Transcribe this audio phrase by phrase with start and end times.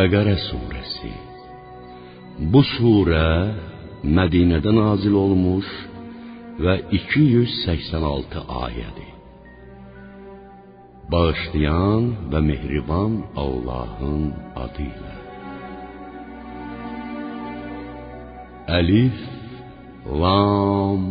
[0.00, 1.10] Bəqərə surəsi
[2.52, 3.24] Bu surə
[4.16, 5.66] Mədinədə nazil olmuş
[6.64, 9.10] və 286 ayədir.
[11.12, 14.22] Bağışlayan və mehriban Allahın
[14.64, 15.16] adıyla.
[18.78, 19.18] Əlif
[20.22, 21.04] Lam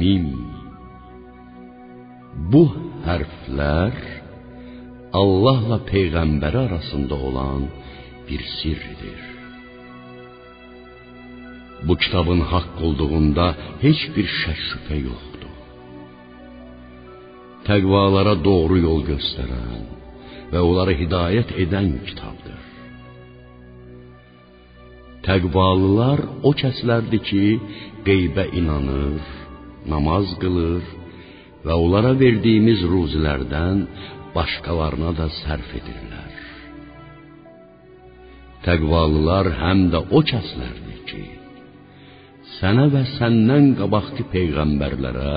[0.00, 0.26] Mim
[2.52, 2.66] Bu
[3.06, 3.96] hərflər
[5.22, 7.64] Allahla peyğəmbəri arasında olan
[8.28, 9.20] bir sirdir.
[11.86, 13.46] Bu kitabın haqq olduğunda
[13.84, 15.56] heç bir şək şübhə yoxdur.
[17.68, 19.84] Təqvalara doğru yol göstərən
[20.52, 22.62] və onları hidayət edən kitabdır.
[25.26, 27.44] Təqvalılar o kəslərdir ki,
[28.06, 29.22] qeybə inanır,
[29.92, 30.82] namaz qılır
[31.66, 33.86] və onlara verdiyimiz ruzilərdən
[34.36, 36.41] başqalarına da sərf edirlər.
[38.66, 41.22] Təqvalılar həm də o kəslərdir ki,
[42.58, 45.32] sənə və səndən qabaqki peyğəmbərlərə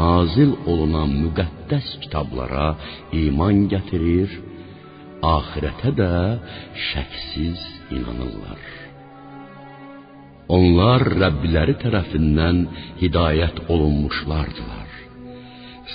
[0.00, 2.68] nazil olunan müqəddəs kitablara
[3.24, 4.30] iman gətirir,
[5.24, 6.12] axirətə də
[6.90, 7.64] şəksiz
[7.96, 8.64] inanırlar.
[10.52, 12.64] Onlar Rəbbiləri tərəfindən
[13.00, 14.90] hidayət olunmuşlardılar.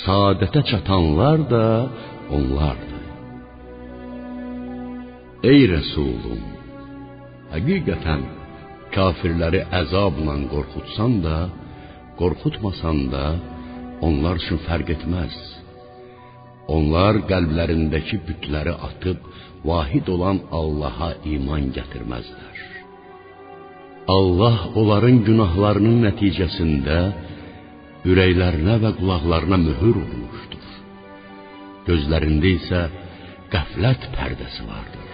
[0.04, 1.66] Saadətə çatanlar da
[2.34, 2.99] onlardır.
[5.40, 6.40] Ey Rəsulum,
[7.54, 8.24] həqiqətən
[8.92, 11.38] kafirləri əzabla qorxutsan da,
[12.20, 13.22] qorxutmasan da,
[14.04, 15.38] onlar üçün fərq etməz.
[16.76, 19.24] Onlar qəlblərindəki bütləri atıb
[19.64, 22.60] vahid olan Allaha iman gətirməzlər.
[24.18, 27.00] Allah onların günahlarının nəticəsində
[28.12, 30.68] ürəklərinə və qulaqlarına möhür vurmuşdur.
[31.88, 32.90] Gözlərində isə
[33.56, 35.09] qəflət pərdəsi vardır.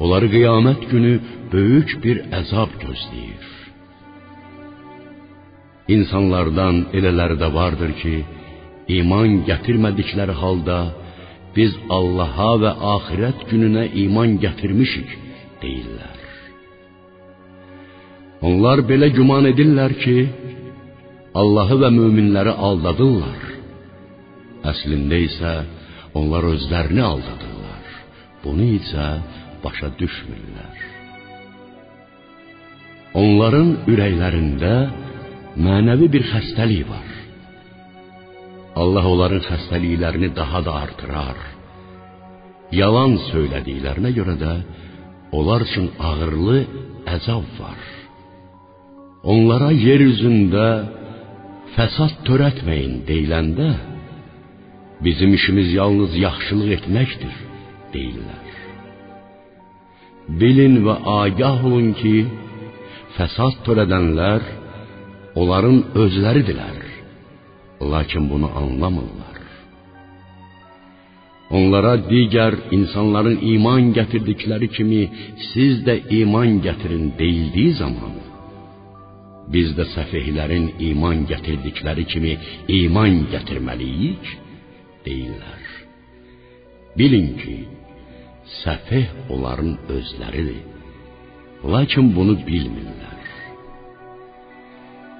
[0.00, 1.12] Onları qiyamət günü
[1.52, 3.44] böyük bir əzab gözləyir.
[5.96, 8.16] İnsanlardan elələri də vardır ki,
[8.98, 10.78] iman gətirmədikləri halda
[11.56, 15.14] biz Allaha və axirət gününə iman gətirmişik
[15.62, 16.18] deyirlər.
[18.48, 20.16] Onlar belə güman edirlər ki,
[21.40, 23.40] Allahı və möminləri aldadırlar.
[24.72, 25.54] Əslində isə
[26.18, 27.82] onlar özlərini aldadırlar.
[28.44, 29.06] Bunu isə
[29.64, 30.78] başa düşmürlər.
[33.16, 34.74] Onların ürəklərində
[35.66, 37.12] mənəvi bir xəstəlik var.
[38.82, 41.38] Allah onların xəstəliklərini daha da artırar.
[42.80, 44.54] Yalan söylədiklərinə görə də
[45.38, 46.58] onlar üçün ağırlı
[47.16, 47.80] əzab var.
[49.32, 50.66] Onlara yer üzündə
[51.76, 53.70] fəsad törətməyin deyiləndə
[55.06, 57.34] bizim işimiz yalnız yaxşılıq etməkdir
[57.94, 58.45] deyirlər.
[60.28, 62.16] Bilin və agah olun ki,
[63.16, 64.42] fəsad törədənlər
[65.38, 66.82] onların özləridirlər.
[67.92, 69.40] Lakin bunu anlamırlar.
[71.56, 75.02] Onlara digər insanların iman gətirdikləri kimi
[75.52, 78.16] siz də iman gətirin deyildiyi zaman
[79.54, 82.32] biz də səfehlərin iman gətirdikləri kimi
[82.80, 84.30] iman gətirməliyik
[85.06, 85.64] deyirlər.
[86.98, 87.56] Bilin ki,
[88.62, 90.64] səfeh onların özləridir.
[91.72, 93.22] Lakin bunu bilmirlər.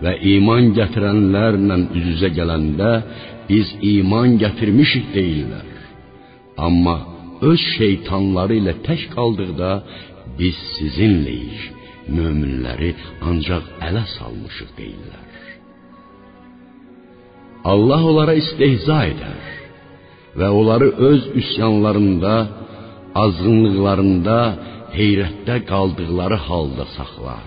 [0.04, 2.90] Və iman gətirənlərlə üz-üzə gələndə
[3.48, 5.70] biz iman gətirmişik deyirlər.
[6.66, 6.96] Amma
[7.50, 9.70] öz şeytanları ilə tək qaldıqda
[10.38, 11.62] biz sizinləyik,
[12.16, 12.92] möminləri
[13.30, 15.24] ancaq ələ salmışıq deyirlər.
[17.72, 19.40] Allah onlara istehza edər
[20.38, 22.34] və onları öz üsyanlarında
[23.22, 24.38] azğınlıqlarında
[24.98, 27.44] heyrətdə qaldıqları halda saxlar.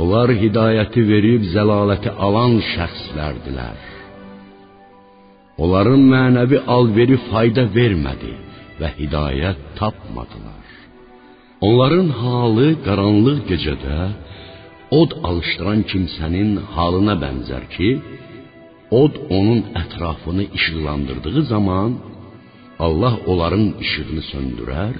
[0.00, 3.78] Onlar hidayəti verib zəlaləti alan şəxslərdilər.
[5.62, 8.34] Onların mənəvi alveri fayda vermədi
[8.80, 10.66] və hidayət tapmadılar.
[11.68, 13.98] Onların halı qaranlıq gecədə
[15.00, 17.88] od alışdıran kimsənin halına bənzər ki,
[19.02, 21.90] od onun ətrafını işıqlandırdığı zaman
[22.86, 24.98] Allah onların işığını söndürər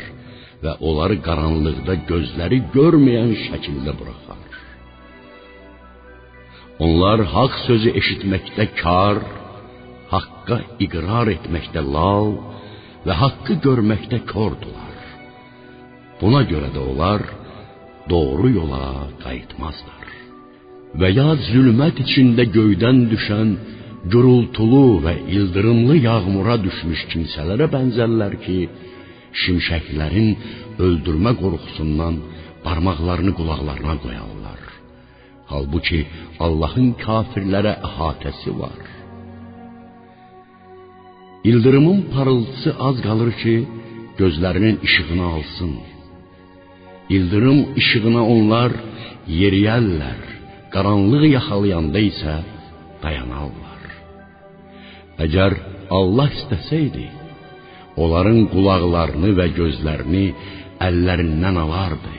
[0.63, 4.45] və onları qaranlıqda gözləri görməyən şəkildə buraxar.
[6.87, 9.23] Onlar haqq sözü eşitməkdə kar,
[10.15, 12.35] haqqa iqrar etməkdə lal
[13.07, 14.99] və haqqı görməkdə kordular.
[16.21, 17.23] Buna görə də onlar
[18.11, 18.85] doğru yola
[19.23, 20.07] qayıtmazlar.
[20.99, 23.51] Və ya zülmət içində göydən düşən
[24.05, 28.59] gürultulu və ildırımlı yağmura düşmüş kimsələrə bənzərlər ki,
[29.43, 30.31] şimşəklərin
[30.87, 32.15] öldürmə qorxusundan
[32.65, 34.61] barmaqlarını qulaqlarına qoyarlar.
[35.51, 36.01] Halbuki
[36.45, 38.81] Allahın kafirlərə əhatəsi var.
[41.51, 43.55] İldırımın parıltısı az qalır ki,
[44.21, 45.73] gözlərinin işığını alsın.
[47.17, 48.73] İldırım işığına onlar
[49.41, 50.21] yeriyərlər.
[50.75, 52.35] Qaranlıq yaxalayanda isə
[53.03, 53.68] dayanarlar.
[55.25, 55.55] Əgər
[55.99, 57.09] Allah istəsəydi,
[57.99, 60.25] onların qulaqlarını və gözlərini
[60.89, 62.15] əllərindən alardı.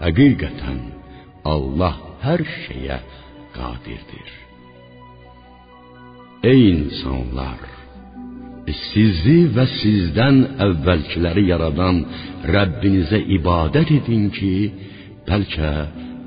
[0.00, 0.80] Həqiqətən
[1.48, 3.00] Allah hər şeyə
[3.56, 4.30] qadirdir.
[6.50, 7.60] Ey insanlar,
[8.92, 12.04] sizi və sizdən əvvəlkiləri yaradan
[12.54, 14.54] Rəbbinizə ibadət edin ki,
[15.28, 15.72] bəlkə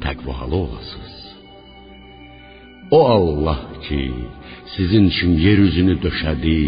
[0.03, 1.17] təqvalı olasınız.
[2.91, 4.01] O Allah ki,
[4.75, 6.62] sizin üçün yer üzünü döşədi,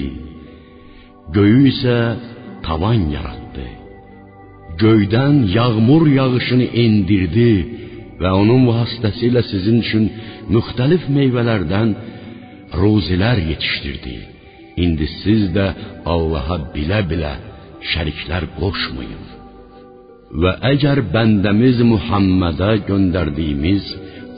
[1.36, 1.98] göyü isə
[2.66, 3.68] tavan yaratdı.
[4.84, 7.54] Göydən yağmur yağışını endirdi
[8.22, 10.06] və onun vasitəsilə sizin üçün
[10.56, 11.90] müxtəlif meyvələrdən
[12.82, 14.18] ruzilər yetişdirdi.
[14.84, 15.68] İndi siz də
[16.14, 17.34] Allaha bilə-bilə
[17.92, 19.24] şəriklər qoşmayın.
[20.42, 23.86] Və əgər bəndəmiz Muhammədə göndərdiyimiz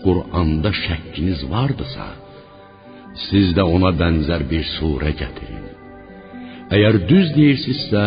[0.04, 2.08] Quranda şəkkiniz vardısa,
[3.26, 5.66] siz də ona bənzər bir surə gətirin.
[6.76, 8.04] Əgər düz deyirsinizsə,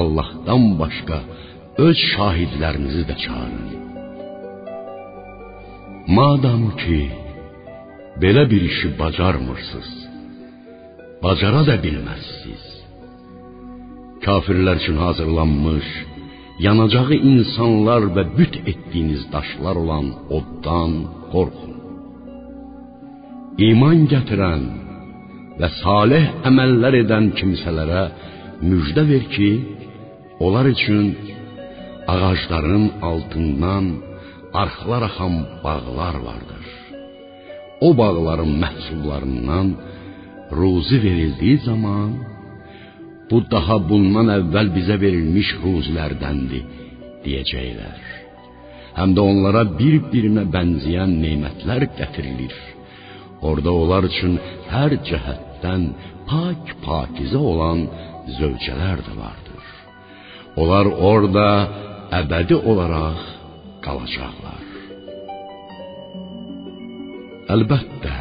[0.00, 1.18] Allahdan başqa
[1.86, 3.70] öz şahidlərinizi də çağırın.
[6.18, 7.00] Madam ki,
[8.22, 9.90] belə bir işi bacarmırsınız,
[11.24, 12.64] bacara da bilməzsiniz.
[14.26, 15.88] Kafirlər üçün hazırlanmış,
[16.66, 20.92] yanacağı insanlar və büt etdiyiniz daşlar olan oddan
[21.32, 21.71] qorxun.
[23.60, 24.62] İman gətirən
[25.60, 28.04] və salih əməllər edən kimsələrə
[28.64, 29.48] müjdə ver ki,
[30.40, 31.12] onlar üçün
[32.08, 33.90] ağacların altından
[34.62, 36.64] arxlar axan bağlar vardır.
[37.80, 39.68] O bağların məhsullarından
[40.58, 42.10] ruzi verildiyi zaman
[43.30, 46.64] bu daha bundan əvvəl bizə verilmiş ruzilərdəndir
[47.24, 48.00] deyəcəklər.
[48.98, 52.56] Həm də onlara bir-birinə bənzəyən nemətlər gətirilir.
[53.48, 54.36] Orada onlar üçün
[54.72, 55.82] hər cəhətdən
[56.30, 57.86] pak pakizə olan
[58.38, 59.64] zövcələr də vardır.
[60.62, 61.48] Onlar orada
[62.20, 63.22] əbədi olaraq
[63.84, 64.62] qalacaqlar.
[67.54, 68.18] Əlbəttə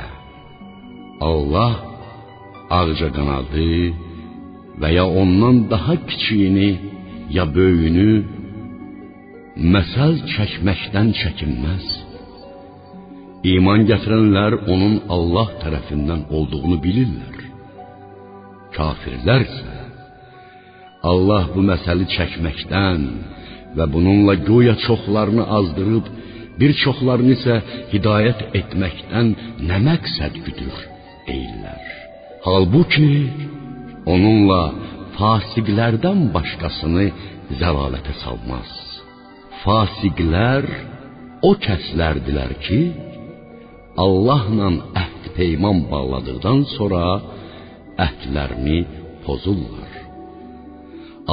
[1.30, 1.76] Allah
[2.80, 3.72] ağca qanadı
[4.82, 6.70] və ya ondan daha kiçiyini
[7.36, 8.12] ya böyüyünü
[9.74, 11.86] məsəl çəkməkdən çəkinməz.
[13.44, 17.38] İman gətirənlər onun Allah tərəfindən olduğunu bilirlər.
[18.76, 19.78] Kafirlər isə
[21.12, 23.08] Allah bu məsəli çəkməkdən
[23.78, 26.12] və bununla güya çoxlarını azdırıb
[26.60, 27.58] bir çoxlarını isə
[27.94, 29.34] hidayət etməkdən
[29.70, 30.78] nə məqsəd güdür
[31.28, 31.84] deyirlər.
[32.46, 33.12] Halbuki
[34.14, 34.64] onunla
[35.18, 37.10] fasiqlərdən başqasını
[37.58, 38.72] zəlalətə salmaz.
[39.64, 40.68] Fasiqlər
[41.50, 42.82] o kəslərdilər ki,
[44.04, 44.68] Allahla
[45.04, 47.04] əhd peyman bağladıqdan sonra
[48.06, 48.80] əhdlərini
[49.26, 49.94] pozurlar.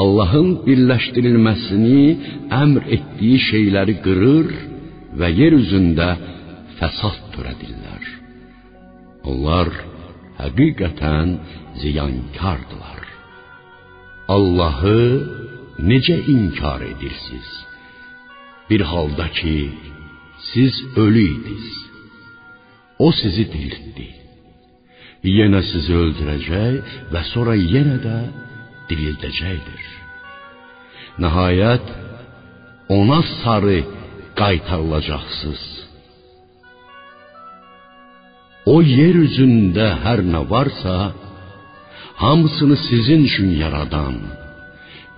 [0.00, 2.02] Allahın birləşdirilməsini
[2.62, 4.50] əmr etdiyi şeyləri qırır
[5.18, 6.08] və yer üzündə
[6.78, 8.04] fəsad törədirlər.
[9.30, 9.72] Onlar
[10.42, 11.34] həqiqətən
[11.80, 13.02] ziyankardılar.
[14.36, 15.00] Allahı
[15.90, 17.50] necə inkar edirsiniz?
[18.70, 19.58] Bir halda ki,
[20.52, 21.87] siz ölü idiniz.
[22.98, 24.08] O sizi diriltdi.
[25.38, 28.18] Yenə sizi öldürəcək və sonra yenə də
[28.90, 29.84] dirildəcəkdir.
[31.22, 31.86] Nəhayət
[32.98, 33.80] ona sarı
[34.40, 35.64] qaytarılacaqsınız.
[38.72, 40.96] O yer üzündə hər nə varsa,
[42.22, 44.16] hamısını sizin üçün yaradan,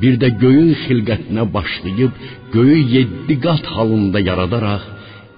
[0.00, 2.12] bir də göyün xilqətinə başlayıb
[2.54, 4.84] göyü yeddi qat halında yaradaraq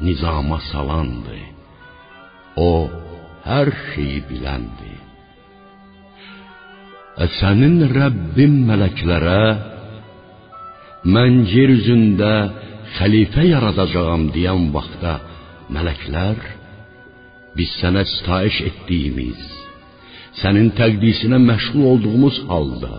[0.07, 1.52] nizama salandı.
[2.57, 2.89] O
[3.47, 4.99] hər şeyi biləndir.
[7.23, 9.43] E sənin Rəbbin mələklərə
[11.15, 12.33] mən yer üzündə
[12.97, 15.15] xəlifə yaradacağam deyən vaxtda
[15.75, 16.41] mələklər
[17.57, 19.41] biz sənə sitayiş etdiyimiz,
[20.41, 22.95] sənin təqdisinə məşğul olduğumuz halda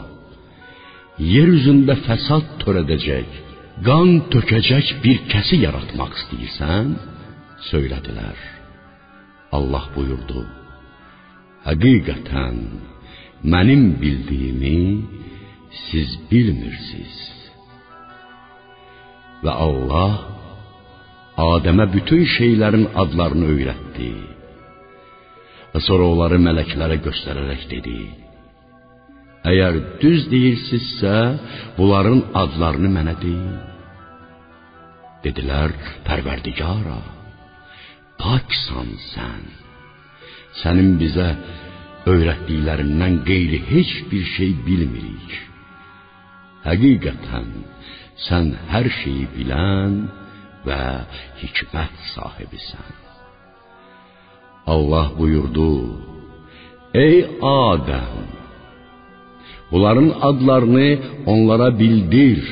[1.34, 3.30] yer üzündə fəsad törədəcək,
[3.86, 6.94] qan tökəcək bir kəsi yaratmaq istəyirsən?
[7.70, 8.63] söylədilər.
[9.58, 10.44] Allah buyurdu:
[11.68, 12.58] Həqiqətən
[13.54, 14.80] mənim bildiyimi
[15.88, 17.18] siz bilmirsiniz.
[19.44, 20.14] Və Allah
[21.34, 24.12] Adəmə bütün şeylərin adlarını öyrətdi.
[25.74, 27.96] Və sonra onları mələklərə göstərərək dedi:
[29.52, 31.16] Əgər düz deyirsinizsə,
[31.80, 33.58] bunların adlarını mənə deyin.
[35.26, 35.74] Dedilər:
[36.06, 37.00] Pərverdigara,
[38.24, 39.44] paksan sən.
[40.62, 41.30] Sənin bizə
[42.12, 45.32] öyrətdiklərindən qeyri heç bir şey bilmirik.
[46.68, 47.50] Həqiqətən
[48.28, 49.96] sən hər şeyi bilən
[50.68, 50.82] və
[51.42, 52.94] hikmət sahibisən.
[54.74, 55.72] Allah buyurdu:
[57.06, 58.30] Ey Adəm,
[59.72, 60.90] bunların adlarını
[61.34, 62.44] onlara bildir.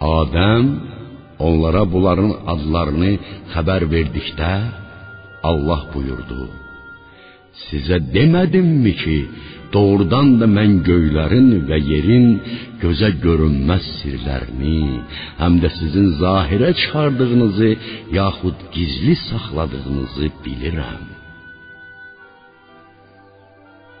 [0.00, 0.93] Adəm
[1.46, 3.12] onlara bunların adlarını
[3.54, 4.52] xəbər verdikdə
[5.50, 6.42] Allah buyurdu:
[7.66, 9.18] Sizə demədimmi ki,
[9.74, 12.28] doğrudan da mən göylərin və yerin
[12.82, 14.80] gözə görünməz sirlərini,
[15.40, 17.70] həm də sizin zahirə çıxardığınızı
[18.18, 21.02] yaxud gizli saxladığınızı bilirəm.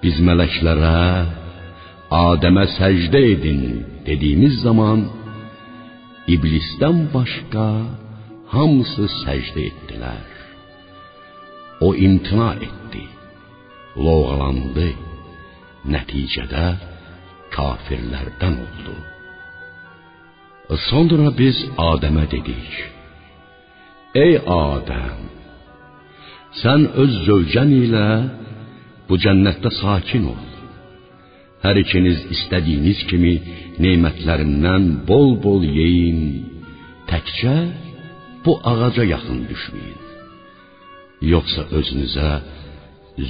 [0.02, 0.98] Biz mələklərə
[2.14, 3.62] Adəmə səcdə edin
[4.06, 5.00] dediyimiz zaman
[6.32, 7.66] iblisdən başqa
[8.52, 10.30] hamısı səcdə etdilər.
[11.86, 13.04] O imtina etdi,
[14.06, 14.88] lovğalandı.
[15.94, 16.66] Nəticədə
[17.52, 18.94] kafirlərdən oldu.
[20.88, 21.58] Sonra biz
[21.90, 22.70] Adəmə dedik:
[24.24, 25.26] Ey Adəm,
[26.62, 28.08] sən öz zövcən ilə
[29.08, 30.53] bu cənnətdə sakin ol.
[31.64, 33.34] Hər ikiniz istədiyiniz kimi
[33.80, 36.20] nemətlərindən bol-bol yeyin.
[37.08, 37.54] Təkcə
[38.44, 40.00] bu ağaca yaxın düşməyin.
[41.32, 42.30] Yoxsa özünüzə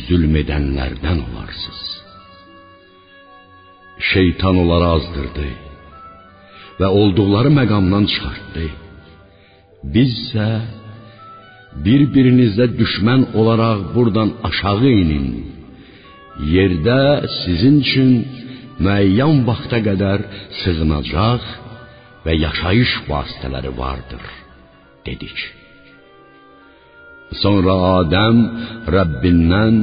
[0.07, 1.83] zülm edənlərdən olarsınız.
[4.11, 5.49] Şeytan onları azdırdı
[6.81, 8.67] və olduqları məqamdan çıxartdı.
[9.95, 10.49] Bizsə
[11.85, 15.29] bir-birinizə düşmən olaraq buradan aşağı inin.
[16.43, 18.15] Yerdə sizin üçün
[18.83, 20.25] müəyyən vaxta qədər
[20.63, 21.45] sığınacaq
[22.25, 24.25] və yaşayış vasitələri vardır,
[25.07, 25.39] dedik.
[27.43, 28.41] Sonra Adəm
[28.95, 29.79] Rəbbindən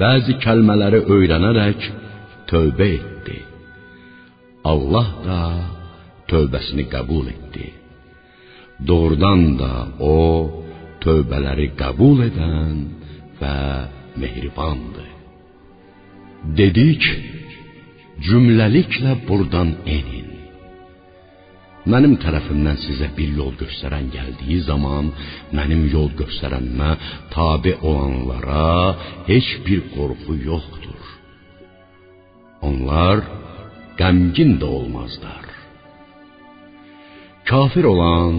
[0.00, 1.90] bəzi kəlmələri öyrənərək
[2.50, 3.40] tövbə etdi.
[4.72, 5.42] Allah da
[6.30, 7.72] tövbəsini qəbul etdi.
[8.88, 10.16] Doğrudan da o
[11.02, 12.74] tövbələri qəbul edən
[13.40, 13.54] və
[14.20, 15.17] mehribandır.
[16.44, 17.02] Dedik,
[18.22, 20.26] cümləliklə buradan enin.
[21.88, 25.10] Mənim tərəfimdən sizə bir yol göstərən gəldiyi zaman
[25.56, 26.90] mənim yol göstərənmə
[27.32, 28.94] tabe olanlara
[29.30, 31.02] heç bir qorxu yoxdur.
[32.68, 33.24] Onlar
[33.98, 35.46] qəmgin də olmazlar.
[37.48, 38.36] Kafir olan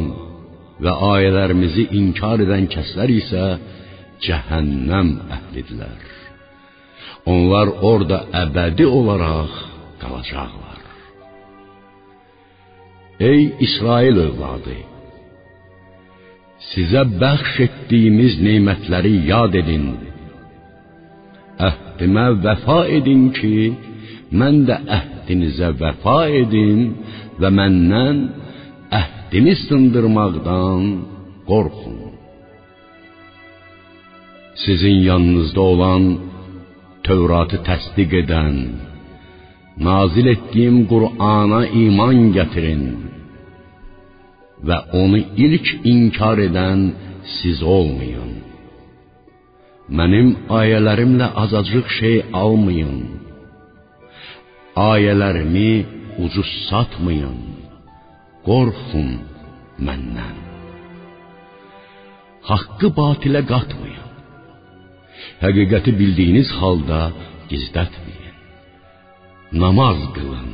[0.84, 3.44] və ayələrimizi inkar edən kəslər isə
[4.24, 6.19] cəhənnəm əhlidirlər.
[7.34, 9.54] Onlar orada əbədi olaraq
[10.02, 10.80] qalacaqlar.
[13.30, 14.78] Ey İsrail övladı!
[16.72, 19.86] Sizə bəxş etdiyimiz nemətləri yad edin.
[21.70, 23.56] Əhdimə vəfa edin ki,
[24.40, 26.80] mən də əhdinizə vəfa edim
[27.42, 28.18] və məndən
[29.02, 30.84] əhdimi sındırmaqdan
[31.50, 31.98] qorxun.
[34.64, 36.04] Sizin yanınızda olan
[37.10, 38.58] Tövratı təsdiq edən,
[39.88, 42.84] nazil etdiyim Qur'ana iman gətirin
[44.68, 46.84] və onu ilk inkar edən
[47.38, 48.30] siz olmayın.
[49.98, 53.00] Mənim ayələrimlə azacıq şey almayın.
[54.92, 55.72] Ayələrimi
[56.26, 57.40] ucuz satmayın.
[58.48, 59.10] Qorxun
[59.88, 60.38] məndən.
[62.50, 64.09] Haqqı batilə qatmayın.
[65.44, 67.00] Həqiqəti bildiyiniz halda
[67.52, 68.36] gizlətməyin.
[69.64, 70.52] Namaz qılın.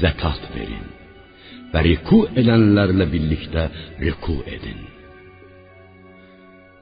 [0.00, 0.86] Zəkat verin
[1.72, 3.64] və riku edənlərlə birlikdə
[4.04, 4.80] riku edin.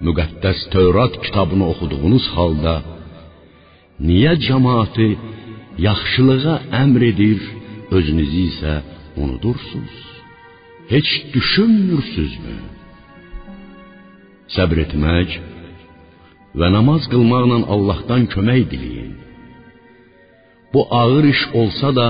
[0.04, 2.74] Müqəddəs Tövrat kitabını oxuduğunuz halda
[4.08, 5.08] niyə cəmaatı
[5.88, 7.40] yaxşılığa əmr edir,
[7.96, 8.74] özünüzü isə
[9.22, 9.96] unudursunuz?
[10.92, 12.56] Heç düşünmürsünüzmü?
[14.54, 15.30] Səbr etmək
[16.56, 19.12] və namaz qılmaqla Allahdan kömək diləyin.
[20.72, 22.08] Bu ağır iş olsa da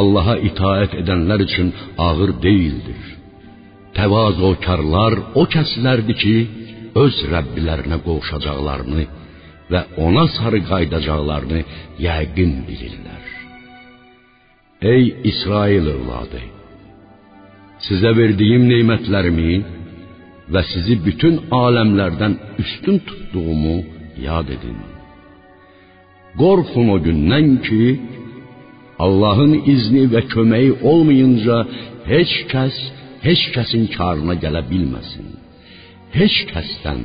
[0.00, 1.68] Allaha itaət edənlər üçün
[2.06, 3.04] ağır deyildir.
[3.96, 6.36] Təvazökarlar o kəslərdir ki,
[7.04, 9.04] öz Rəbbilərinə qovuşacaqlarını
[9.72, 11.62] və ona sarı qaydacaqlarını
[12.06, 13.24] yəqin bilirlər.
[14.92, 16.42] Ey İsrail övladı,
[17.86, 19.52] sizə verdiyim nemətlərimi
[20.52, 23.76] və sizi bütün aləmlərdən üstün tutduğumu
[24.26, 24.78] yad edin.
[26.40, 27.82] Qorxun o gündən ki,
[29.04, 31.56] Allahın izni və köməyi olmayınca
[32.12, 32.76] heç kəs
[33.26, 35.26] heç kəsin karına gələ bilməsin.
[36.18, 37.02] Heç kəsdən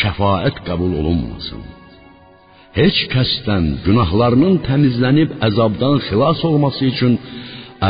[0.00, 1.64] şəfaət qəbul olunmasın.
[2.80, 7.18] Heç kəsdən günahlarının təmizlənib əzabdan xilas olması üçün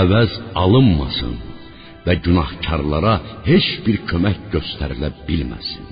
[0.00, 1.49] əvəz alınmasın
[2.06, 3.14] və günahkarlara
[3.48, 5.86] heç bir kömək göstərilə bilməsin.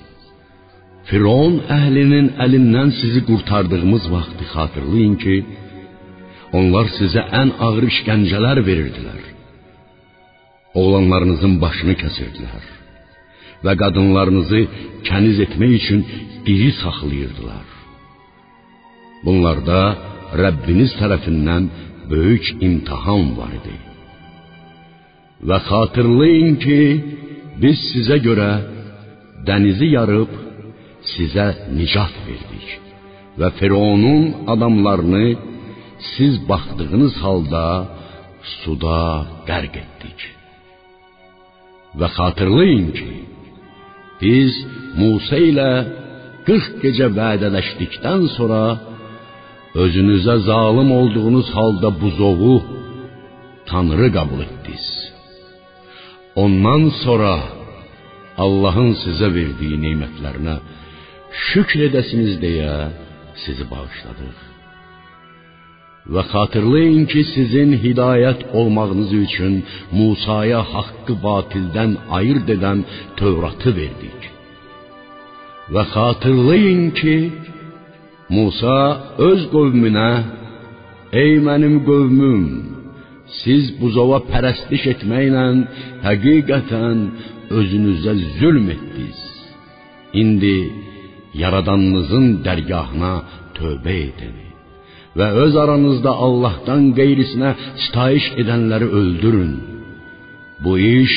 [1.09, 5.37] Firon əhlinin əlindən sizi qurtardığımız vaxtı xatırlayın ki,
[6.59, 9.23] onlar sizə ən ağır işgəncələr verirdilər.
[10.81, 12.67] Oğlanlarınızın başını kəsirdilər
[13.65, 14.61] və qadınlarınızı
[15.09, 16.05] kəniz etmək üçün
[16.47, 17.67] diri saxlayırdılar.
[19.25, 19.81] Bunlarda
[20.43, 21.65] Rəbbiniz tərəfindən
[22.13, 23.88] böyük imtahan var idi.
[25.47, 26.81] Və xatırlayın ki,
[27.63, 28.51] biz sizə görə
[29.47, 30.33] dənizi yarıb
[31.13, 31.47] sizə
[31.79, 32.67] nicat verdik
[33.39, 35.27] və Fironun adamlarını
[36.15, 37.65] siz baxdığınız halda
[38.59, 38.99] suda
[39.49, 40.19] qərq etdik.
[41.99, 43.13] Və xatırlayın ki,
[44.23, 44.59] biz
[44.99, 45.71] Musa ilə
[46.49, 48.63] 40 gecə vədələşdikdən sonra
[49.85, 52.57] özünüzə zalim olduğunuz halda buzovu
[53.69, 54.87] Tanrı qəbul etdiniz.
[56.43, 57.35] Ondan sonra
[58.45, 60.57] Allahın sizə verdiyi nemətlərinə
[61.47, 62.75] şükr edəsiniz deyə
[63.43, 64.39] sizi bağışladıq.
[66.15, 69.55] Və xatırlayın ki, sizin hidayət olmağınız üçün
[69.99, 72.79] Musaya haqqı batildən ayırd edən
[73.19, 74.21] Tövratı verdik.
[75.75, 77.17] Və xatırlayın ki,
[78.37, 78.79] Musa
[79.29, 80.11] öz qövmünə:
[81.23, 82.43] "Ey mənim qövmüm,
[83.43, 85.47] siz buzova pərəstiş etməklə
[86.07, 86.99] həqiqətən
[87.59, 89.21] özünüzə zülm etdiniz.
[90.23, 90.59] İndi
[91.43, 93.15] yaradanınızın dərgahına
[93.59, 94.37] tövbə edin
[95.19, 97.51] və öz aranızda Allahdan qeyrisinə
[97.85, 99.55] sitayiş edənləri öldürün.
[100.65, 101.15] Bu iş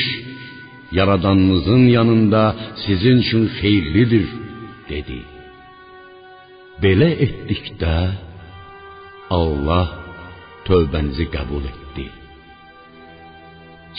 [1.00, 2.44] yaradanınızın yanında
[2.86, 4.28] sizin üçün xeyirlidir."
[4.92, 5.20] dedi.
[6.84, 7.96] Belə etdikdə
[9.38, 9.88] Allah
[10.68, 11.81] tövbənizi qəbul etdi.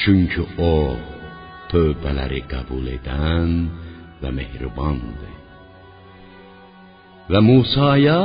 [0.00, 0.72] Çünki o
[1.72, 3.52] tövbələri qəbul edən
[4.22, 5.36] və mehribandır.
[7.32, 8.18] Və Musaya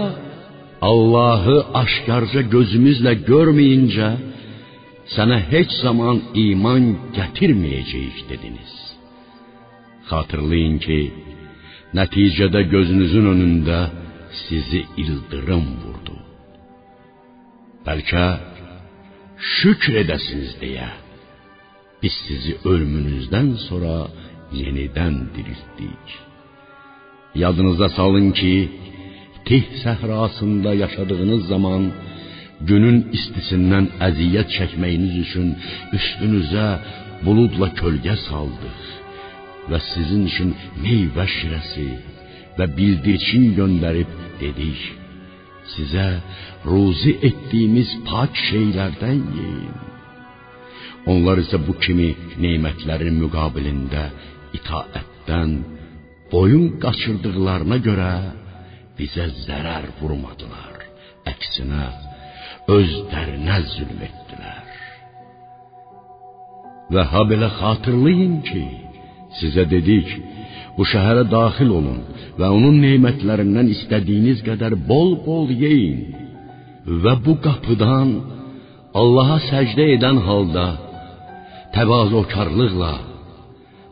[0.82, 4.10] Allahı aşkarca gözümüzlə görməyincə
[5.16, 6.84] sənə heç zaman iman
[7.18, 8.74] gətirməyəcəyik dediniz.
[10.10, 11.00] Xatırlayın ki,
[11.98, 13.80] nəticədə gözünüzün önündə
[14.44, 16.18] sizi ildırım vurdu.
[17.88, 18.26] Bəlkə
[19.56, 20.90] şükr edəsiniz deyə
[22.02, 23.96] biz sizi ölümünüzdən sonra
[24.62, 26.06] yenidən diriltdik.
[27.44, 28.56] Yadınıza salın ki,
[29.48, 31.84] Tih səhrasında yaşadığınız zaman
[32.70, 35.48] günün istisindən əziyyət çəkməyiniz üçün
[35.98, 36.68] üstünüzə
[37.26, 38.82] buludla kölgə saldıq
[39.70, 40.52] və sizin üçün
[40.84, 41.88] meyvə şirəsi
[42.58, 44.82] və bildirçin göndərib dedik:
[45.74, 46.08] Sizə
[46.70, 49.87] ruzi etdiyimiz pak şeylərdən yeyin.
[51.12, 52.10] Onlar isə bu kimi
[52.44, 54.04] nemətlərin müqabilində
[54.58, 55.54] itaətdən
[56.32, 58.12] boyun qaçırdıqlarına görə
[58.98, 60.84] bizə zərər vurmadılar.
[61.32, 61.86] Əksinə
[62.78, 64.66] özlərinə zülm etdilər.
[66.94, 68.64] Və ha belə xatırlayın ki,
[69.40, 70.12] sizə dedik,
[70.78, 72.02] bu şəhərə daxil olun
[72.40, 76.04] və onun nemətlərindən istədiyiniz qədər bol-bol yeyin
[77.04, 78.12] və bu qapıdan
[78.98, 80.68] Allaha səcdə edən halda
[81.76, 82.94] təvazökarlıqla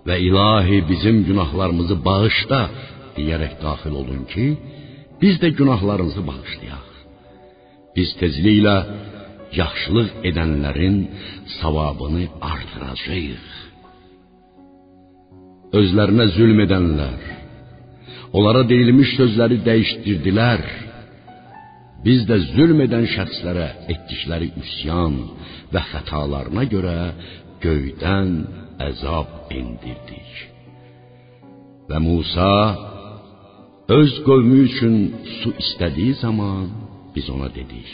[0.07, 2.61] və ilahi bizim günahlarımızı bağışla
[3.17, 4.47] deyərək daxil olun ki,
[5.21, 6.87] biz də günahlarınızı bağışlayaq.
[7.95, 8.77] Biz tezliklə
[9.61, 10.97] yaxşılıq edənlərin
[11.59, 13.45] savabını artıracağıq.
[15.79, 17.21] Özlərinə zülm edənlər,
[18.35, 20.65] onlara deyilmiş sözləri dəyişdirdilər.
[22.05, 25.15] Biz də zülm edən şəxslərə etdikləri üsyan
[25.73, 26.97] və xətalarına görə
[27.63, 28.31] göydən
[28.89, 30.31] əzab endirdik.
[31.89, 32.51] Və Musa
[33.97, 34.95] öz qövmü üçün
[35.39, 36.65] su istədiyi zaman
[37.15, 37.91] biz ona dedik: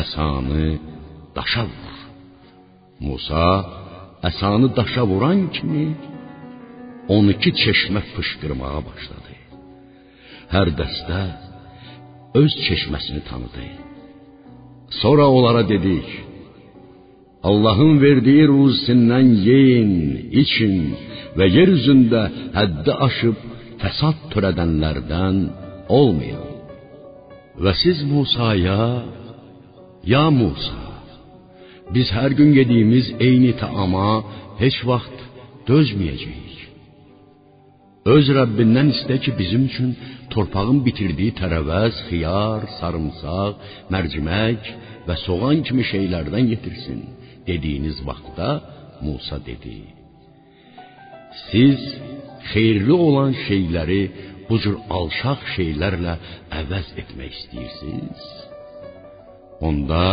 [0.00, 0.66] Əsanı
[1.36, 1.98] daşa vur.
[3.06, 3.46] Musa
[4.28, 5.86] əsanı daşa vuran kimi
[7.08, 9.34] 12 çeşmə fışqırmağa başladı.
[10.54, 11.22] Hər dəstə
[12.40, 13.66] öz çeşməsini tanıdı.
[15.00, 16.08] Sonra onlara dedik:
[17.50, 19.94] Allahın verdiyi ruzisindən yeyin,
[20.42, 20.74] için
[21.38, 22.22] və yer üzündə
[22.56, 23.38] həddi aşıb
[23.82, 25.40] fəsad törədənlərdən
[25.98, 26.44] olmayın.
[27.64, 28.84] Və siz Musaya,
[30.12, 30.84] ya Musa,
[31.94, 34.10] biz hər gün yediyimiz eyni taama
[34.62, 35.24] heç vaxt
[35.70, 36.60] dözməyəcəyik.
[38.14, 39.90] Öz Rəbbindən istə ki, bizim üçün
[40.34, 44.70] torpağın bitirdiyi tərəvəz, xiyar, sarımsaq, mərcimək
[45.08, 47.02] və soğan kimi şeylərdən yetirsin
[47.48, 48.50] dediyiniz vaxtda
[49.04, 49.76] Musa dedi:
[51.48, 51.80] Siz
[52.50, 54.02] xeyirli olan şeyləri
[54.48, 56.14] bu cür alçaq şeylərlə
[56.60, 58.24] əvəz etmək istəyirsiniz?
[59.68, 60.04] Onda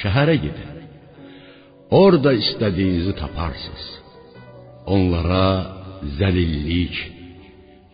[0.00, 0.70] şəhərə gedin.
[2.02, 3.86] Orada istədiyinizi taparsınız.
[4.94, 5.46] Onlara
[6.18, 6.96] zəlillik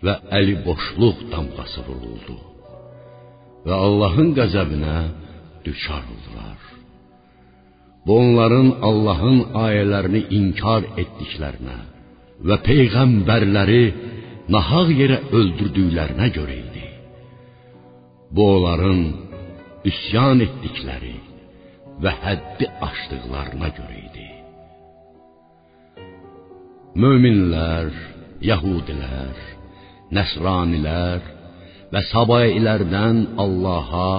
[0.05, 2.37] və əli boşluq damğası vuruldu.
[3.67, 4.97] Və Allahın qəzəbinə
[5.65, 6.76] düçar oldular.
[8.07, 11.79] Bu onların Allahın ayələrini inkar etdiklərinə
[12.49, 13.85] və peyğəmbərləri
[14.55, 16.85] nahaq yerə öldürdüklərinə görə idi.
[18.35, 19.01] Bu onların
[19.91, 21.17] üsyan etdikləri
[22.05, 24.29] və həddi aşdıqlarına görə idi.
[27.03, 27.91] Möminlər,
[28.51, 29.41] Yahudilər,
[30.17, 31.27] Nəsranilər
[31.93, 34.13] və Sabayilərdən Allaha,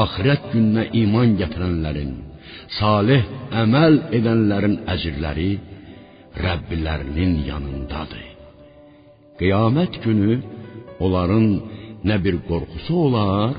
[0.00, 2.16] axirət gününə iman gətirənlərin,
[2.78, 3.24] salih
[3.62, 5.50] əməl edənlərin əcrləri
[6.38, 8.26] Rəbbilərinin yanındadır.
[9.38, 10.36] Qiyamət günü
[11.04, 11.46] onların
[12.08, 13.56] nə bir qorxusu olar,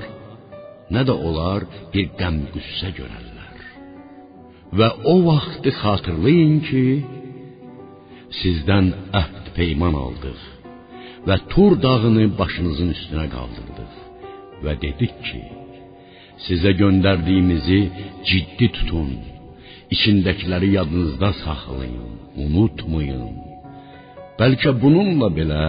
[0.94, 3.58] nə də onlar bir qəm-qüssə görərlər.
[4.80, 6.86] Və o vaxtı xatırlayın ki,
[8.42, 10.42] sizdən əhd peyman aldıq
[11.28, 13.96] və Tur dağını başınızın üstünə qaldırdıq
[14.64, 15.42] və dedik ki,
[16.46, 17.80] sizə göndərdiyimizi
[18.30, 19.12] ciddi tutun,
[19.96, 22.12] içindəkiləri yadınızda saxlayın,
[22.44, 23.34] unutmayın.
[24.40, 25.64] Bəlkə bununla belə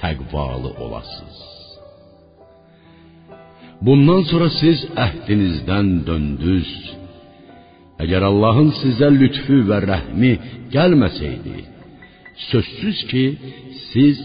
[0.00, 1.40] təqvalı olasınız.
[3.86, 6.70] Bundan sonra siz əhdinizdən döndünüz.
[8.02, 10.32] Əgər Allahın sizə lütfü və rəhmi
[10.74, 11.58] gəlməsəydi,
[12.50, 13.24] sözsüz ki,
[13.90, 14.20] siz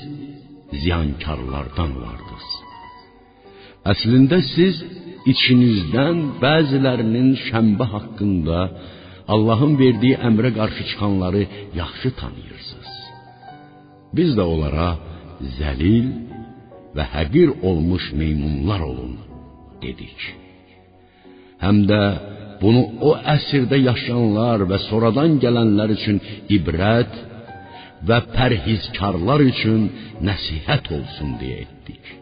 [0.82, 2.50] ziyankarlardan vardınız.
[3.91, 4.82] Əslində siz
[5.30, 8.60] içinizdən bəzilərinin şənbə haqqında
[9.34, 11.44] Allahın verdiyi əmrə qarşı çıxanları
[11.82, 12.92] yaxşı tanıyırsınız.
[14.18, 14.90] Biz də onlara
[15.58, 16.08] zəlil
[16.96, 19.14] və həqir olmuş meymunlar olun
[19.84, 20.20] dedik.
[21.64, 22.02] Həm də
[22.62, 26.18] bunu o əsrdə yaşayanlar və sonradan gələnlər üçün
[26.58, 27.14] ibrət
[28.10, 29.86] və pərhizkarlar üçün
[30.28, 32.21] nəsihət olsun deyə etdik.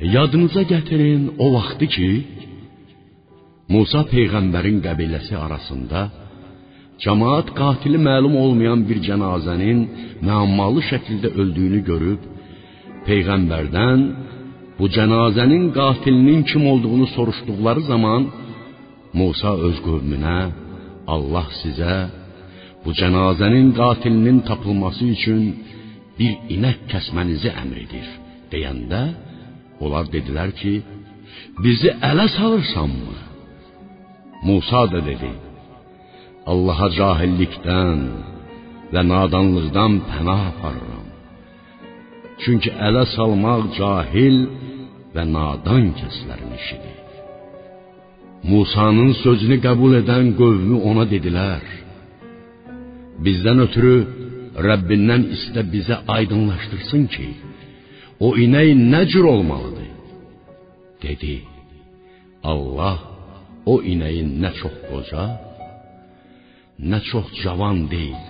[0.00, 2.10] Yadınıza gətirin o vaxtı ki,
[3.72, 6.00] Musa peyğəmbərin qəbiləsi arasında
[7.02, 9.78] cemaat qatili məlum olmayan bir cənazənin
[10.26, 12.20] müəmmalı şəkildə öldüyünü görüb
[13.06, 14.00] peyğəmbərdən
[14.78, 18.22] bu cənazənin qatilinin kim olduğunu soruşduqları zaman
[19.18, 20.38] Musa öz qövmünə
[21.14, 21.94] Allah sizə
[22.84, 25.42] bu cənazənin qatilinin tapılması üçün
[26.18, 28.06] bir inək kəsmənizi əmr edir.
[28.52, 29.02] deyəndə
[29.84, 30.74] onlar dedilər ki,
[31.64, 33.16] bizi ələ salırsanmı?
[34.46, 35.32] Musa da dedi:
[36.52, 38.00] Allaha cahillikdən
[38.92, 41.06] və nadanlıqdan pənah aparıram.
[42.42, 44.38] Çünki ələ salmaq cahil
[45.14, 46.96] və nadan kəslərin işidir.
[48.50, 51.64] Musa'nın sözünü qəbul edən qövmü ona dedilər:
[53.24, 53.96] Bizdən ötürü
[54.66, 57.28] Rəbbindən istə bizə aydınlaşdırsın ki,
[58.26, 59.90] o inək nə cür olmalıdır?
[61.02, 61.34] Dedi:
[62.52, 62.98] Allah
[63.72, 65.24] o inəyin nə çox qoca,
[66.90, 68.22] nə çox cavan deyil,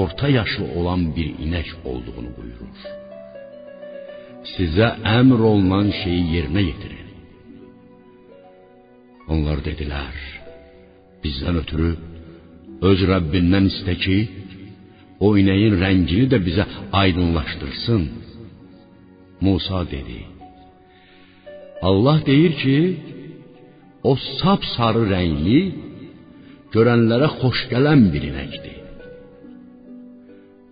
[0.00, 2.78] orta yaşlı olan bir inək olduğunu buyurur.
[4.54, 7.10] Sizə əmr olunan şeyi yerinə yetirin.
[9.32, 10.16] Onlar dedilər:
[11.22, 11.92] Bizdən ötürü
[12.90, 14.18] öz Rəbbindən istə ki,
[15.26, 16.64] o inəyin rəngini də bizə
[17.02, 18.21] aydınlaşdırsın.
[19.44, 20.18] Musa dedi:
[21.88, 22.78] Allah deyir ki,
[24.10, 25.60] o sap sarı rəngli,
[26.74, 28.78] görənlərə xoş gələn bir inəkdir.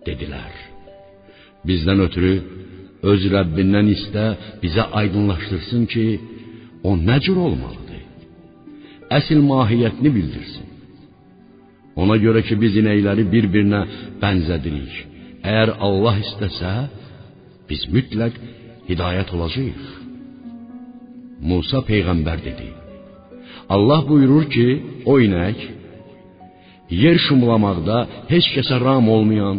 [0.07, 0.53] Dedilər:
[1.67, 2.33] Bizdən ötürü
[3.11, 4.25] öz Rəbbindən istə,
[4.63, 6.05] bizə aydınlaşdırsın ki,
[6.89, 8.01] o nə cür olmalıdır?
[9.17, 10.67] Əsl mahiyyətini bildirsin.
[12.01, 13.81] Ona görə ki, biz inəkləri bir-birinə
[14.21, 14.93] bənzədirik.
[15.49, 16.73] Əgər Allah istəsə,
[17.69, 18.37] biz mütləq
[18.89, 19.83] hidayət olacağıq.
[21.49, 22.69] Musa peyğəmbər dedi:
[23.73, 24.67] Allah buyurur ki,
[25.11, 25.57] o inək
[27.03, 27.97] yer şumlamaqda
[28.31, 29.57] heç kəsə ram olmayan,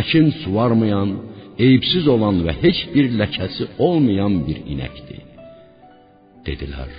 [0.00, 1.10] əkin suvarmayan,
[1.64, 5.22] eyibsiz olan və heç bir ləkəsi olmayan bir inəkdir.
[6.46, 6.92] Dedilər: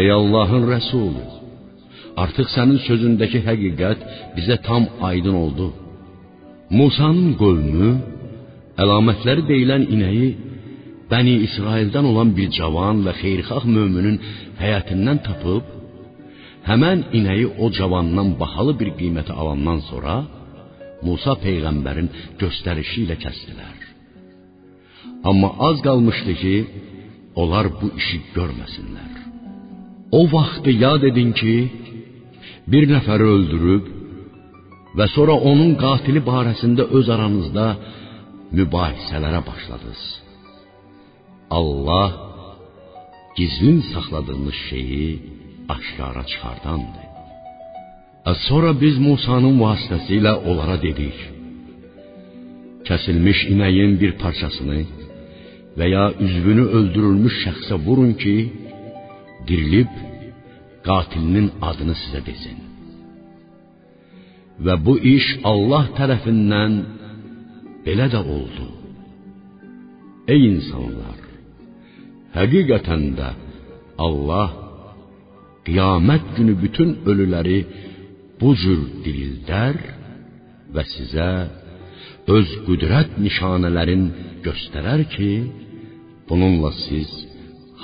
[0.00, 1.24] Ey Allahın Rəsulu,
[2.22, 4.00] artıq sənin sözündəki həqiqət
[4.36, 5.68] bizə tam aydın oldu.
[6.78, 7.90] Musa'nın qövmü
[8.82, 10.28] əlamətləri deyilən inəyi
[11.10, 14.16] Bəni İsraildən olan bir cavan və xeyirxah möminin
[14.60, 15.68] həyətindən tapıb
[16.68, 20.16] həmən inəyi o cavandan bahalı bir qiymətə alandan sonra
[21.06, 22.08] Musa peyğəmbərin
[22.40, 23.76] göstərişi ilə kəsdilər.
[25.30, 26.56] Amma az qalmışdı ki,
[27.42, 29.12] onlar bu işi görməsinlər.
[30.18, 31.54] O vaxtı yad edin ki,
[32.72, 33.92] bir nəfəri öldürüb
[34.98, 37.66] və sonra onun qatili barəsində öz aranızda
[38.52, 40.02] mübahisələrə başladınız.
[41.58, 42.08] Allah
[43.36, 45.22] gizlin saxladığınız şeyi
[45.74, 47.06] aşkara çıxardandır.
[48.48, 51.18] Sonra biz Musa'nın vasitəsilə onlara dedik:
[52.88, 54.80] Kəsilmiş inəyin bir parçasını
[55.78, 58.36] və ya üzvünü öldürülmüş şəxsə vurun ki,
[59.48, 59.92] dirilib
[60.86, 62.58] qatilinin adını sizə desin.
[64.64, 66.72] Və bu iş Allah tərəfindən
[67.86, 68.66] belə də oldu.
[70.32, 71.18] Ey insanlar,
[72.36, 73.28] həqiqətən də
[74.06, 74.48] Allah
[75.66, 77.60] qiyamət günü bütün ölüləri
[78.40, 79.78] bu cür dirildər
[80.74, 81.30] və sizə
[82.36, 84.04] öz qüdrət nişanələrin
[84.46, 85.30] göstərər ki,
[86.28, 87.12] bununla siz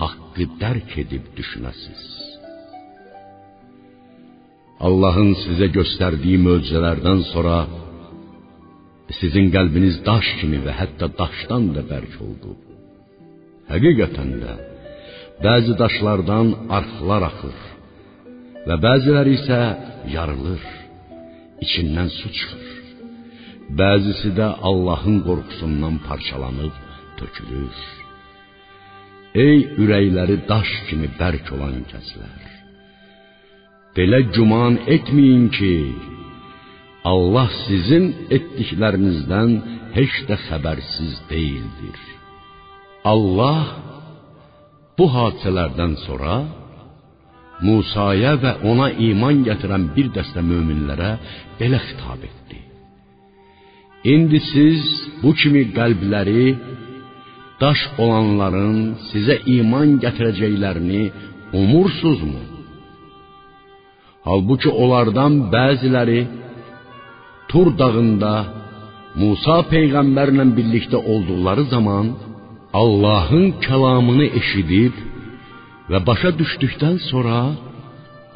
[0.00, 2.02] haqqı dərk edib düşünəsiz.
[4.86, 7.56] Allahın sizə göstərdiyi möcüzələrdən sonra
[9.20, 12.52] sizin qəlbiniz daş kimi və hətta daşdan da bərk oldu.
[13.72, 14.52] Həqiqətən də
[15.44, 16.48] bəzi daşlardan
[16.78, 17.58] arxlar axır
[18.66, 19.60] və bəziləri isə
[20.14, 20.62] yarılır,
[21.64, 22.68] içindən su çıxır.
[23.80, 26.74] Bəzisi də Allahın qorxusundan parçalanıb
[27.18, 27.76] tökülür.
[29.46, 32.40] Ey ürəkləri daş kimi bərk olan kəslər.
[33.96, 35.74] Belə güman etməyin ki,
[37.04, 38.04] Allah sizin
[38.36, 39.50] etdiklərinizdən
[39.96, 41.98] heç də xəbərsiz deyildir.
[43.12, 43.62] Allah
[44.98, 46.36] bu hadisələrdən sonra
[47.66, 51.10] Musaya və ona iman gətirən bir dəstə möminlərə
[51.58, 52.58] belə xitab etdi.
[54.14, 54.80] İndi siz
[55.22, 56.46] bu kimi qəlbləri
[57.62, 58.78] daş olanların
[59.10, 61.02] sizə iman gətirəcəklərini
[61.60, 62.42] umursunuzmu?
[64.26, 66.20] Halbuki onlardan bəziləri
[67.52, 68.34] Tur dağında
[69.20, 72.06] Musa peyğəmbərlə birlikdə olduqları zaman
[72.82, 74.94] Allahın kəlamını eşidib
[75.90, 77.40] və başa düşdükdən sonra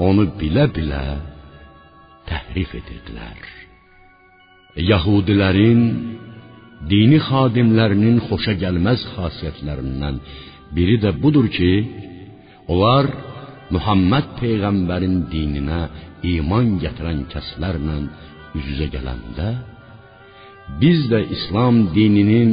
[0.07, 1.07] onu bilə-bilə
[2.29, 3.39] təhrif edirdilər.
[4.91, 5.83] Yahudilərin
[6.91, 10.21] dini xadimlərinin xoşa gəlməz xasiyyətlərindən
[10.77, 11.73] biri də budur ki,
[12.73, 13.09] onlar
[13.75, 15.83] Muhammed peyğəmbərin dininə
[16.37, 17.97] iman gətirən kəslərlə
[18.59, 19.51] üz-üzə gələndə
[20.81, 22.53] biz də İslam dininin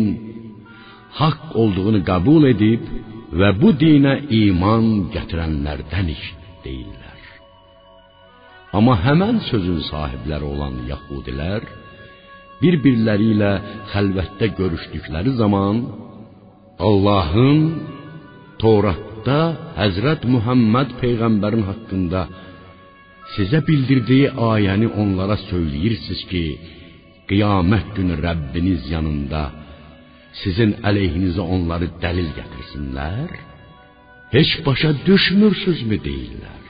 [1.20, 2.84] haqq olduğunu qəbul edib
[3.40, 4.86] və bu dinə iman
[5.16, 6.24] gətirənlərdənik
[6.66, 7.22] deyirlər.
[8.78, 11.66] Amma həmən sözün sahibləri olan yəhudilər
[12.62, 13.52] bir-birləri ilə
[13.94, 15.82] xəlvətdə görüşdükləri zaman
[16.90, 17.60] Allahın
[18.62, 19.42] Toratda
[19.82, 22.22] Həzrət Muhammed peyğəmbərin haqqında
[23.36, 26.44] sizə bildirdiyi ayəni onlara söyləyirsiniz ki,
[27.30, 29.44] qiyamət günü Rəbbiniz yanında
[30.42, 33.32] sizin əleyhinizə onları dəlil gətirsinlər?
[34.36, 36.62] Heç başa düşmürsünüzmü deyirlər.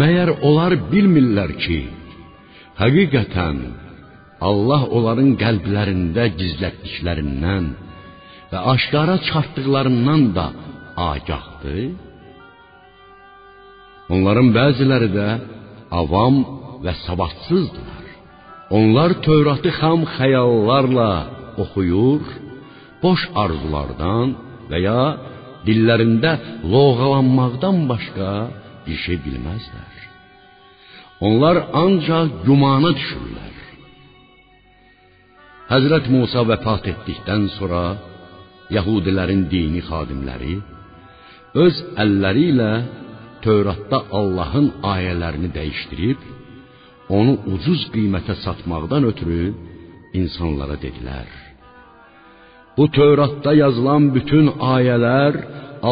[0.00, 1.80] Məyər onlar bilmirlər ki,
[2.80, 3.58] həqiqətən
[4.48, 7.68] Allah onların qəlblərində gizlətdiklərindən
[8.50, 10.46] və aşkara çıxartdıqlarından da
[11.12, 12.05] agahdır?
[14.14, 15.28] Onların bəziləri də
[16.00, 16.36] avam
[16.84, 18.04] və savadsızdılar.
[18.78, 21.10] Onlar Tövratı xam xəyallarla
[21.62, 22.22] oxuyur,
[23.02, 24.34] boş arzulardan
[24.70, 25.02] və ya
[25.66, 26.32] dillərində
[26.72, 28.30] loğalanmaqdan başqa
[28.86, 29.92] bir şey bilməzlər.
[31.26, 33.54] Onlar ancaq gümana düşürlər.
[35.72, 37.84] Həzrət Musa vəfat etdikdən sonra
[38.76, 40.56] Yahudilərin dini xadimləri
[41.64, 42.70] öz əlləri ilə
[43.46, 46.20] Tövratda Allahın ayələrini dəyişdirib,
[47.18, 49.42] onu ucuz qiymətə satmaqdan ötürü
[50.20, 51.28] insanlara dedilər:
[52.76, 55.34] Bu Tövratda yazılan bütün ayələr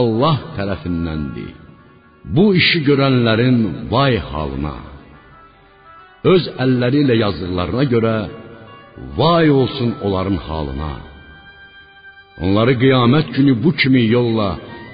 [0.01, 1.53] Allah tərəfindəndir.
[2.37, 3.59] Bu işi görənlərin
[3.93, 4.77] vay halına.
[6.33, 8.15] Öz əlləri ilə yazdıqlarına görə
[9.19, 10.95] vay olsun onların halına.
[12.45, 14.51] Onları qiyamət günü bu kimi yolla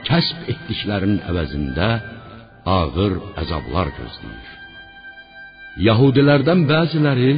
[0.09, 1.88] kəsb etdiklərinin əvəzində
[2.66, 4.49] ağır əzablar gözləyir.
[5.87, 7.33] Yahudilərdən bəziləri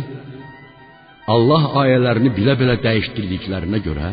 [1.32, 4.10] Allah ayələrini bilə-bilə dəyişdirdiklərinə görə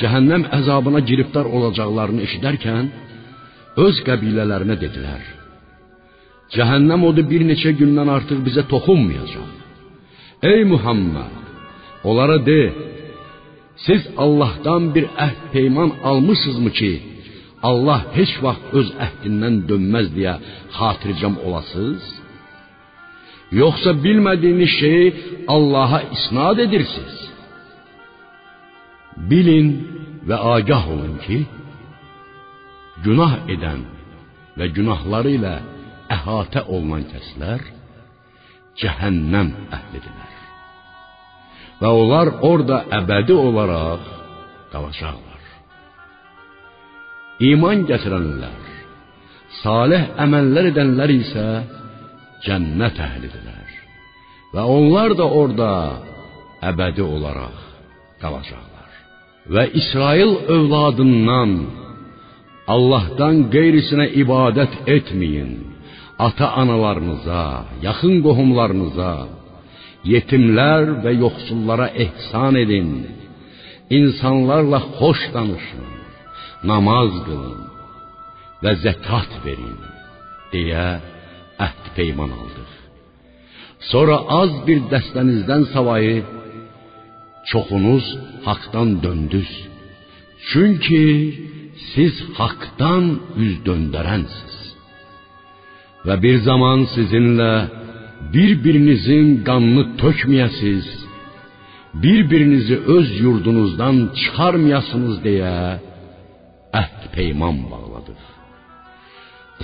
[0.00, 2.88] cəhənnəm əzabına giriftar olacaqlarını eşidərkən
[3.84, 5.22] öz qəbilələrinə dedilər:
[6.54, 9.50] Cəhənnəm odu bir neçə gündən artıq bizə toxunmayacaq.
[10.52, 11.32] Ey Muhammed,
[12.08, 12.60] onlara de:
[13.86, 16.92] Siz Allahdan bir əhd peyman almısınızmı ki,
[17.70, 20.34] Allah heç vaxt öz əhdindən dönməz deyə
[20.78, 22.04] xatircəm olasınız?
[23.60, 25.06] Yoxsa bilmədiyiniz şeyi
[25.54, 27.18] Allaha isnad edirsiniz?
[29.30, 29.68] Bilin
[30.28, 31.38] və agah olun ki,
[33.04, 33.82] günah edən
[34.58, 35.56] və günahları ilə
[36.16, 37.66] əhatə olunan kəslər
[38.80, 40.38] cəhənnəm əhlidirlər.
[41.80, 44.08] Və onlar orada əbədi olaraq
[44.72, 45.31] qalacaqlar.
[47.40, 48.60] İman gətirənlər,
[49.62, 51.46] salih əməllər edənlər isə
[52.44, 53.70] cənnət əhlidirlər.
[54.52, 55.72] Və onlar da orada
[56.70, 57.58] əbədi olaraq
[58.20, 58.90] qalacaqlar.
[59.48, 61.54] Və İsrail övladından
[62.74, 65.52] Allahdan qeyrisinə ibadət etməyin.
[66.22, 67.44] Ata-analarınıza,
[67.82, 69.12] yaxın qohumlarınıza,
[70.12, 72.90] yetimlər və yoxsullara ehsan edin.
[73.98, 75.88] İnsanlarla xoş danışın,
[76.70, 77.62] namaz qılın
[78.62, 79.78] və zəkat verin
[80.52, 80.86] deyə
[81.66, 82.72] əhd peyman aldıq.
[83.90, 86.16] Sonra az bir dəstənizdən savayı
[87.50, 88.06] çoxunuz
[88.46, 89.50] haqdan döndüz.
[90.48, 91.04] Çünki
[91.92, 93.04] siz haqdan
[93.44, 94.54] üz döndərənsiz.
[96.06, 97.52] Və bir zaman sizinlə
[98.34, 100.86] bir-birinizin qanını tökməyəsiz,
[102.02, 105.56] bir-birinizi öz yurdunuzdan çıxarmayasınız deyə
[106.80, 108.22] əhd peyman bağladıq.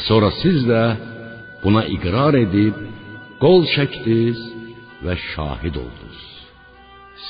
[0.09, 0.83] Sonra siz də
[1.63, 2.77] buna iqrar edib
[3.43, 4.41] qol çəkdiniz
[5.05, 6.25] və şahid oldunuz.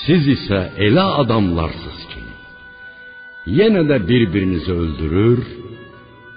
[0.04, 2.22] Siz isə elə adamlarsınız ki,
[3.58, 5.40] yenə də bir-birinizi öldürür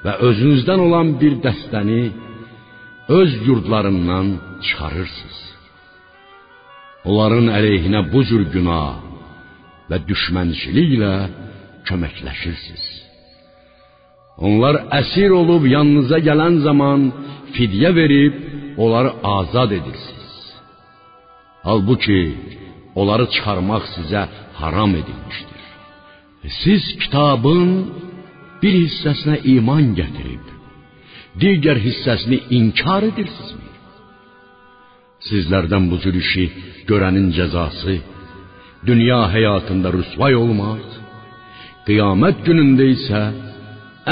[0.06, 2.04] və özünüzdən olan bir dəstəni
[3.20, 4.28] öz yurdlarından
[4.66, 5.40] çıxarırsınız.
[7.10, 8.96] Onların əleyhinə bu cür günah
[9.90, 11.16] və düşmənçiliklə
[11.88, 13.01] köməkləşirsiniz.
[14.48, 17.00] Onlar əsir olub yanınıza gələn zaman
[17.56, 18.34] fidyə verib
[18.84, 20.36] onları azad edirsiniz.
[21.68, 22.22] Halbuki
[23.00, 24.22] onları çıxarmaq sizə
[24.62, 25.62] haram edilmişdir.
[26.64, 27.70] Siz kitabın
[28.62, 30.46] bir hissəsinə iman gətirib,
[31.42, 33.70] digər hissəsini inkar edirsinizmi?
[35.28, 36.46] Sizlərdən bu cür işi
[36.90, 37.96] görənin cəzası
[38.90, 40.86] dünya həyatında rüsvay olmaz,
[41.88, 43.22] qiyamət günündə isə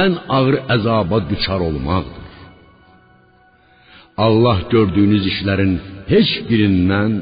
[0.03, 2.29] ən ağır əzaba düçar olmaqdır.
[4.25, 5.73] Allah gördüyünüz işlərin
[6.11, 7.13] heç birindən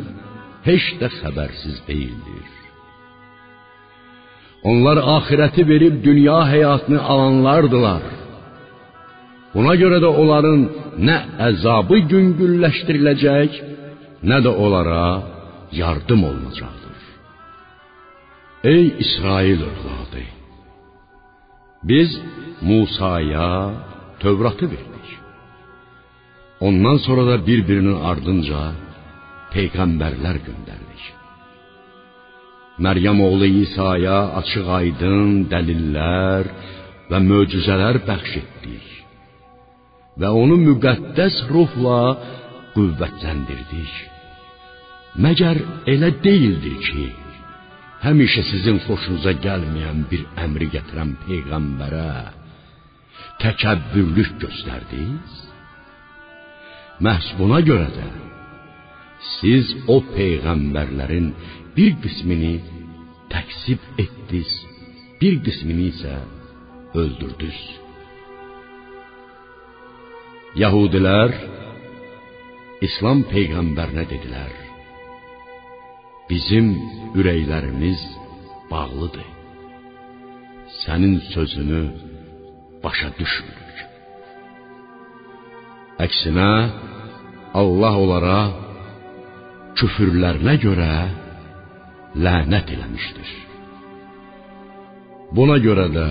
[0.68, 2.48] heç də xəbərsiz deyildir.
[4.70, 8.04] Onlar axirəti verib dünya həyatını alanlardılar.
[9.54, 10.64] Buna görə də onların
[11.08, 11.18] nə
[11.50, 13.52] əzabı yüngülləşdiriləcək,
[14.30, 15.06] nə də onlara
[15.82, 16.98] yardım olunacaqdır.
[18.74, 20.24] Ey İsrail övladı,
[21.84, 22.10] biz
[22.62, 23.72] Musaya
[24.20, 25.08] Tövratı verdik.
[26.60, 28.62] Ondan sonra da bir-birinin ardınca
[29.54, 31.04] peyğəmbərlər göndərdik.
[32.86, 36.50] Məryəm oğlu İsa'ya açıq-aydın dəlillər
[37.10, 38.88] və möcüzələr bəxş etdik
[40.22, 42.02] və onu müqəddəs ruhla
[42.76, 43.94] qüvvətləndirdik.
[45.24, 45.58] Məgər
[45.94, 47.06] elə deyildir ki,
[48.06, 52.12] həmişə sizin xoşunuza gəlməyən bir əmri gətirən peyğəmbərə
[53.42, 55.34] təkəbbürlük göstərdiniz?
[57.06, 58.08] Məhz buna görə də
[59.38, 61.32] siz o peyğəmbərlərin
[61.78, 62.54] bir qismini
[63.34, 64.54] təksib etdiniz,
[65.22, 66.16] bir qismini isə
[67.02, 67.60] öldürdünüz.
[70.62, 71.34] Yahudilər
[72.88, 74.67] İslam peyğəmbərinə dedilər:
[76.30, 76.68] Bizim
[77.16, 78.02] ürəklərimiz
[78.72, 79.28] bağlıdır.
[80.82, 81.84] Sənin sözünü
[82.84, 83.78] başa düşmürük.
[86.06, 86.52] Əksinə
[87.62, 88.40] Allah onlara
[89.80, 90.92] küfürlərinə görə
[92.26, 93.32] lənət eləmişdir.
[95.38, 96.10] Buna görə də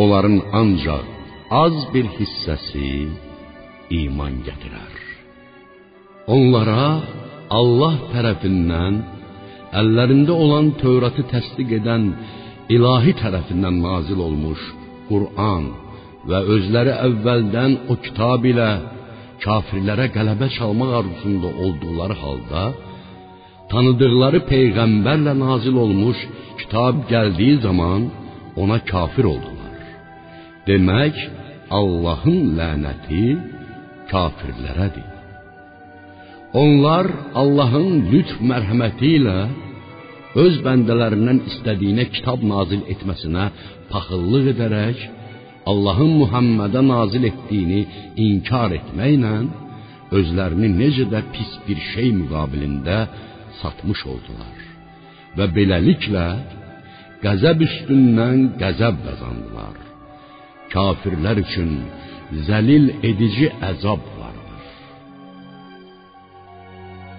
[0.00, 1.06] onların ancaq
[1.64, 2.88] az bir hissəsi
[4.00, 4.92] iman gətirər.
[6.36, 6.84] Onlara
[7.58, 8.94] Allah tərəfindən
[9.80, 12.08] əllərində olan Tövratı təsdiq edən
[12.74, 14.60] ilahi tərəfindən nazil olmuş
[15.10, 15.68] Qur'an
[16.30, 18.70] və özləri əvvəldən o kitab ilə
[19.44, 22.64] kafirlərə qələbə çalmaq arzusunda olduqları halda
[23.72, 26.18] tanıdıqları peyğəmbərlə nazil olmuş
[26.60, 28.00] kitab gəldiyi zaman
[28.62, 29.80] ona kafir oldular.
[30.68, 31.16] Demək,
[31.78, 33.24] Allahın lənəti
[34.12, 35.10] kafirlərədir.
[36.62, 37.06] Onlar
[37.42, 39.38] Allahın lütf mərhəməti ilə
[40.44, 43.48] öz bəndələrindən istədiyinə kitab nazil etməsinə
[43.90, 45.02] paxıllıq edərək
[45.72, 47.80] Allahın Muhammədə nazil etdiyini
[48.26, 49.34] inkar etməklə
[50.18, 52.98] özlərini necə də pis bir şey müqabilində
[53.60, 54.58] satmış oldular
[55.38, 56.26] və beləliklə
[57.24, 59.76] qəzəb üstündən qəzəb qazandılar.
[60.74, 61.70] Kafirlər üçün
[62.48, 64.13] zəlil edici əzab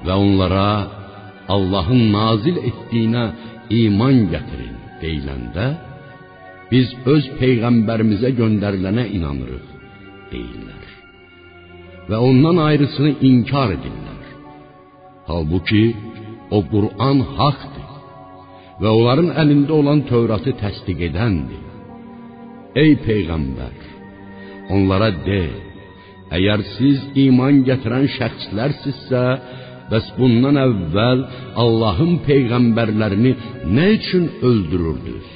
[0.05, 0.69] Və onlara
[1.55, 3.25] Allahın nazil etdiyinə
[3.81, 5.67] iman gətirin deyiləndə
[6.71, 9.67] biz öz peyğəmbərimizə göndərilənə inanırıq
[10.31, 10.85] deyirlər.
[12.09, 14.23] Və ondan ayrısını inkar edirlər.
[15.29, 15.85] Halbuki
[16.55, 17.85] o Qur'an haqqdır
[18.81, 21.63] və onların əlində olan Tövratı təsdiq edəndir.
[22.81, 23.77] Ey peyğəmbər,
[24.75, 25.43] onlara de:
[26.35, 29.23] Əgər siz iman gətirən şəxslərsinizsə,
[29.91, 31.19] bəs bundan əvvəl
[31.63, 33.33] Allahın peyğəmbərlərini
[33.77, 35.31] nə üçün öldürürdünüz?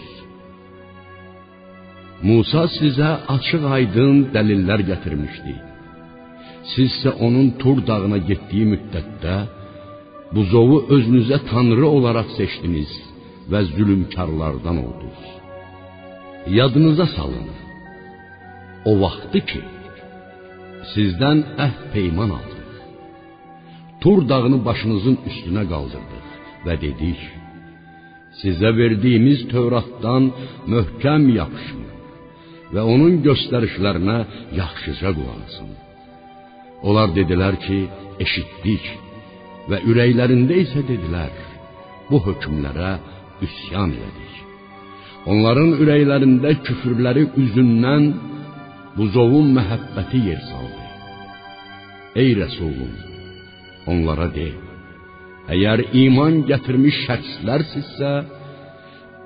[2.28, 5.54] Musa sizə açıq-aydın dəlillər gətirmişdi.
[6.74, 9.38] Sizsə onun Tur dağına getdiyi müddətdə
[10.36, 12.92] buzovu özünüzə tanrı olaraq seçdiniz
[13.52, 15.26] və zülmkarlardan oldunuz.
[16.58, 17.50] Yadınıza salın.
[18.90, 19.62] O vaxtı ki,
[20.94, 22.59] sizdən əhd peyman aldıq.
[24.04, 26.28] Tur dağını başınızın üstünə qaldırdıq
[26.66, 27.22] və dedik:
[28.42, 30.30] Sizə verdiyimiz Tövratdan
[30.74, 31.84] möhkəm yapışın
[32.74, 34.18] və onun göstərişlərinə
[34.62, 35.72] yaxşıca qulaq asın.
[36.88, 37.80] Onlar dedilər ki,
[38.24, 38.86] eşitdik
[39.70, 41.34] və ürəklərində isə dedilər:
[42.10, 42.94] Bu hökmlərə
[43.46, 44.36] üsyan elədik.
[45.32, 48.08] Onların ürəklərində küfürləri üzündən
[48.96, 50.86] buzovun məhəbbəti yer saldı.
[52.22, 52.94] Ey Rəsulum,
[53.92, 54.50] onlara de:
[55.54, 58.12] Əgər iman gətirmiş şəxslərsinizsə,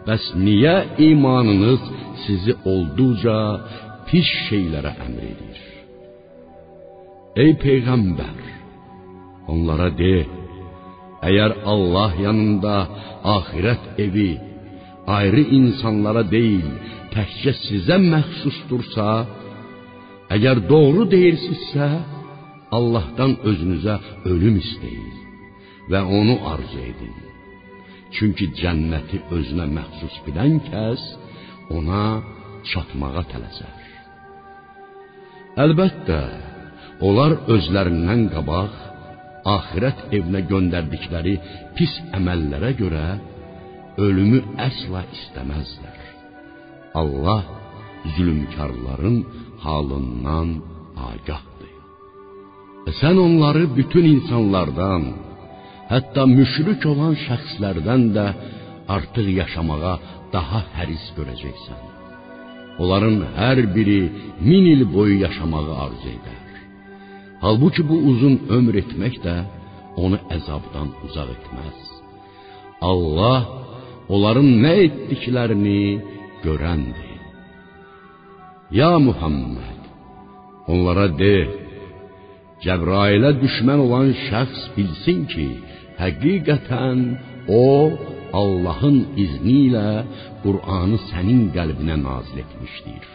[0.07, 0.75] bəs niyə
[1.09, 1.83] imanınız
[2.23, 3.37] sizi olduqca
[4.07, 5.59] pis şeylərə əmr edir?
[7.43, 8.39] Ey peyğəmbər,
[9.53, 10.15] onlara de:
[11.27, 12.75] Əgər Allah yanında
[13.37, 14.31] axirət evi
[15.07, 16.67] ayrı insanlara deyil,
[17.13, 19.07] təkcə sizə məxsusdursa,
[20.35, 21.87] əgər doğru deyirsinizsə,
[22.77, 23.95] Allahdan özünüzə
[24.31, 25.19] ölüm istəyin
[25.91, 27.15] və onu arzu edin.
[28.15, 31.03] Çünki cənnəti özünə məxsus bilən kəs
[31.77, 32.05] ona
[32.69, 33.79] çatmağa tələsər.
[35.63, 36.19] Əlbəttə,
[37.07, 38.79] onlar özlərindən qabaq
[39.55, 41.35] axirət evinə göndərdikləri
[41.77, 43.05] pis əməllərə görə
[44.07, 46.03] ölümü əsla istəməzlər.
[47.01, 47.43] Allah
[48.17, 49.17] zülmkarların
[49.65, 50.61] halından
[51.09, 51.52] agahdır.
[52.91, 55.03] Sən onları bütün insanlardan,
[55.93, 58.25] hətta müşrik olan şəxslərdən də
[58.95, 59.95] artıq yaşamağa
[60.35, 61.81] daha həris görəcəksən.
[62.81, 64.01] Onların hər biri
[64.49, 66.43] min il boyu yaşamağı arzu edər.
[67.43, 69.35] Halbuki bu uzun ömür etmək də
[70.03, 71.79] onu əzabdan uzaq etməz.
[72.91, 73.41] Allah
[74.13, 75.81] onların nə etdiklərini
[76.43, 77.11] görəndir.
[78.79, 79.81] Ya Muhammed,
[80.67, 81.35] onlara de,
[82.63, 85.47] Cəbrailə düşmən olan şəxs bilsin ki,
[86.01, 86.99] həqiqətən
[87.61, 87.65] o
[88.41, 89.87] Allahın izni ilə
[90.43, 93.05] Qur'anı sənin qəlbinə nazil etmişdir.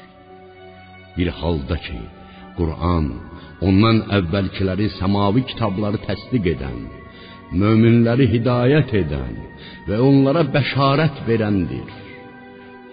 [1.16, 2.00] Bir halda ki,
[2.58, 3.06] Qur'an
[3.68, 6.78] ondan əvvəlkiləri səmavi kitabları təsdiq edən,
[7.60, 9.34] möminləri hidayət edən
[9.88, 11.88] və onlara bəşarət verəndir.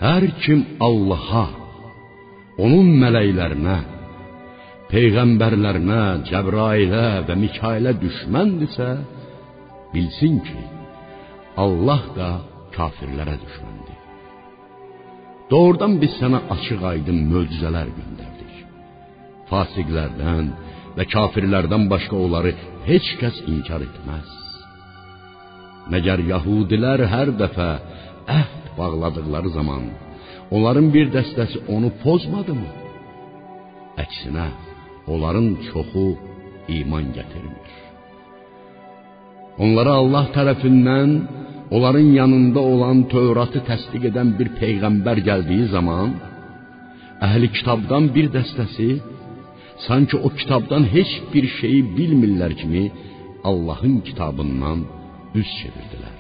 [0.06, 1.47] Hər kim Allaha,
[2.66, 3.78] onun mələklərinə,
[4.92, 8.90] peyğəmbərlərinə, Cəbrailə və Mikailə düşməndirsə,
[9.94, 10.64] bilsin ki,
[11.66, 12.30] Allah da
[12.76, 14.00] kafirlərə düşməndir.
[15.52, 18.56] Doğrudan biz sənə açıq-aydın möcüzələr göndərdik.
[19.50, 20.48] Fasiqlərdən
[20.98, 22.56] və kafirlərdən başqa onları
[22.88, 24.32] heç kəs inkar etməz.
[25.94, 27.70] Məgər yəhudilər hər dəfə
[28.40, 29.86] əhd bağladıqları zaman
[30.52, 32.72] Onların bir dəstəsi onu pozmadımı?
[34.04, 34.46] Əksinə,
[35.14, 36.08] onların çoxu
[36.78, 37.72] iman gətirmir.
[39.64, 41.12] Onlara Allah tərəfindən
[41.76, 46.10] onların yanında olan Tövratı təsdiq edən bir peyğəmbər gəldiyi zaman
[47.28, 48.89] əhli kitabdan bir dəstəsi
[49.88, 52.84] sanki o kitabdan heç bir şeyi bilmirlər kimi
[53.49, 54.80] Allahın kitabından
[55.39, 56.20] üz çevirdilər.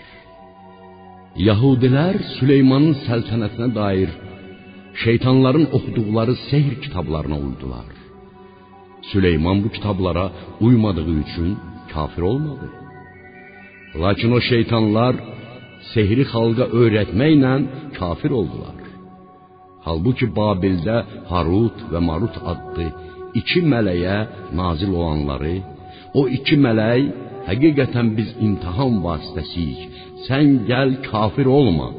[1.47, 4.09] Yahudilər Süleymanın səltənətinə dair
[5.03, 8.04] şeytanların oxuduqları sehr kitablarına uydular.
[9.09, 10.31] Süleyman bu kitablara
[10.65, 11.57] uymadığı üçün
[11.93, 12.67] kafir olmadı.
[14.01, 15.15] Lakin o şeytanlar
[15.93, 17.53] sehri xalqa öyrətməklə
[17.99, 18.79] kafir oldular.
[19.85, 20.97] Halbuki Babildə
[21.31, 22.87] Harut və Marut adlı
[23.39, 24.17] iki mələyə
[24.59, 25.55] nazil olanları,
[26.19, 27.03] o iki mələk
[27.49, 29.81] həqiqətən biz imtahan vasitəsiyik.
[30.25, 31.89] Sən gəl kafir olma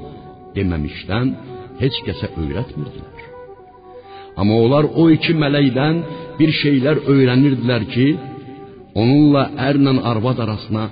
[0.57, 1.34] deməmişdən
[1.82, 3.16] heç kəsə öyrətmirdilər.
[4.41, 6.03] Amma onlar o iki mələkdən
[6.39, 8.09] bir şeylər öyrənirdilər ki,
[9.01, 10.84] onunla ərlə arvad arasına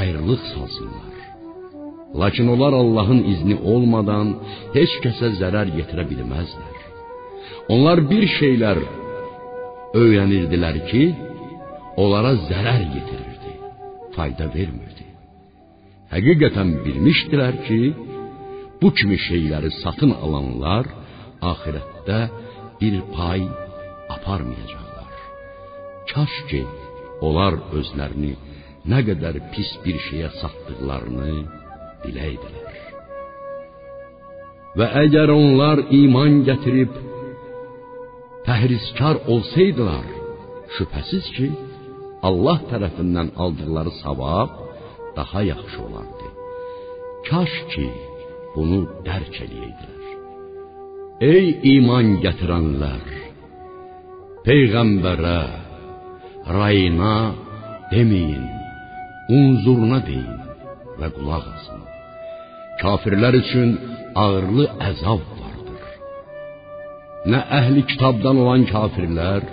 [0.00, 1.12] ayrılıq salsınlar.
[2.20, 4.28] Lakin onlar Allahın izni olmadan
[4.76, 6.78] heç kəsə zərər yetirə bilməzlər.
[7.74, 8.78] Onlar bir şeylər
[10.02, 11.04] öyrənirdilər ki,
[12.02, 13.52] onlara zərər yetirirdi,
[14.16, 15.06] fayda vermirdi.
[16.12, 17.80] Həqiqətən bilmişdilər ki,
[18.80, 20.84] bu kimi şeyləri satın alanlar
[21.52, 22.18] axirətdə
[22.82, 23.42] bir pay
[24.14, 25.12] aparmayacaqlar.
[26.12, 26.62] Kaş ki,
[27.26, 28.34] onlar özlərini
[28.90, 31.34] nə qədər pis bir şeyə satdıqlarını
[32.02, 32.78] biləydilər.
[34.78, 36.96] Və əgər onlar iman gətirib
[38.46, 40.08] təhriskar olsaydılar,
[40.76, 41.48] şübhəsiz ki,
[42.28, 44.50] Allah tərəfindən aldıqları savab
[45.16, 46.28] daha yaxşı olardı.
[47.30, 47.88] Kaş ki,
[48.54, 49.91] bunu dərk eləyəydilər.
[51.22, 53.02] Ey iman gətirənlər,
[54.42, 55.36] peyğəmbərə,
[56.56, 57.12] rayına
[57.92, 58.48] deməyin,
[59.36, 60.40] unzuruna deyin
[60.98, 61.84] və qulaq asın.
[62.82, 63.76] Kafirlər üçün
[64.24, 65.86] ağırlı əzab vardır.
[67.30, 69.46] Nə əhli kitabdan olan kafirlər,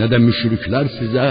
[0.00, 1.28] nə də müşriklər sizə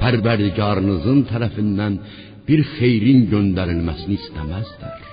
[0.00, 2.00] Pərverdigarınızın tərəfindən
[2.48, 5.08] bir xeyrin göndərilməsini istəməzlər.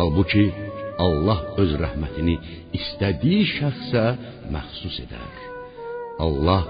[0.00, 0.48] Halbuki
[1.06, 2.36] Allah öz rəhmətini
[2.78, 4.04] istədiyi şəxsə
[4.54, 5.34] məxsus edər.
[6.26, 6.64] Allah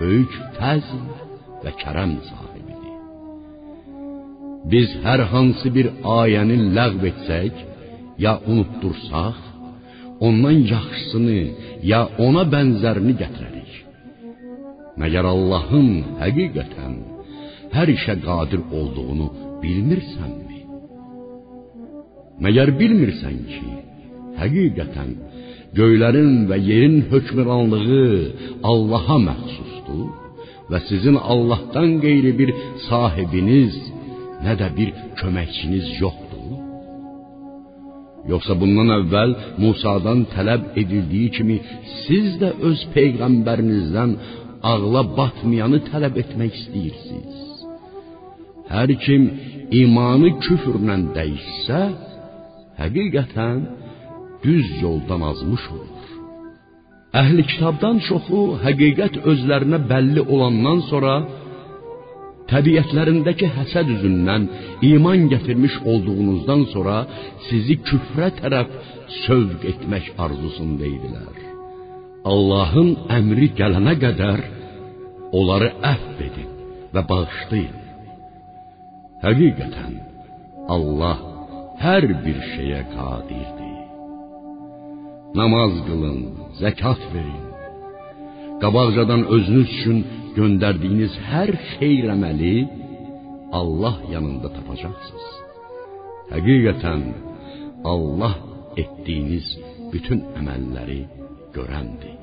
[0.00, 1.04] böyük fəzl
[1.62, 2.96] və kərəm sahibidir.
[4.72, 5.86] Biz hər hansı bir
[6.20, 7.62] ayəni ləğv etsək
[8.24, 9.38] ya unutdursaq,
[10.26, 11.40] ondan yaxşısını
[11.92, 13.72] ya ona bənzərini gətirərik.
[15.00, 15.90] Məgər Allahın
[16.20, 16.94] həqiqətən
[17.76, 19.28] hər işə qadir olduğunu
[19.62, 20.39] bilmirsənmi?
[22.44, 23.66] Məgər bilmirsən ki,
[24.40, 25.10] həqiqətən
[25.76, 28.06] göylərin və yerin hökmranlığı
[28.70, 30.08] Allaha məxsusdur
[30.70, 32.50] və sizin Allahdan qeyri bir
[32.88, 33.76] sahibiniz,
[34.44, 36.56] nə də bir köməkçiniz yoxdur?
[38.32, 39.30] Yoxsa bundan əvvəl
[39.62, 41.56] Musadan tələb edildiyi kimi
[42.04, 44.10] siz də öz peyğəmbərinizdən
[44.72, 47.38] ağla batmayanı tələb etmək istəyirsiniz?
[48.72, 49.22] Hər kim
[49.82, 51.80] imanı küfrlə dəyişsə,
[52.80, 53.58] həqiqətən
[54.44, 56.06] düz yoldan azmış olur.
[57.20, 61.14] Əhli kitabdan çoxu həqiqət özlərinə bəlli olandan sonra
[62.52, 64.46] təbiətlərindəki həsəd üzündən
[64.92, 66.96] iman gətirmiş olduğunuzdan sonra
[67.48, 68.70] sizi küfrə tərəf
[69.24, 71.36] sövq etmək arzusunda idilər.
[72.32, 74.44] Allahın əmri gələnə qədər
[75.38, 76.50] onları əfv edin
[76.94, 77.76] və bağışlayın.
[79.24, 79.98] Həqiqətən
[80.74, 81.29] Allah
[81.80, 83.78] hər bir şeyə qadirdir.
[85.38, 86.20] Namaz qılın,
[86.60, 87.46] zəkat verin.
[88.62, 89.98] Qabaqcadan özünüz üçün
[90.36, 92.56] göndərdiyiniz hər xeyr əməli
[93.60, 95.28] Allah yanında tapacaqsınız.
[96.32, 97.02] Həqiqətən
[97.92, 98.34] Allah
[98.82, 99.46] etdiyiniz
[99.92, 101.00] bütün əməlləri
[101.56, 102.18] görəndir.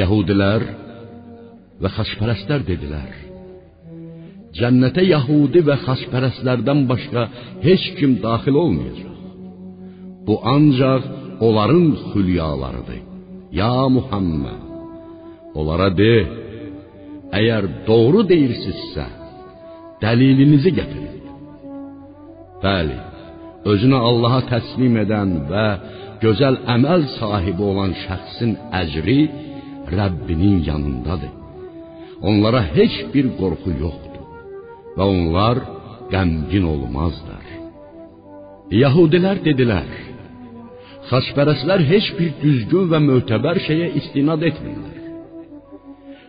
[0.00, 0.62] Yahudilər
[1.82, 3.27] və xaçpərəstlər dedilər:
[4.58, 7.22] Cənnətə Yahudi və xaçpərəstlərdən başqa
[7.66, 9.14] heç kim daxil olmayacaq.
[10.26, 11.02] Bu ancaq
[11.46, 13.02] onların xülyalarıdır.
[13.60, 14.60] Ya Muhammed,
[15.58, 16.14] onlara de,
[17.38, 19.06] əgər doğru deyirsinizsə,
[20.02, 21.14] dəlilinizi gətirin.
[22.64, 22.98] Bəli,
[23.70, 25.66] özünü Allaha təslim edən və
[26.24, 28.52] gözəl əməl sahibi olan şəxsin
[28.82, 29.20] əcri
[29.98, 31.32] Rəbbinin yanındadır.
[32.28, 34.07] Onlara heç bir qorxu yoxdur
[34.98, 35.62] və onlar
[36.12, 37.46] qəmgin olmazlar.
[38.82, 39.88] Yahudilər dedilər:
[41.08, 44.96] Xaçpərəstlər heç bir düzgün və mötəbər şeyə istinad etmirlər.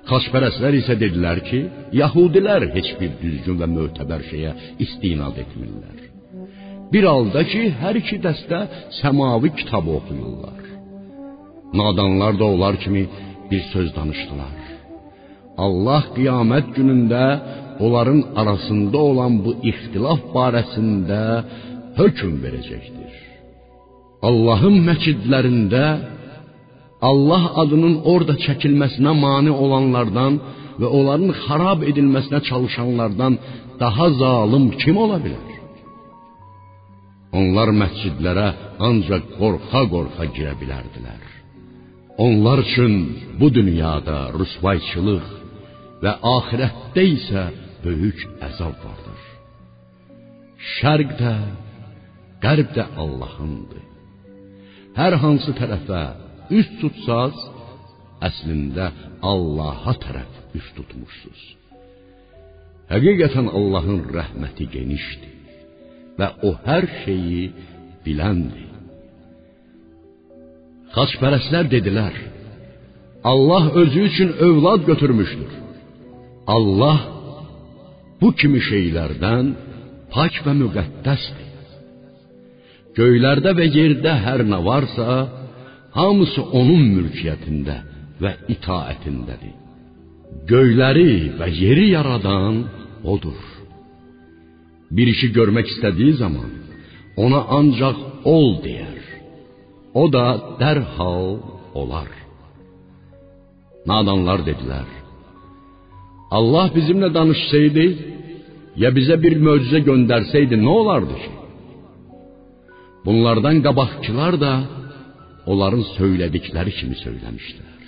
[0.10, 1.60] Xaçpərəstlər isə dedilər ki,
[2.02, 4.54] Yahudilər heç bir düzgün və mötəbər şeyə
[4.86, 6.00] istinad etmirlər.
[6.94, 8.62] Bir halda ki, hər iki dəstə
[9.02, 10.64] səmavi kitabı oxuyurlar.
[11.80, 13.04] Nadanlar da onlar kimi
[13.52, 14.56] bir söz danışdılar.
[15.66, 17.26] Allah qiyamət günündə
[17.80, 21.22] onların arasında olan bu ixtilaf barəsində
[22.00, 23.14] hökm verəcəkdir.
[24.30, 25.84] Allahın məscidlərində
[27.10, 30.34] Allah adının orada çəkilməsinə mane olanlardan
[30.82, 33.34] və onların xarab edilməsinə çalışanlardan
[33.84, 35.48] daha zalım kim ola bilər?
[37.40, 38.48] Onlar məscidlərə
[38.90, 41.22] ancaq qorxa-qorxa girə bilərdilər.
[42.26, 42.94] Onlar üçün
[43.40, 45.28] bu dünyada rüsvayçılıq
[46.04, 47.44] və axirətdə isə
[47.84, 49.22] böyük əzab vardır.
[50.76, 51.36] Şərq də,
[52.44, 53.86] qərb də Allahındır.
[55.00, 56.04] Hər hansı tərəfə
[56.60, 57.36] üst tutsaz,
[58.28, 58.90] əslində
[59.24, 61.42] Allaha tərəf üst tutmuşsuz.
[62.90, 65.36] Həqiqətən Allahın rəhməti genişdir
[66.20, 67.44] və o hər şeyi
[68.04, 68.66] biləndir.
[70.96, 72.16] Xaçpərəstlər dedilər:
[73.24, 75.52] Allah özü üçün övlad götürmüşdür.
[76.48, 77.19] Allah
[78.22, 79.54] bu kimi şeylərdən
[80.14, 81.48] pak və müqəddəsdir.
[82.98, 85.08] Göylərdə və yerdə hər nə varsa,
[85.98, 87.78] hamısı onun mülkiyyətində
[88.22, 89.56] və itaətindədir.
[90.50, 92.64] Göyləri və yeri yaradan
[93.14, 93.40] odur.
[94.96, 96.52] Bir işi görmək istədiyi zaman
[97.26, 97.98] ona ancaq
[98.36, 98.98] ol deyər.
[100.02, 100.26] O da
[100.62, 101.30] dərhal
[101.82, 102.10] olar.
[103.90, 104.99] Nadanlar dedilər:
[106.38, 107.86] Allah bizimlə danışsaydı,
[108.82, 111.32] ya bizə bir möcüzə göndərsəydi nə olardı ki?
[113.06, 114.54] Bunlardan qabaqçılar da
[115.52, 117.84] onların söylədikləri kimi söyləmişdilər.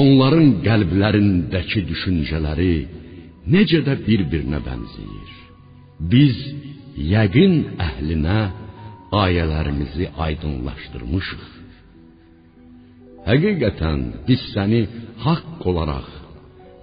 [0.00, 2.74] Onların qəlblərindəki düşüncələri
[3.54, 5.32] necə də bir-birinə bənzəyir.
[6.12, 6.36] Biz
[7.14, 7.54] yəqin
[7.88, 8.40] əhlinə
[9.24, 11.44] ayələrimizi aydınlaşdırmışıq.
[13.30, 14.82] Həqiqətən biz səni
[15.24, 16.15] haqq olaraq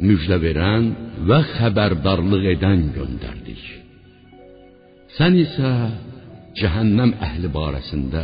[0.01, 0.89] müjdə verən
[1.29, 3.63] və xəbərdarlıq edən göndərdik.
[5.17, 5.71] Sən isə
[6.57, 8.23] cəhənnəm əhli barəsində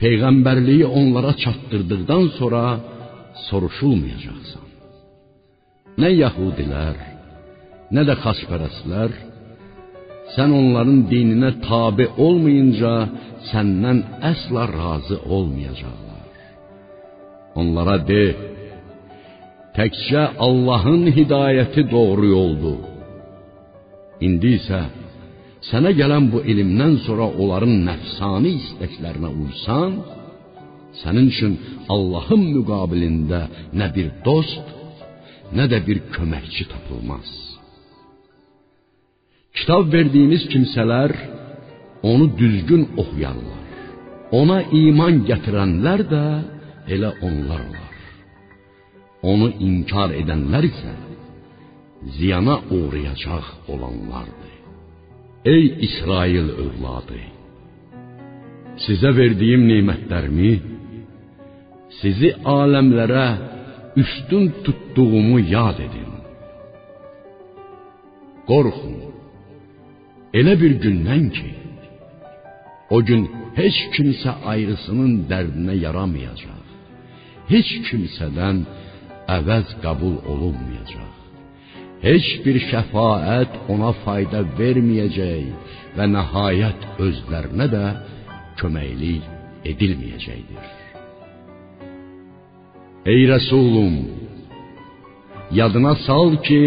[0.00, 2.62] peyğəmbərliyi onlara çatdırdıqdan sonra
[3.46, 4.68] soruşulmayacaqsan.
[6.02, 6.96] Nə yəhudilər,
[7.94, 9.10] nə də xaçpərəstlər
[10.34, 12.92] sən onların dininə tabe olmayınca
[13.50, 13.98] səndən
[14.30, 16.30] əsla razı olmayacaqlar.
[17.60, 18.22] Onlara de:
[19.76, 22.80] Təkcə Allahın hidayəti doğru yoldur.
[24.26, 24.80] İndi isə
[25.68, 29.92] sənə gələn bu elmdən sonra onların nəfsani istəklərinə uysan,
[31.00, 31.54] sənin üçün
[31.94, 33.40] Allahın müqabilində
[33.78, 34.66] nə bir dost,
[35.56, 37.30] nə də bir köməkçi tapılmaz.
[39.56, 41.12] Kitab verdiyimiz kimsələr
[42.10, 43.60] onu düzgün oxuyarlar.
[44.40, 46.24] Ona iman gətirənlər də
[46.94, 47.91] elə onlar olar.
[49.30, 50.92] Onu inkar edənlər isə
[52.16, 54.54] ziyana uğrayacaq olanlardır.
[55.54, 57.20] Ey İsrail övladı!
[58.84, 60.52] Sizə verdiyim nemətlərimi,
[62.00, 63.26] sizi aləmlərə
[64.02, 66.12] üstün tutduğumu yad edin.
[68.50, 68.96] Qorxun.
[70.38, 71.50] Elə bir gündən ki,
[72.94, 76.62] o gün heç kimsə ayrısının dərdinə yaramayacaq.
[77.52, 78.64] Heç kimsədən
[79.36, 81.12] əvəz qəbul olunmayacaq.
[82.02, 85.44] Heç bir şəfaət ona fayda verməyəcək
[85.96, 87.84] və nəhayət özlərinə də
[88.58, 89.28] köməklik
[89.70, 90.66] edilməyəcəkdir.
[93.12, 93.94] Ey Rəsulum,
[95.58, 96.62] yadına sal ki,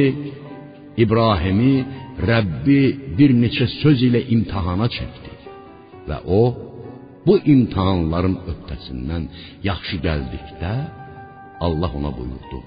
[1.03, 1.75] İbrahimi
[2.29, 2.81] Rəbbi
[3.17, 5.33] bir neçə söz ilə imtahana çəkdi
[6.07, 6.41] və o
[7.25, 9.25] bu imtahanların öhdəsindən
[9.67, 10.73] yaxşı gəldikdə
[11.59, 12.59] Allah ona buyurdu: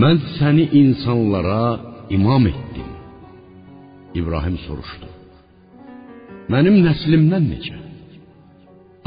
[0.00, 1.64] Mən səni insanlara
[2.16, 2.90] imam etdim.
[4.20, 5.08] İbrahim soruşdu.
[6.52, 7.78] Mənim nəslimdən necə?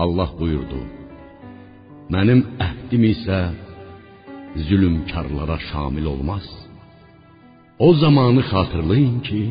[0.04, 0.82] Allah buyurdu.
[2.14, 3.40] Mənim əhdim isə
[4.68, 6.46] zülmkarlara şamil olmaz.
[7.80, 9.44] O zamanı xatırlayın ki,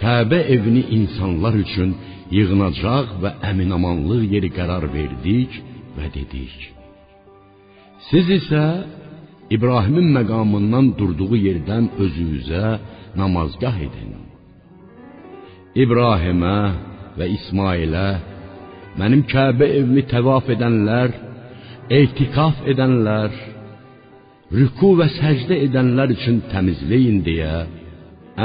[0.00, 1.90] Kəbə evini insanlar üçün
[2.36, 5.58] yığınacaq və əminamanlıq yeri qərar verdik
[5.96, 6.79] və dedik:
[8.08, 8.64] Siz isə
[9.56, 12.66] İbrahimin məqamından durduğu yerdən özünüzə
[13.20, 14.12] namazgah edin.
[15.82, 16.58] İbrahimə
[17.18, 18.08] və İsmailə
[19.00, 21.10] mənim Kəbə evimi təvaf edənlər,
[22.00, 23.34] etikaf edənlər,
[24.58, 27.54] rüku və səcdə edənlər üçün təmizləyin deyə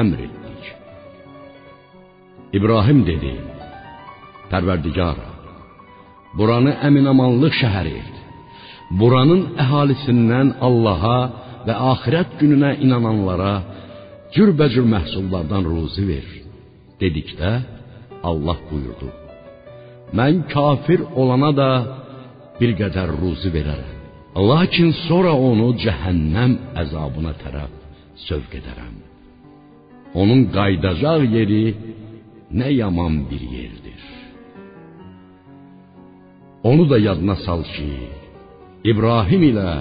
[0.02, 0.64] əmr etdik.
[2.58, 3.34] İbrahim dedi:
[4.52, 5.32] Pərverdigara,
[6.38, 8.15] buranı əminamanlıq şəhəri.
[9.00, 11.20] Buranın əhalisindən Allaha
[11.68, 13.54] və axirət gününə inananlara
[14.36, 16.28] cürbəcür məhsullardan ruzi ver.
[17.02, 17.52] Dedikdə
[18.30, 19.10] Allah buyurdu:
[20.18, 21.72] Mən kafir olana da
[22.60, 23.94] bir qədər ruzi verərəm.
[24.52, 27.72] Lakin sonra onu cəhənnəm əzabına tərəf
[28.28, 28.96] sövq edərəm.
[30.22, 31.66] Onun qaydacaq yeri
[32.60, 34.04] nə yaman bir yerdir.
[36.70, 37.90] Onu da yadına sal ki,
[38.92, 39.72] İbrahim ilə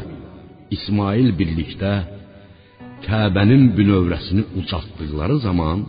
[0.77, 1.95] İsmail birlikdə
[3.05, 5.83] Kəbənin bünövrəsini ucaltdıqları zaman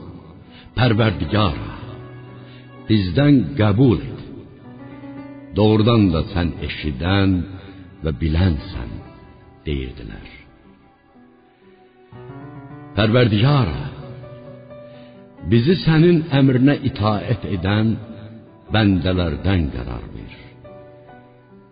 [0.78, 1.76] Pərverdigara
[2.90, 4.22] bizdən qəbul et.
[5.58, 7.36] Doğrudan da sən eşidən
[8.04, 8.92] və bilənsən
[9.68, 10.30] deyirdilər.
[12.98, 13.84] Pərverdigara
[15.52, 17.96] bizi sənin əmrinə itaət edən
[18.76, 20.45] bəndələrdən qərar ver.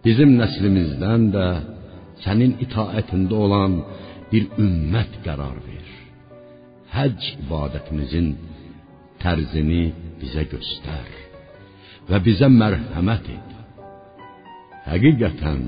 [0.03, 1.47] Bizim nəslimizdən də
[2.23, 3.77] sənin itaətində olan
[4.31, 5.85] bir ümmət qərar ver.
[6.93, 8.33] Həcc ibadətimizin
[9.23, 9.85] tərzini
[10.19, 11.07] bizə göstər
[12.09, 13.49] və bizə mərhəmət et.
[14.89, 15.63] Həqiqətən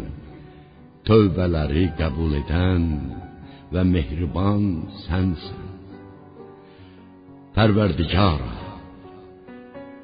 [1.08, 2.86] tövbələri qəbul edən
[3.72, 4.66] və mehriban
[5.06, 5.64] sənsən.
[7.56, 8.54] Pərverdigara,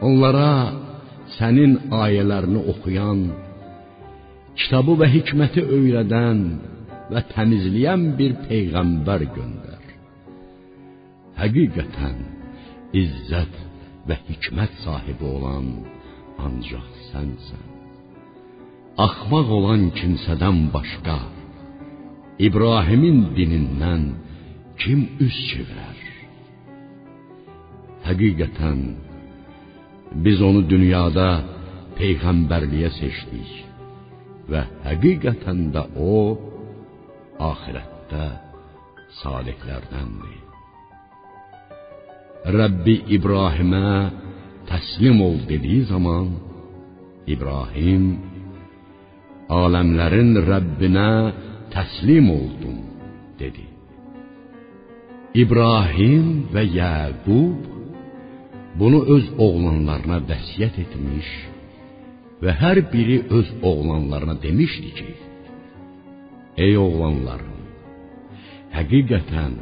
[0.07, 0.51] onlara
[1.36, 3.25] sənin ayələrini oxuyan,
[4.62, 6.41] kitabı və hikməti öyrədən
[7.12, 9.84] və təmizləyən bir peyğəmbər göndər.
[11.39, 12.20] Həqiqətən
[13.01, 13.57] izzət
[14.07, 15.70] və hikmət sahibi olan
[16.45, 17.68] ancaq sənsən.
[19.05, 21.18] Axmaq olan kimsədən başqa
[22.47, 24.03] İbrahimin dinindən
[24.82, 25.99] kim üz çevirər?
[28.07, 28.80] Həqiqətən
[30.26, 31.28] biz onu dünyada
[31.99, 33.70] peyğəmbərliyə seçdik
[34.49, 36.15] və həqiqətən də o
[37.49, 38.25] axirətdə
[39.21, 40.39] salihlərdəndir.
[42.57, 43.89] Rəbbi İbrahimə
[44.69, 46.31] təslim ol dediyi zaman
[47.29, 48.05] İbrahim
[49.51, 51.11] aləmlərin Rəbbinə
[51.73, 52.79] təslim oldum
[53.39, 53.67] dedi.
[55.43, 57.69] İbrahim və Yəqub
[58.79, 61.29] bunu öz oğlanlarına vəsiyyət etmiş
[62.41, 65.09] və hər biri öz oğlanlarına demişdi ki:
[66.65, 67.59] Ey oğlanlarım,
[68.77, 69.53] həqiqətən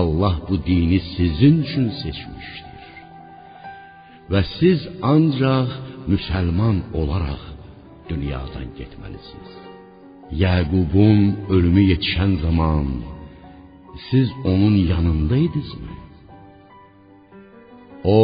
[0.00, 2.84] Allah bu dini sizin üçün seçmişdir.
[4.32, 4.80] Və siz
[5.14, 5.68] ancaq
[6.12, 7.42] müsəlman olaraq
[8.08, 9.52] dünyadan getməlisiniz.
[10.44, 11.20] Yəqubun
[11.54, 12.86] ölümü yetişən zaman
[14.10, 15.94] siz onun yanındaydınızmı?
[18.04, 18.20] O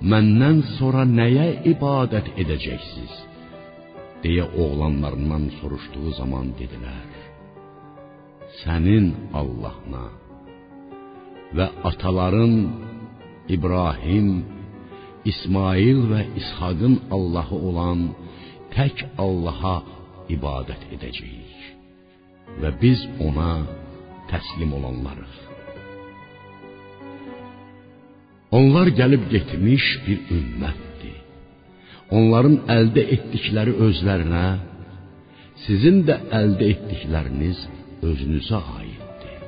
[0.00, 3.30] məndən sonra nəyə ibadət edəcəksiniz?
[4.24, 7.10] deyə oğlanlarından soruşduğu zaman dedilər:
[8.60, 9.06] Sənin
[9.40, 10.06] Allahına
[11.56, 12.54] və ataların
[13.56, 14.28] İbrahim,
[15.32, 18.00] İsmail və İshaqın Allahı olan
[18.74, 19.76] tək Allaha
[20.36, 21.58] ibadət edəcəyik
[22.60, 23.52] və biz ona
[24.30, 25.49] təslim olanlarıq.
[28.58, 31.18] Onlar gəlib getmiş bir ümmətdir.
[32.18, 34.46] Onların əldə etdikləri özlərinə,
[35.64, 37.60] sizin də əldə etdikləriniz
[38.10, 39.44] özünüzə aiddir.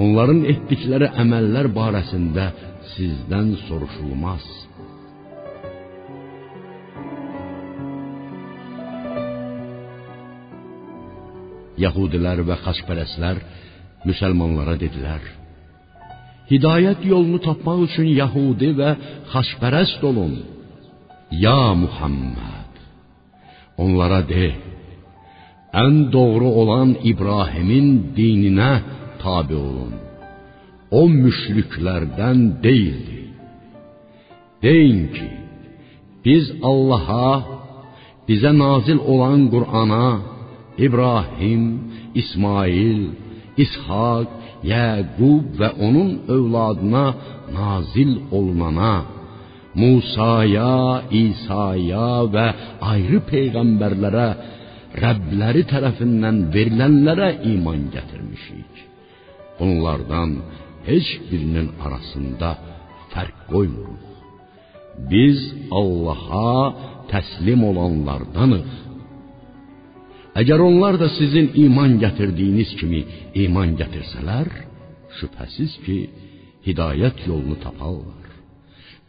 [0.00, 2.48] Onların etdikləri əməllər barəsində
[2.94, 4.48] sizdən soruşulmaz.
[11.84, 13.44] Yahudilər və xaçpərəstlər
[14.08, 15.43] müsəlmanlara dedilər:
[16.50, 18.90] Hidayət yolunu tapmaq üçün Yahudi və
[19.32, 20.34] xaçpərəst olun.
[21.44, 22.72] Ya Muhammed,
[23.82, 24.48] onlara de:
[25.84, 28.74] ən doğru olan İbrahimin dininə
[29.22, 29.94] tabe olun.
[31.00, 33.20] O müşriklərdən deyildi.
[34.64, 35.30] Deyin ki,
[36.24, 37.30] biz Allaha,
[38.28, 40.06] bizə nazil olan Qur'ana,
[40.86, 41.64] İbrahim,
[42.20, 43.00] İsmail,
[43.64, 44.28] İshak,
[44.70, 47.06] Yəqub və onun övladına
[47.58, 48.94] nazil olunana,
[49.74, 52.46] Musaya, İsa'ya və
[52.92, 54.28] ayrı peyğəmbərlərə
[55.02, 58.82] Rəbləri tərəfindən verilənlərə iman gətirmişik.
[59.58, 60.36] Bunlardan
[60.86, 62.50] heç birinin arasında
[63.12, 64.02] fərq qoymuruq.
[65.10, 65.38] Biz
[65.80, 66.54] Allaha
[67.12, 68.70] təslim olanlardanıq.
[70.40, 73.04] Əgər onlar da sizin iman gətirdiyiniz kimi
[73.44, 74.50] iman gətirsələr,
[75.20, 75.98] şübhəsiz ki,
[76.66, 78.30] hidayət yolunu taparlar.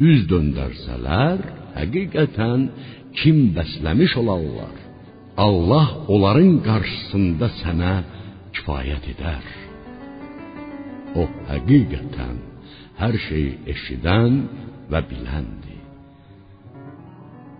[0.09, 1.41] Üz döndərsələr,
[1.79, 2.67] həqiqətən
[3.17, 4.75] kim bəsləmiş olarlar.
[5.45, 7.95] Allah onların qarşısında sənə
[8.55, 9.47] kifayət edər.
[11.21, 12.37] O həqiqətən
[13.01, 14.37] hər şeyi eşidən
[14.91, 15.81] və biləndir.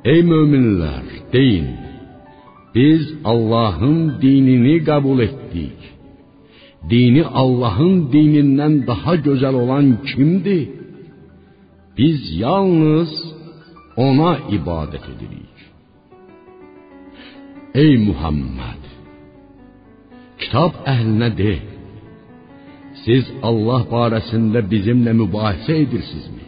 [0.05, 1.94] Ey möminlər, deyin:
[2.75, 5.79] Biz Allahın dinini qəbul etdik.
[6.91, 10.65] Dini Allahın dinindən daha gözəl olan kimdir?
[11.97, 13.11] Biz yalnız
[14.07, 15.55] ona ibadət edirik.
[17.83, 18.83] Ey Muhammed,
[20.41, 21.55] kitab əhlinə de:
[23.03, 26.45] Siz Allah barəsində bizimlə mübahisə edirsinizmi?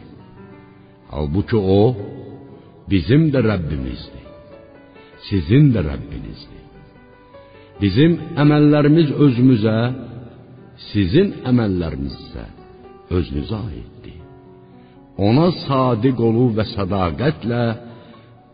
[1.11, 1.81] Halbuki o
[2.91, 4.26] bizim də Rəbbimizdir.
[5.27, 6.63] Sizin də Rəbbinizdir.
[7.81, 9.79] Bizim əməllərimiz özümüzə,
[10.91, 12.45] sizin əməlləriniz isə
[13.17, 14.21] özünüzə aiddir.
[15.27, 17.63] Ona sadiq olub və sədaqətlə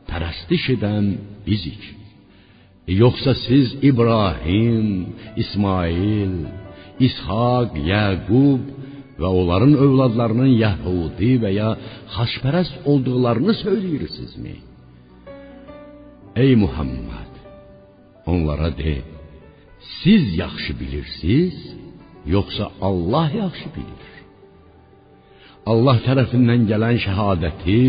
[0.10, 1.10] pərəstiş edən
[1.48, 1.82] bizik.
[2.88, 4.88] Yoxsa siz İbrahim,
[5.44, 6.36] İsmail,
[7.08, 8.62] İshaq, Yaqub
[9.22, 11.72] və onların övladlarının Yəhudi və ya
[12.16, 14.56] xaçpərəst olduqlarını söyləyirsinizmi?
[16.36, 17.34] Ey Muhammed,
[18.26, 18.96] onlara de:
[20.04, 21.58] Siz yaxşı bilirsiniz,
[22.36, 24.12] yoxsa Allah yaxşı bilir?
[25.72, 27.80] Allah tərəfindən gələn şəhadəti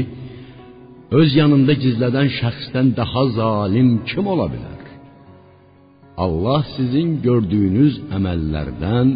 [1.21, 4.83] öz yanında gizlədən şəxsdən daha zalim kim ola bilər?
[6.25, 9.09] Allah sizin gördüyünüz əməllərdən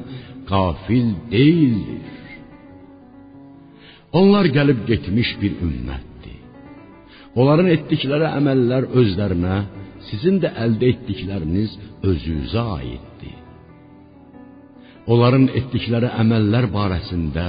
[0.51, 2.15] qafil deyildir.
[4.19, 6.08] Onlar gəlib getmiş bir ümmətdir.
[7.37, 9.59] Onların etdikləri əməllər özlərinə,
[10.09, 11.75] sizin də əldə etdikləriniz
[12.09, 13.37] özünüzə aiddir.
[15.09, 17.47] Onların etdikləri əməllər barəsində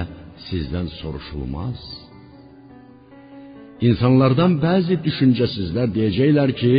[0.47, 1.79] sizdən soruşulmaz.
[3.87, 6.73] İnsanlardan bəzi düşüncəsizlər deyəcəklər ki,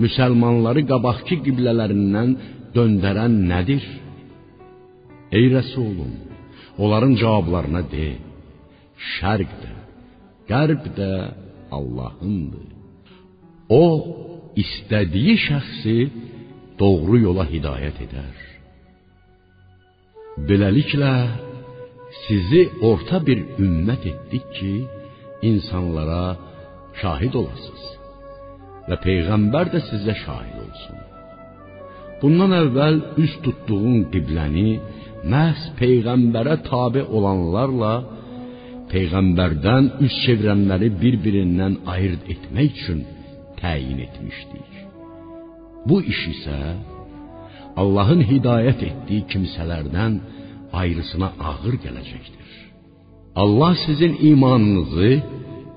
[0.00, 2.30] müsəlmanları qabaqki qiblələrindən
[2.76, 3.84] döndərən nədir?
[5.36, 6.12] Ey Rəsulum,
[6.78, 8.06] onların cavablarına de:
[9.16, 9.72] Şərq də,
[10.50, 11.10] qərb də
[11.78, 12.68] Allahındır.
[13.82, 13.84] O
[14.62, 15.96] istədiyi şəxsi
[16.80, 18.36] doğru yola hidayət edər.
[20.48, 21.14] Beləliklə
[22.24, 24.74] sizi orta bir ümmət etdik ki,
[25.50, 26.24] insanlara
[27.00, 27.84] şahid olasınız
[28.88, 30.98] və peyğəmbər də sizə şahid olsun.
[32.20, 34.68] Bundan əvvəl üz tutduğun qibləni
[35.32, 37.94] məhz peyğəmbərə tabe olanlarla
[38.92, 43.00] peyğəmbərdən üz çevirənləri bir-birindən ayırd etmək üçün
[43.60, 44.72] təyin etmişdik.
[45.88, 46.58] Bu iş isə
[47.82, 50.20] Allahın hidayət etdiyi kimsələrdən
[50.80, 52.52] ayrısına ağır gələcəkdir.
[53.42, 55.10] Allah sizin imanınızı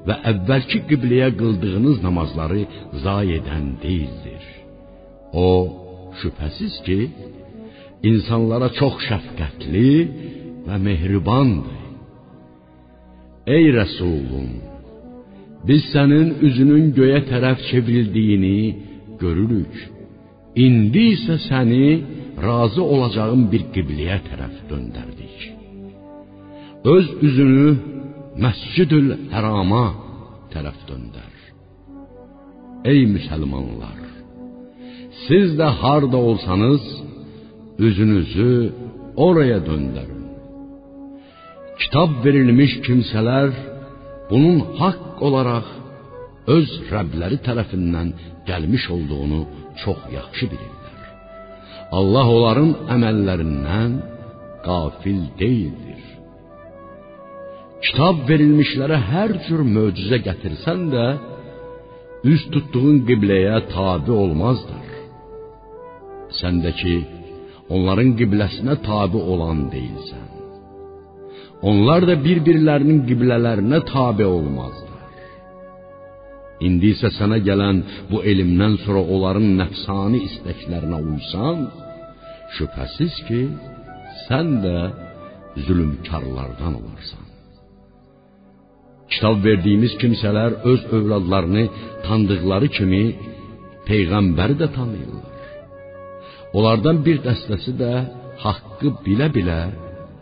[0.08, 2.62] və əvvəlki qibləyə qıldığınız namazları
[3.04, 4.46] zayi edən deyildir.
[5.34, 5.50] O
[6.20, 7.00] şübhəsiz ki,
[8.12, 9.92] insanlara çox şəfqətli
[10.68, 11.76] və mehribandır.
[13.56, 14.50] Ey Rəsulum,
[15.68, 18.60] biz sənin üzünün göyə tərəf çevrildiyini
[19.22, 19.74] görürük.
[20.66, 21.88] İndi isə səni
[22.48, 25.38] razı olacağın bir qibləyə tərəf döndərdik.
[26.94, 27.66] Öz üzünü
[28.44, 29.86] Məscidül Hərama
[30.54, 31.34] tərəf döndər.
[32.92, 34.00] Ey müsəlmanlar,
[35.26, 36.86] siz də harda olsanız
[37.88, 38.54] üzünüzü
[39.26, 40.19] oraya döndərin.
[41.82, 43.50] Kitab verilmiş kimsələr
[44.30, 45.68] bunun haqq olaraq
[46.56, 48.10] öz Rəbləri tərəfindən
[48.50, 49.42] gəlmiş olduğunu
[49.82, 50.98] çox yaxşı bilirlər.
[51.98, 53.92] Allah onların əməllərindən
[54.68, 56.04] qafil deyildir.
[57.86, 61.06] Kitab verilmişlərə hər cür möcüzə gətirsən də,
[62.32, 64.88] üz tutduğun qibləyə tabe olmazlar.
[66.42, 66.98] Səndəki
[67.76, 70.19] onların qibləsinə tabe olan deyilsən.
[71.62, 74.88] Onlar da bir-birlərinin qiblələrinə tabe olmazlar.
[76.68, 77.82] İndi isə sənə gələn
[78.12, 81.66] bu elmdən sonra onların nəfsani istəklərinə uysan,
[82.56, 83.42] şübhəsiz ki,
[84.26, 84.78] sən də
[85.66, 87.26] zülmkarlardan olarsan.
[89.12, 91.64] Kitab verdiyimiz kimsələr öz övladlarını
[92.06, 93.04] tanıdıqları kimi
[93.88, 95.38] peyğəmbəri də tanıyırlar.
[96.58, 97.94] Onlardan bir dəstəsi də
[98.46, 99.62] haqqı bilə-bilə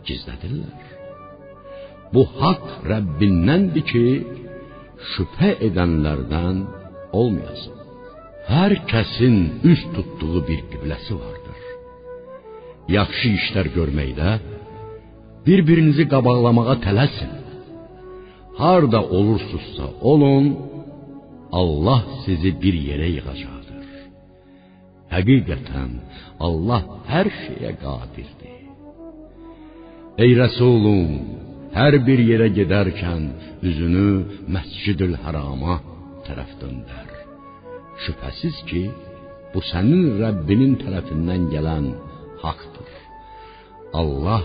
[0.08, 0.88] gizlədirlər.
[2.14, 4.06] Bu haqq Rəbbindəndir ki,
[5.12, 6.56] şübhə edənlərdən
[7.20, 7.74] olmayasın.
[8.48, 9.36] Hər kəsin
[9.70, 11.58] üz tutduğu bir qibləsi vardır.
[12.96, 14.30] Yaxşı işlər görməkdə
[15.46, 17.34] bir-birinizi qabaqlamağa tələsin.
[18.60, 20.46] Harda olursunuzsa olun,
[21.60, 23.86] Allah sizi bir yerə yığacaqdır.
[25.14, 25.92] Həqiqətən
[26.46, 26.82] Allah
[27.12, 28.56] hər şeyə qadirdir.
[30.24, 31.12] Ey Rəsulum,
[31.78, 33.24] hər bir yerə gedərkən
[33.68, 34.08] üzünü
[34.54, 35.76] Məscidül Hərama
[36.26, 37.10] tərəf döndər.
[38.04, 38.82] Şübhəsiz ki,
[39.52, 41.86] bu sənin Rəbbinin tərəfindən gələn
[42.42, 42.90] haqqdır.
[44.00, 44.42] Allah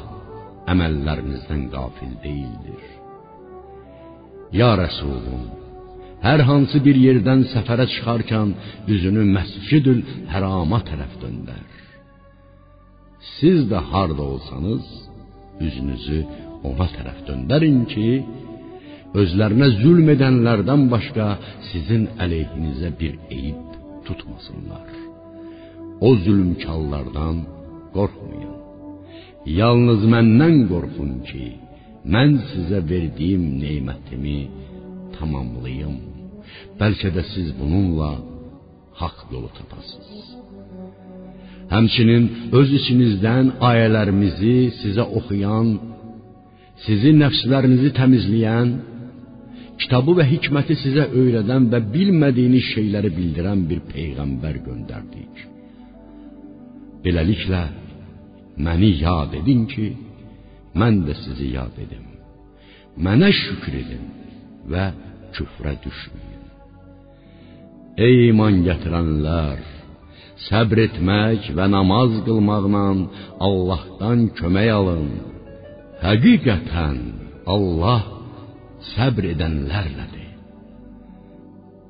[0.73, 2.83] əməllərinizdən qafil deyildir.
[4.59, 5.43] Ya Rəsulum,
[6.27, 8.53] hər hansı bir yerdən səfərə çıxarkən
[8.93, 11.65] üzünü Məscidül Hərama tərəf döndər.
[13.37, 14.85] Siz də harda olsanız,
[15.67, 16.19] üzünüzü
[16.69, 18.07] ona tərəf döndərin ki,
[19.21, 21.27] özlərinə zülm edənlərdən başqa
[21.69, 23.61] sizin əleyhinizə bir eyib
[24.07, 24.89] tutmasınlar.
[26.07, 27.37] O zülmkarlardan
[27.95, 28.55] qorxmayın.
[29.59, 31.45] Yalnız məndən qorxun ki,
[32.13, 34.39] mən sizə verdiyim nemətimi
[35.15, 35.97] tamamlayım.
[36.79, 38.11] Bəlkə də siz bununla
[39.01, 40.23] haqq yolu tapasınız.
[41.73, 42.23] Həmçinin
[42.59, 45.67] öz içinizdən ayələrimizi sizə oxuyan,
[46.85, 48.73] sizi nəfslərinizi təmizləyən,
[49.81, 55.45] kitabı və hikməti sizə öyrədən və bilmədiyiniz şeyləri bildirən bir peyğəmbər göndərdik.
[57.03, 57.63] Beləliklə
[58.65, 59.87] məni yad edin ki,
[60.79, 62.05] mən də sizi yad edim.
[63.05, 64.05] Mənə şükür edin
[64.71, 64.85] və
[65.35, 66.41] küfrə düşməyin.
[68.05, 69.61] Ey iman gətirənlər,
[70.47, 72.85] səbr etmək və namaz qılmaqla
[73.47, 75.32] Allahdan kömək alın.
[76.03, 76.97] Həqiqətən
[77.47, 78.01] Allah
[78.93, 80.33] səbr edənlərlədir.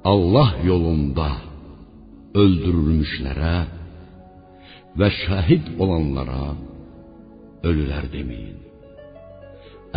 [0.05, 1.29] Allah yolunda
[2.37, 3.55] öldürülmüşlərə
[5.01, 6.53] və şəhid olanlara
[7.65, 8.59] ölülər deməyin.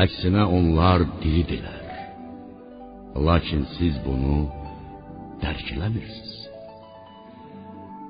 [0.01, 1.85] Əksinə onlar diridirlər.
[3.29, 4.47] Lakin siz bunu
[5.45, 6.35] dərk eləmirsiniz.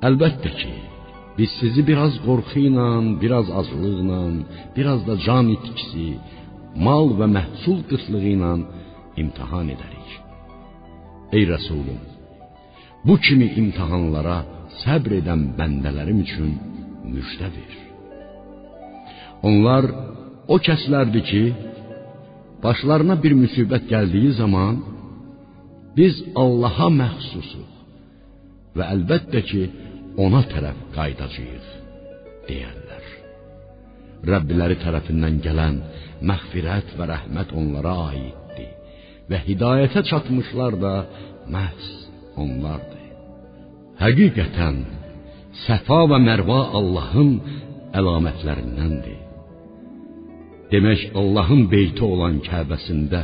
[0.06, 0.72] Əlbəttə ki,
[1.38, 2.88] biz sizi biraz qorxu ilə,
[3.22, 4.20] biraz aclıqla,
[4.76, 6.08] biraz da can itkisi,
[6.86, 8.52] mal və məhsul qıtlığı ilə
[9.22, 10.10] imtahan edərik.
[11.36, 12.00] Ey Rəsulüm,
[13.06, 14.38] bu kimi imtahanlara
[14.82, 16.50] səbr edən bəndələrim üçün
[17.14, 17.74] müjdə ver.
[19.48, 19.84] Onlar
[20.54, 21.44] o kəslərdir ki,
[22.64, 24.74] başlarına bir müsibət gəldiyi zaman
[25.98, 26.14] biz
[26.44, 27.70] Allaha məxsusuq
[28.76, 29.62] və əlbəttə ki,
[30.16, 31.68] ona tərəf qayıdacağıq
[32.48, 33.06] deyərlər.
[34.26, 35.80] Rəbbiləri tərəfindən gələn
[36.26, 38.72] məğfirət və rəhmət onlara aiddir
[39.30, 40.94] və hidayətə çatmışlar da
[41.52, 41.88] məhz
[42.42, 43.04] onlardır.
[44.00, 44.84] Həqiqətən
[45.64, 47.30] Səfa və Mərva Allahın
[47.96, 49.22] əlamətlərindəndir.
[50.68, 53.22] Demək Allahın beyti olan Kəbəsində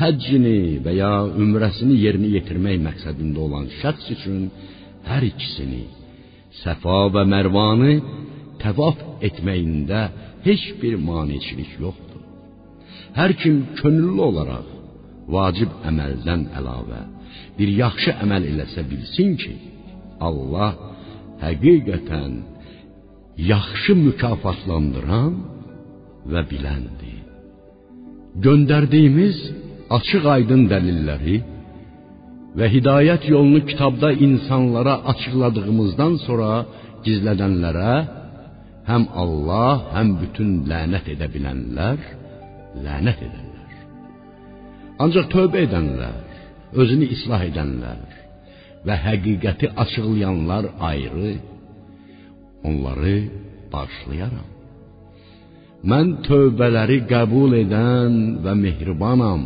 [0.00, 1.10] həccini və ya
[1.44, 4.46] ümrəsini yerinə yetirmək məqsədində olan şəxs üçün
[5.10, 5.82] hər ikisini
[6.62, 7.94] Səfa və Mərvanı
[8.62, 8.98] təvaf
[9.28, 10.02] etməyində
[10.46, 12.22] heç bir maneçilik yoxdur.
[13.18, 14.68] Hər kim könüllü olaraq
[15.34, 17.02] vacib əməldən əlavə
[17.58, 19.54] bir yaxşı əməl eləsə bilsin ki,
[20.28, 20.72] Allah
[21.44, 22.34] həqiqətən
[23.52, 25.34] yaxşı mükafatlandıran
[26.32, 27.22] və biləndir.
[28.44, 29.38] Göndərdiyimiz
[29.96, 31.36] açıq-aydın dəlilləri
[32.58, 36.50] və hidayət yolunu kitabda insanlara açıqladığımızdan sonra
[37.06, 37.92] gizlədənlərə
[38.90, 42.00] həm Allah, həm bütün lənət edə bilənlər
[42.86, 43.76] lənət edərlər.
[45.02, 46.18] Ancaq tövbə edənlər,
[46.80, 48.18] özünü islah edənlər
[48.86, 51.34] və həqiqəti açıqlayanlar ayrı
[52.68, 53.16] onları
[53.72, 54.48] bağışlayaram.
[55.90, 59.44] Mən tövbələri qəbul edən və mehribanam.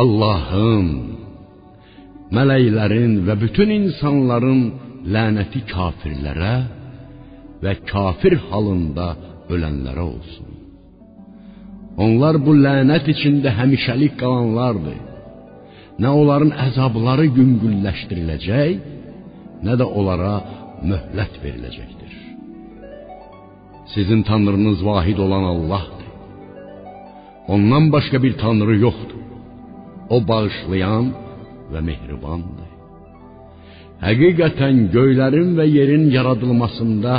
[0.00, 0.88] Allahın,
[2.34, 4.62] mələklərin və bütün insanların
[5.14, 6.54] lənəti kafirlərə
[7.64, 9.08] və kafir halında
[9.52, 10.50] ölənlərə olsun.
[12.04, 14.98] Onlar bu lənət içində həmişəlik qalanlardır.
[16.00, 18.76] Nə onların əzabları yüngülləşdiriləcək,
[19.66, 20.36] nə də onlara
[20.90, 22.12] möhlət veriləcəkdir.
[23.94, 26.06] Sizin tanrınız vahid olan Allahdır.
[27.48, 29.20] Ondan başqa bir tanrı yoxdur.
[30.14, 31.06] O bağışlayan
[31.72, 32.70] və mehribandır.
[34.00, 37.16] Həqiqətən göylərin və yerin yaradılmasında,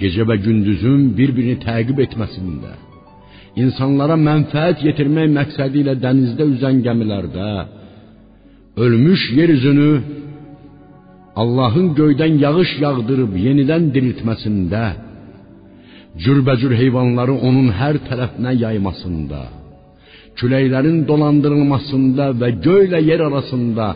[0.00, 2.76] gecə və gündüzün bir-birini təqib etməsində,
[3.62, 7.50] insanlara mənfəət yetirmək məqsədi ilə dənizdə üzən gəmilərdə,
[8.84, 9.90] ölmüş yeryüzünü
[11.42, 14.84] Allahın göydən yağış yağdırıb yenidən diriltməsində,
[16.22, 19.42] cürbəcür heyvanları onun hər tərəfinə yaymasında,
[20.38, 23.86] küləklərin dolandırılmasında və göylə yer arasında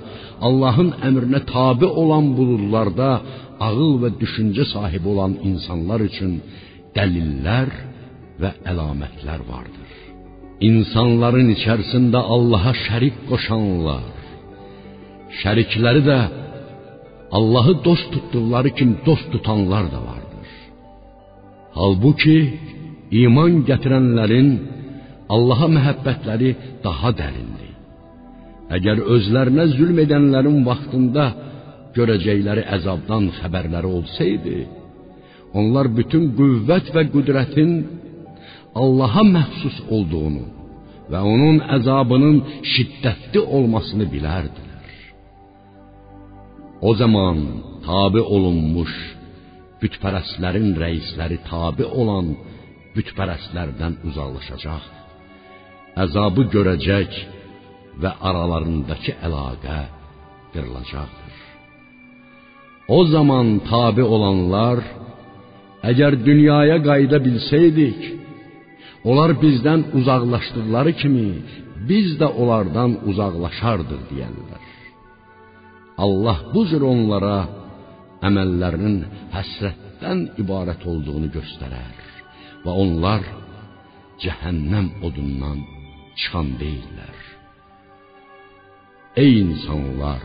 [0.49, 3.11] Allahın əmrinə tabe olan buludlarda
[3.68, 6.32] ağıl və düşüncə sahibi olan insanlar üçün
[6.97, 7.70] dəlillər
[8.43, 9.90] və əlamətlər vardır.
[10.68, 14.05] İnsanların içərisində Allaha şərik qoşanlar,
[15.43, 16.18] şərikləri də
[17.38, 20.49] Allahı dost tutduqları kimi dost tutanlar da vardır.
[21.78, 22.36] Halbuki
[23.22, 24.49] iman gətirənlərin
[25.35, 26.51] Allaha məhəbbətləri
[26.85, 27.70] daha dərindir.
[28.76, 31.26] Əgər özlərinə zülm edənlərin vaxtında
[31.97, 34.57] görəcəkləri əzabdan xəbərləri olsaydı,
[35.59, 37.72] onlar bütün qüvvət və qüdrətin
[38.83, 40.47] Allaha məxsus olduğunu
[41.12, 42.39] və onun əzabının
[42.72, 44.87] şiddətli olmasını bilərdilər.
[46.89, 47.43] O zaman
[47.85, 48.95] tabe olunmuş
[49.83, 52.33] bütpərəstlərin rəisləri tabe olan
[52.97, 55.01] bütpərəstlərdən uzaqlaşacaq.
[55.93, 57.16] Əzabı görəcək
[58.01, 59.80] və aralarındakı əlaqə
[60.55, 61.34] qırılacaqdır.
[62.97, 64.80] O zaman tabe olanlar
[65.90, 68.01] əgər dünyaya qayıda bilsəydik,
[69.05, 71.28] onlar bizdən uzaqlaşdıqları kimi
[71.90, 74.62] biz də onlardan uzaqlaşardıq deyərlər.
[76.05, 77.36] Allah bu cür onlara
[78.28, 78.99] əməllərinin
[79.34, 81.95] həsrətdən ibarət olduğunu göstərər
[82.64, 83.26] və onlar
[84.22, 85.61] cəhənnəm odundan
[86.20, 87.18] çıxan deyillər.
[89.22, 90.24] Ey insanlar,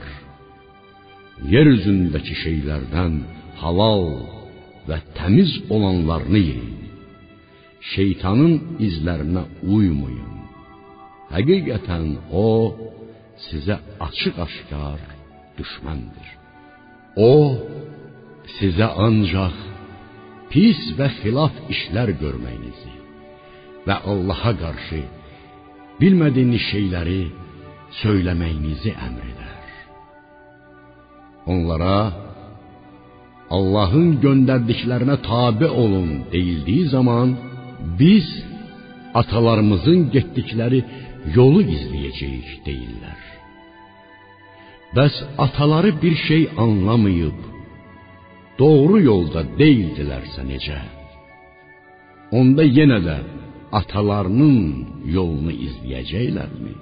[1.53, 3.13] yer üzündəki şeylərdən
[3.61, 4.05] halal
[4.87, 6.75] və təmiz olanlarını yeyin.
[7.93, 8.55] Şeytanın
[8.87, 10.35] izlərinə uymayın.
[11.33, 12.07] Həqiqətən
[12.45, 12.47] o
[13.47, 13.77] sizə
[14.07, 15.01] açıq-aşkar
[15.57, 16.29] düşməndir.
[17.29, 17.33] O
[18.57, 19.57] sizə ancaq
[20.51, 22.93] pis və xilaf işlər görməyinizi
[23.87, 25.01] və Allaha qarşı
[26.01, 27.21] bilmədiyiniz şeyləri
[28.01, 29.55] söyləməyinizi əmr edər.
[31.53, 31.97] Onlara
[33.57, 37.35] Allahın göndərdiklərinə tabe olun deyildiyi zaman
[37.99, 38.27] biz
[39.19, 40.81] atalarımızın getdikləri
[41.37, 43.21] yolu izləyəcəyik deyirlər.
[44.95, 45.15] Bəs
[45.45, 47.39] ataları bir şey anlamayıb
[48.59, 50.79] doğru yolda deyildilərsə necə?
[52.37, 53.17] Onda yenə də
[53.75, 56.75] atalarının yolunu izləyəcəklərmi?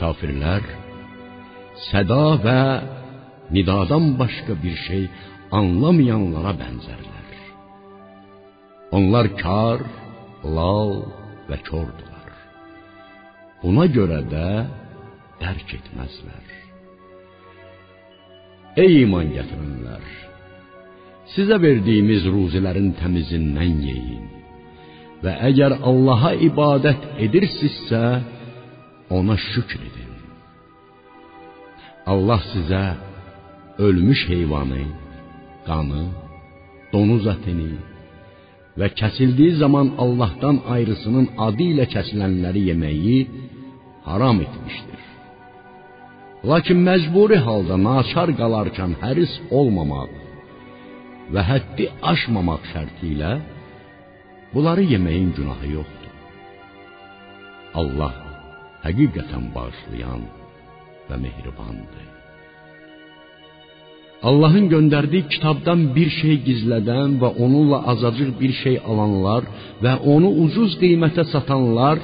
[0.00, 0.64] Kafirlər
[1.90, 2.60] səda və
[3.54, 5.04] nidadan başqa bir şey
[5.60, 7.28] anlamayanlara bənzərlər.
[8.96, 9.84] Onlar kar,
[10.56, 10.94] lal
[11.48, 12.32] və kordular.
[13.62, 14.48] Buna görə də
[15.42, 16.56] dərk etməzlər.
[18.80, 20.04] Ey iman gətirənlər!
[21.34, 24.39] Sizə verdiyimiz ruzilərin təmizindən yeyin
[25.24, 28.02] və əgər Allaha ibadət edirsinizsə,
[29.16, 30.12] ona şükr edin.
[32.12, 32.84] Allah sizə
[33.86, 34.84] ölmüş heyvanı,
[35.66, 36.04] qanı,
[36.92, 37.72] donuz ətini
[38.78, 43.18] və kəsildiyi zaman Allahdan ayrısının adı ilə kəsilənləri yeməyi
[44.08, 45.02] haram etmişdir.
[46.50, 50.12] Lakin məcburi halda naçar qalarkən həris olmamaq
[51.34, 53.32] və həddi aşmamaq şərti ilə
[54.54, 56.14] bunları yeməyin günahı yoxdur.
[57.80, 58.14] Allah
[58.84, 60.22] həqiqətən bağışlayan
[61.08, 62.06] və mehribandır.
[64.28, 69.46] Allahın göndərdiyi kitabdan bir şey gizlədən və onunla azacıq bir şey alanlar
[69.84, 71.98] və onu ucuz qiymətə satanlar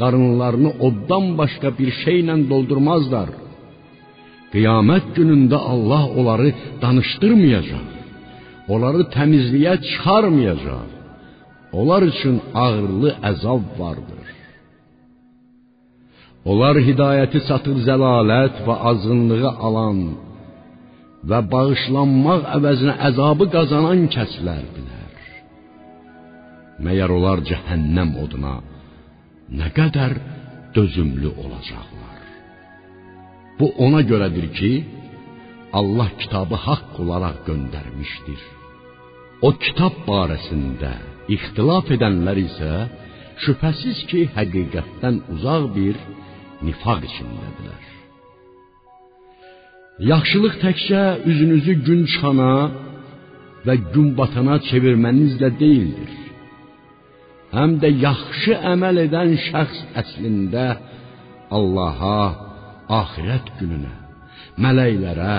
[0.00, 3.28] qarınlarını oddan başqa bir şeylə doldurmazlar.
[4.52, 6.48] Qiyamət günündə Allah onları
[6.82, 7.86] danışdırmayacaq.
[8.72, 11.01] Onları təmizliyə çıxarmayacaq.
[11.72, 14.26] Onlar üçün ağırlı əzab vardır.
[16.50, 20.00] Onlar hidayəti satıb zəlalət və azğınlığı alan
[21.30, 25.12] və bağışlanmaq əvəzinə əzabı qazanan kəslərdilər.
[26.84, 28.56] Məyər onlar cəhənnəm oduna
[29.58, 30.16] nə qədər
[30.76, 32.18] dözümlü olacaqlar.
[33.58, 34.72] Bu ona görədir ki,
[35.78, 38.42] Allah kitabı haqq olaraq göndərmişdir.
[39.46, 40.92] O kitab barəsində
[41.36, 42.72] ixtilaf edənlər isə
[43.44, 45.98] şübhəsiz ki, həqiqətdən uzaq bir
[46.66, 47.84] nifaq içindədirlər.
[50.12, 52.54] Yaxşılıq təkcə üzünüzü gün çıxana
[53.66, 56.12] və gün batana çevirmənizlə deyildir
[57.52, 60.64] həm də yaxşı əməl edən şəxs əslində
[61.52, 62.20] Allaha
[63.00, 63.92] axirət gününə,
[64.64, 65.36] mələklərə,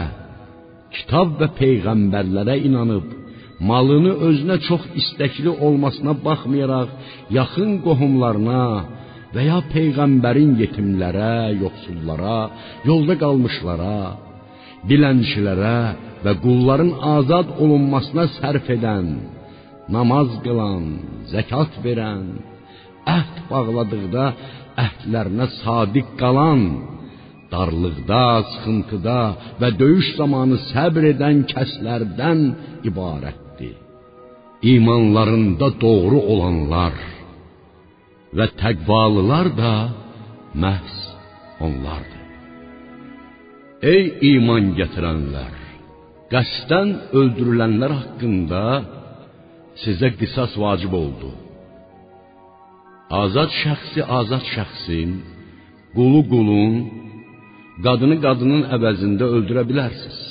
[0.93, 3.07] kitab və peyğəmbərlərə inanıb
[3.59, 6.89] malını özünə çox istəkli olmasına baxmayaraq
[7.37, 8.65] yaxın qohumlarına
[9.33, 12.39] və ya peyğəmbərin yetimlərə, yoxsullara,
[12.89, 13.99] yolda qalmışlara,
[14.89, 15.77] dilənçilərə
[16.23, 19.07] və qulların azad olunmasına sərf edən,
[19.95, 20.85] namaz qılan,
[21.33, 22.25] zəkat verən,
[23.17, 24.25] əhd bağladıqda
[24.85, 26.63] əhdlərinə sadiq qalan,
[27.53, 29.21] darlıqda, sıxıntıda
[29.61, 32.45] və döyüş zamanı səbr edən kəslərdən
[32.89, 33.42] ibarətdir.
[34.63, 36.95] İmanlarında doğru olanlar
[38.37, 39.73] və təqvalılar da
[40.63, 40.95] məhz
[41.65, 42.21] onlardır.
[43.93, 45.53] Ey iman gətirənlər,
[46.33, 48.63] qəsdən öldürülənlər haqqında
[49.83, 51.31] sizə qisas vacib oldu.
[53.23, 55.09] Azad şəxsi azad şəxsin,
[55.95, 56.75] qulu qulun,
[57.85, 60.22] qadını qadının əvəzində öldürə bilərsiniz.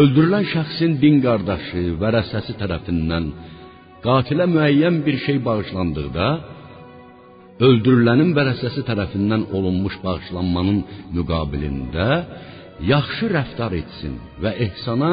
[0.00, 3.26] Öldürülən şəxsin din qardaşı, vərəsəsi tərəfindən
[4.04, 6.28] qatilə müəyyən bir şey bağışlandıqda,
[7.66, 10.80] öldürülənin vərəsəsi tərəfindən olunmuş bağışlanmanın
[11.16, 12.08] müqabilində
[12.92, 15.12] yaxşı rəftar etsin və ehsana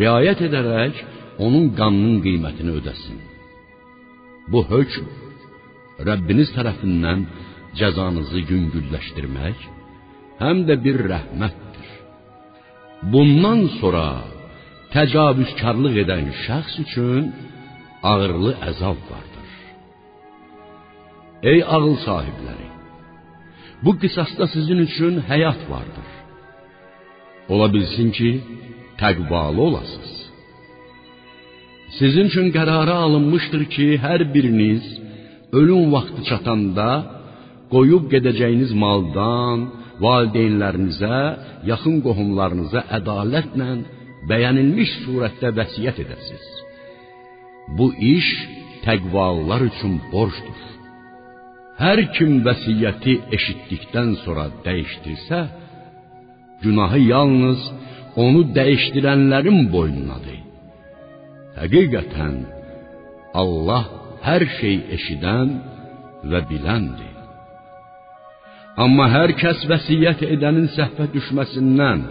[0.00, 0.98] riayət edərək
[1.46, 3.18] onun qanının qiymətini ödəsin.
[4.50, 5.06] Bu hökm
[6.08, 7.20] Rəbbiniz tərəfindən
[7.78, 9.58] cəzanızı yüngülləşdirmək,
[10.42, 11.71] həm də bir rəhmətdir.
[13.10, 14.06] Bundan sonra
[14.94, 17.24] təcavüzkarlıq edən şəxs üçün
[18.10, 19.48] ağırlı əzab vardır.
[21.50, 22.68] Ey ağıl sahibləri,
[23.84, 26.08] bu qisasda sizin üçün həyat vardır.
[27.52, 28.30] Ola bilsin ki,
[29.00, 30.14] təqvalı olasınız.
[31.98, 34.84] Sizin üçün qərara alınmışdır ki, hər biriniz
[35.58, 36.90] ölüm vaxtı çatanda
[37.74, 39.58] qoyub gedəcəyiniz maldan
[40.04, 41.18] valideynlərinizə,
[41.70, 43.68] yaxın qohumlarınıza ədalətlə
[44.30, 46.48] bəyənilmiş surətdə vəsiyyət edəsiniz.
[47.76, 48.28] Bu iş
[48.86, 50.60] təqvalılar üçün borcdur.
[51.82, 55.40] Hər kim vəsiyyəti eşitdikdən sonra dəyişdirsə,
[56.62, 57.60] günahı yalnız
[58.24, 60.40] onu dəyişdirənlərin boynunadır.
[61.60, 62.36] Həqiqətən
[63.42, 63.84] Allah
[64.26, 65.56] hər şey eşidən
[66.30, 67.11] və biləndir.
[68.80, 72.04] Amma hər kəs vəsiyyət edənin səhvə düşməsindən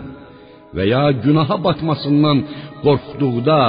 [0.75, 2.43] və ya günaha batmasından
[2.83, 3.61] qorxduqda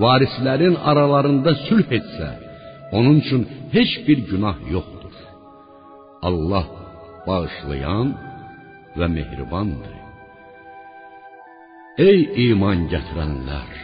[0.00, 2.30] varislərin aralarında sülh etsə,
[2.96, 3.42] onun üçün
[3.74, 5.16] heç bir günah yoxdur.
[6.28, 6.66] Allah
[7.26, 8.08] bağışlayan
[8.98, 9.96] və mehribandır.
[12.08, 13.76] Ey iman gətirənlər!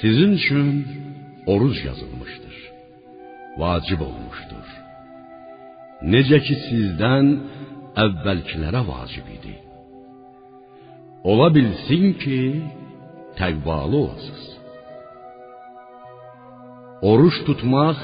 [0.00, 0.68] Sizin üçün
[1.46, 2.56] oruc yazılmışdır.
[3.60, 4.77] Vacib olmuşdur.
[6.02, 7.30] Necə ki sizdən
[7.98, 9.54] əvvəlkilərə vacib idi.
[11.26, 12.40] Ola bilsin ki,
[13.38, 14.46] təqvalı olasınız.
[17.10, 17.98] Oruç tutmaq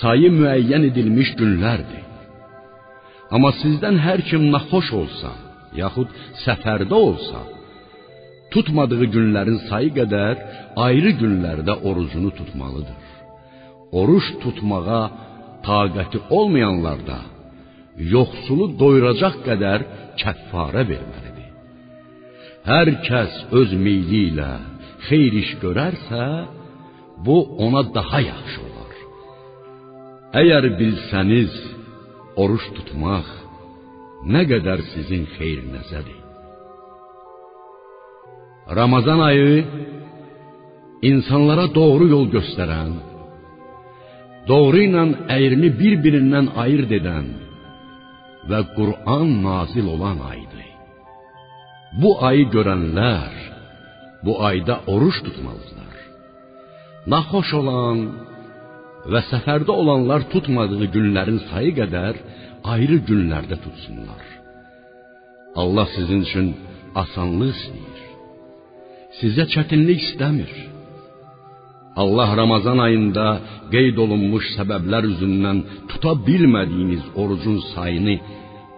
[0.00, 2.04] sayı müəyyən edilmiş günlərdir.
[3.34, 5.32] Amma sizdən hər kim naxoş olsa,
[5.82, 6.10] yaxud
[6.44, 7.40] səfərdə olsa,
[8.54, 10.34] tutmadığı günlərin sayı qədər
[10.86, 13.00] ayrı günlərdə orucunu tutmalıdır.
[14.00, 15.02] Oruç tutmağa
[15.66, 17.20] taqəti olmayanlar da
[18.14, 19.80] yoxsulu doyuracaq qədər
[20.20, 21.50] kəffarə verməlidir.
[22.70, 24.52] Hər kəs öz meyli ilə
[25.06, 26.24] xeyir iş görərsə,
[27.24, 27.36] bu
[27.66, 28.92] ona daha yaxşı olar.
[30.40, 31.52] Əgər bilsəniz,
[32.42, 33.28] oruç tutmaq
[34.32, 36.22] nə qədər sizin xeyrinizədir.
[38.78, 39.64] Ramazan ayı
[41.10, 42.96] insanlara doğru yol göstərən,
[44.50, 45.04] doğru ilə
[45.36, 47.26] əyrini bir-birindən ayırt edən
[48.50, 50.68] və Qur'an nazil olan aydır.
[52.00, 53.34] Bu ayı görənlər
[54.24, 55.96] bu ayda oruç tutmalıdırlar.
[57.12, 57.98] Naxoş olan
[59.12, 62.14] və səfərdə olanlar tutmadığı günlərin sayı qədər
[62.74, 64.24] ayrı günlərdə tutsunlar.
[65.62, 66.48] Allah sizin üçün
[67.02, 68.00] asanlıq istəyir.
[69.18, 70.50] Sizə çətinlik istəmir.
[72.02, 73.26] Allah Ramazan ayında
[73.74, 75.58] qeyd olunmuş səbəblər üzündən
[75.90, 78.16] tuta bilmədiyiniz orucun sayını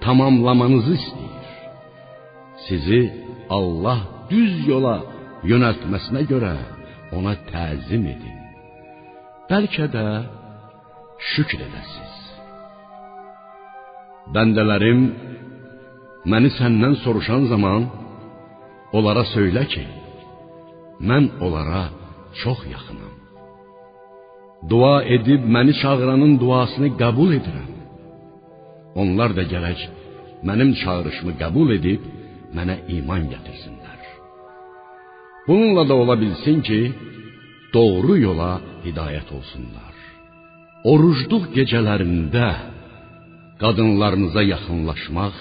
[0.05, 1.47] tamamlamanızı istəyir.
[2.67, 3.01] Sizi
[3.59, 4.01] Allah
[4.33, 4.97] düz yola
[5.51, 6.55] yönəltməsinə görə
[7.17, 8.39] ona təzim edin.
[9.51, 10.07] Bəlkə də
[11.33, 12.15] şükr edəsiz.
[14.35, 15.01] Bəndələrim
[16.31, 17.89] məni səndən soruşan zaman
[18.97, 19.85] onlara söylə ki,
[21.09, 21.85] mən onlara
[22.41, 23.08] çox yaxınam.
[24.67, 27.71] Dua edib məni çağıranın duasını qəbul edirəm.
[29.03, 29.81] onlar da gərək
[30.49, 32.03] mənim çağırışımı qəbul edib
[32.57, 34.01] mənə iman gətirsinlər.
[35.47, 36.81] Bununla da ola bilsin ki,
[37.77, 38.53] doğru yola
[38.87, 39.95] hidayət olsunlar.
[40.93, 42.49] Orucluq gecələrində
[43.63, 45.35] qadınlarınıza yaxınlaşmaq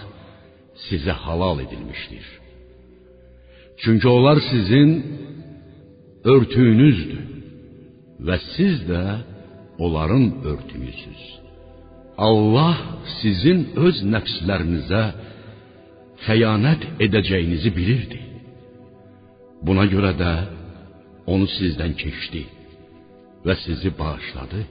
[0.88, 2.26] sizə halal edilmişdir.
[3.81, 4.89] Çünki onlar sizin
[6.34, 7.36] örtüyünüzdür
[8.26, 9.03] və siz də
[9.80, 11.22] onların örtüyüsüz.
[12.18, 12.77] Allah
[13.22, 15.03] sizin öz nəfslərinizə
[16.26, 18.22] xəyanət edəcəyinizi bilirdi.
[19.65, 20.34] Buna görə də
[21.34, 22.44] onu sizdən keçdi
[23.45, 24.61] və sizi bağışladı.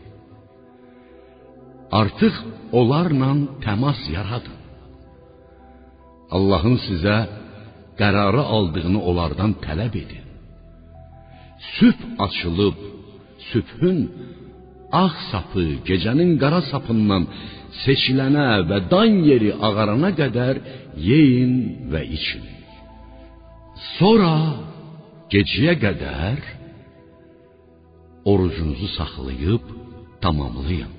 [2.00, 2.34] Artıq
[2.78, 3.30] onlarla
[3.64, 4.58] təmas yaradın.
[6.36, 7.16] Allahın sizə
[8.00, 10.24] qərarı aldığını onlardan tələb edin.
[11.76, 12.78] Sübh açılıb,
[13.50, 13.98] sübhün
[15.02, 17.24] ağ sapı gecənin qara sapından
[17.82, 20.54] seçilənə və dan yeri ağarana qədər
[21.08, 21.54] yeyin
[21.92, 22.44] və için.
[23.96, 24.34] Sonra
[25.32, 26.38] gecəyə qədər
[28.30, 29.64] orucunuzu saxlayıb
[30.24, 30.94] tamamlayın.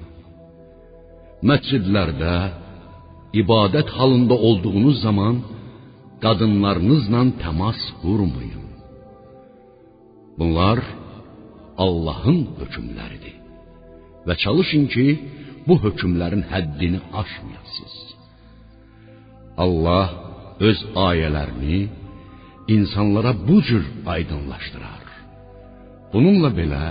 [1.49, 2.38] Məscidlərdə
[3.41, 5.36] ibadət halında olduğunuz zaman
[6.24, 8.65] qadınlarınızla təmas qurmayın.
[10.40, 10.80] Bunlar
[11.86, 13.36] Allahın hökmləridir.
[14.28, 15.06] Və çalışın ki,
[15.68, 17.95] bu hökmlərin həddini aşmayasınız.
[19.64, 20.08] Allah
[20.68, 21.80] öz ayələrini
[22.76, 23.84] insanlara bu cür
[24.14, 25.04] aydınlaşdırar.
[26.14, 26.86] Bununla belə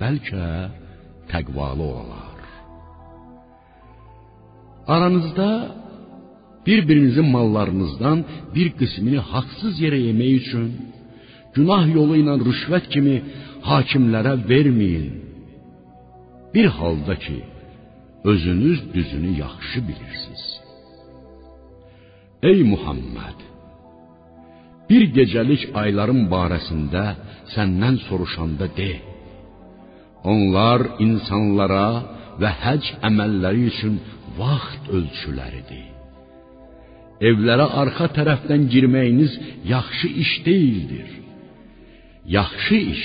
[0.00, 0.46] bəlkə
[1.32, 2.38] təqvalı olar.
[4.94, 5.48] Aranızda
[6.66, 8.18] bir-birinizin mallarınızdan
[8.54, 10.68] bir qismini haqsız yerə yemək üçün
[11.56, 13.16] günah yolu ilə rüşvət kimi
[13.68, 15.08] hakimlərə verməyin.
[16.54, 17.38] Bir halda ki,
[18.30, 20.44] özünüz düzünü yaxşı bilirsiniz.
[22.50, 23.38] Ey Muhammed,
[24.90, 27.04] bir gecəlik ayların barəsində
[27.54, 28.92] səndən soruşanda de.
[30.32, 31.88] Onlar insanlara
[32.40, 33.98] və həc əməlləri üçün
[34.38, 35.90] vaxt ölçüləridir.
[37.28, 39.32] Evlərə arxa tərəfdən girməyiniz
[39.74, 41.10] yaxşı iş deyildir.
[42.36, 43.04] Yaxşı iş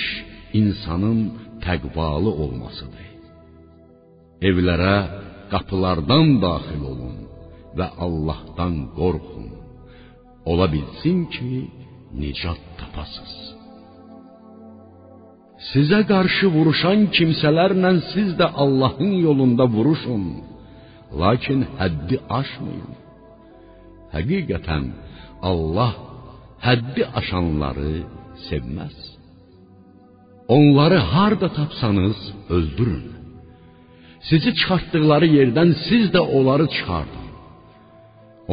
[0.60, 1.20] insanın
[1.64, 3.08] təqvalı olmasıdır.
[4.48, 4.96] Evlərə
[5.52, 7.16] qapılardan daxil olun
[7.78, 9.48] və Allahdan qorxun.
[10.50, 11.52] Ola bilsin ki,
[12.22, 13.34] nicat tapasız.
[15.70, 20.24] Sizə qarşı vuruşan kimsələrlə siz də Allahın yolunda vuruşun,
[21.22, 22.94] lakin həddi aşmayın.
[24.14, 24.86] Həqiqətən
[25.50, 25.92] Allah
[26.66, 27.94] həddi aşanları
[28.48, 28.96] sevməz.
[30.56, 32.18] Onları harda tapsanız
[32.56, 33.04] öldürün.
[34.28, 37.28] Sizi çıxartdıqları yerdən siz də onları çıxardın.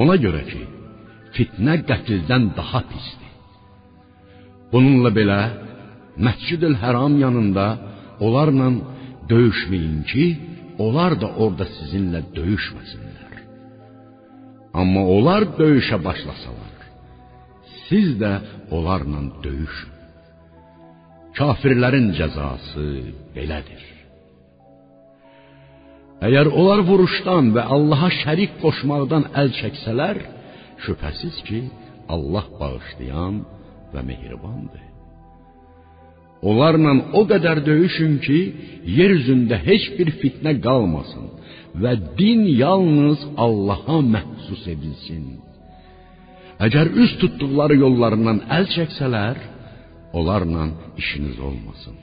[0.02, 0.62] Ona görə ki,
[1.36, 3.34] fitnə qətldən daha pisdir.
[4.72, 5.42] Bununla belə
[6.26, 7.66] Məscid-ül Həram yanında
[8.26, 8.68] onlarla
[9.32, 10.26] döyüşməyin ki,
[10.86, 13.34] onlar da orada sizinlə döyüşməsinlər.
[14.82, 16.74] Amma onlar döyüşə başlasalar,
[17.88, 18.34] siz də
[18.76, 19.97] onlarla döyüşün.
[21.38, 22.88] Kafirlərin cəzası
[23.36, 23.84] belədir.
[26.28, 30.18] Əgər onlar vuruşdan və Allaha şərik qoşmaqdan əl çəksələr,
[30.86, 31.60] şübhəsiz ki,
[32.10, 33.44] Allah bağışlayan
[33.94, 34.86] və mehribandır.
[36.48, 38.40] Onlarla o qədər döyüşün ki,
[38.98, 41.28] yer üzündə heç bir fitnə qalmasın
[41.82, 45.24] və din yalnız Allaha məxsus edilsin.
[46.66, 49.38] Əgər üz tutduqları yollarından əl çəksələr,
[50.18, 50.64] onlarla
[51.02, 51.96] işiniz olmasın.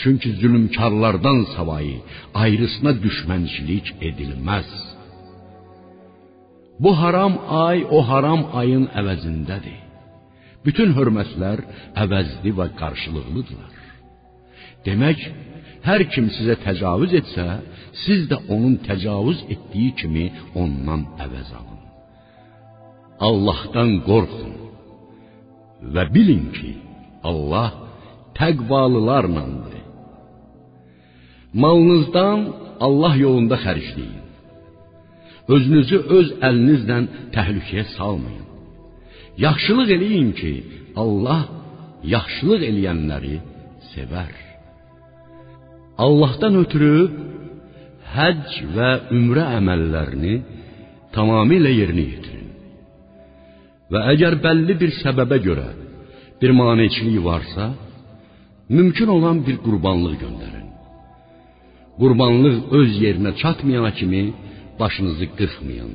[0.00, 1.98] Çünki zülmkarlardan savayı
[2.42, 4.68] ayrısına düşmənçilik edilməz.
[6.82, 7.34] Bu haram
[7.66, 9.80] ay o haram ayın əvəzindədir.
[10.66, 11.58] Bütün hörmətlər
[12.04, 13.74] əvəzli və qarşılıqlıdırlar.
[14.86, 15.20] Demək,
[15.88, 17.46] hər kim sizə təcavüz etsə,
[18.04, 20.26] siz də onun təcavüz etdiyi kimi
[20.62, 21.82] ondan əvəz alın.
[23.28, 24.54] Allahdan qorxun
[25.94, 26.72] və bilin ki,
[27.30, 27.70] Allah
[28.38, 29.76] təqvalılarlandır.
[31.62, 32.40] Malınızdan
[32.86, 34.24] Allah yolunda xərcləyin.
[35.54, 36.98] Özünüzü öz əlinizlə
[37.34, 38.46] təhlükəyə salmayın.
[39.46, 40.52] Yaxşılıq eləyin ki,
[41.02, 41.42] Allah
[42.14, 43.36] yaxşılıq eləyənləri
[43.92, 44.34] sevər.
[46.04, 46.94] Allahdan ötürü
[48.14, 50.34] həcc və ümrə əməllərini
[51.16, 52.50] tamamilə yerinə yetirin.
[53.92, 55.68] Və əgər bəlli bir səbəbə görə
[56.40, 57.64] bir maneçilik varsa,
[58.76, 60.68] mümkün olan bir qurbanlıq göndərin.
[62.00, 64.22] Qurbanlıq öz yerinə çatmayana kimi
[64.80, 65.92] başınızı qırxmayın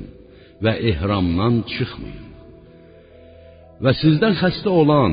[0.64, 2.28] və ehramdan çıxmayın.
[3.84, 5.12] Və sizdən xəstə olan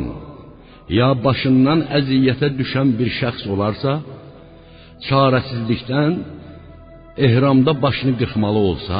[1.00, 3.92] ya başından əziyyətə düşən bir şəxs olarsa,
[5.08, 6.14] çarəsizlikdən
[7.26, 8.98] ehramda başını qırxmalı olsa,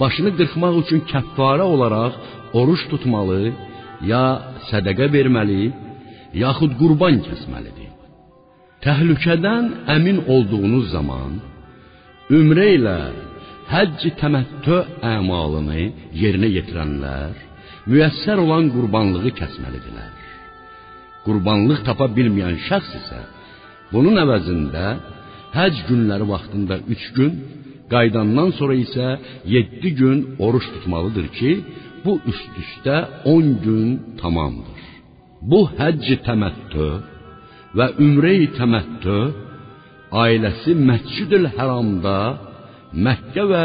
[0.00, 2.14] başını qırxmaq üçün kəffarə olaraq
[2.58, 3.40] oruç tutmalı,
[4.06, 4.24] ya
[4.70, 5.72] sədaqə verməli,
[6.44, 7.92] yaxud qurban kəsməlidir.
[8.84, 9.64] Təhlükədən
[9.96, 11.40] əmin olduğunuz zaman
[12.38, 12.98] ümrə ilə
[13.72, 14.76] həcc təməttü
[15.16, 15.82] əmalını
[16.22, 17.34] yerinə yetirənlər
[17.90, 20.14] müyəssər olan qurbanlığı kəsməlidirlər.
[21.26, 23.20] Qurbanlıq tapa bilməyən şəxs isə
[23.92, 24.84] bunun əvəzində
[25.56, 27.32] həcc günləri vaxtında 3 gün,
[27.92, 29.06] qaydandan sonra isə
[29.56, 31.50] 7 gün oruç tutmalıdır ki,
[32.08, 33.88] bu üst-üstə 10 gün
[34.20, 34.82] tamamdır.
[35.50, 36.88] Bu həcc təməttü
[37.78, 39.18] və ümrə-i təməttü
[40.24, 42.18] ailəsi Məscid-ül Həramda
[43.06, 43.64] Məkkə və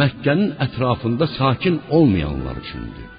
[0.00, 3.10] Məkkənin ətrafında sakin olmayanlar üçündür.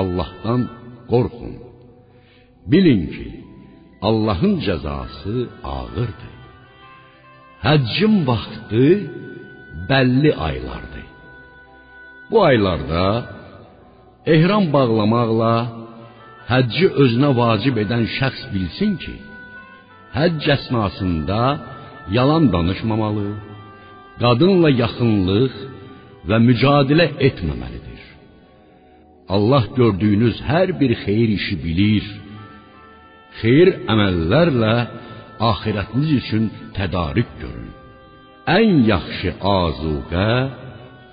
[0.00, 0.62] Allahdan
[1.10, 1.54] qorxun.
[2.70, 3.28] Bilin ki,
[4.08, 5.36] Allahın cəzası
[5.74, 6.34] ağırdır.
[7.66, 8.84] Həccin vaxtı
[9.90, 10.95] bəlli aylardır.
[12.30, 13.04] Bu aylarda
[14.34, 15.54] ehram bağlamaqla
[16.50, 19.14] həcci özünə vacib edən şəxs bilsin ki,
[20.16, 21.40] həcc əsnasında
[22.16, 23.28] yalan danışmamalı,
[24.22, 25.54] qadınla yaxınlıq
[26.28, 28.02] və mücadilə etməməlidir.
[29.34, 32.06] Allah gördüyünüz hər bir xeyir işi bilir.
[33.40, 34.74] Xeyir əməllərlə
[35.50, 36.44] axirətiniz üçün
[36.76, 37.70] tədarük görün.
[38.58, 40.30] Ən yaxşı azuqə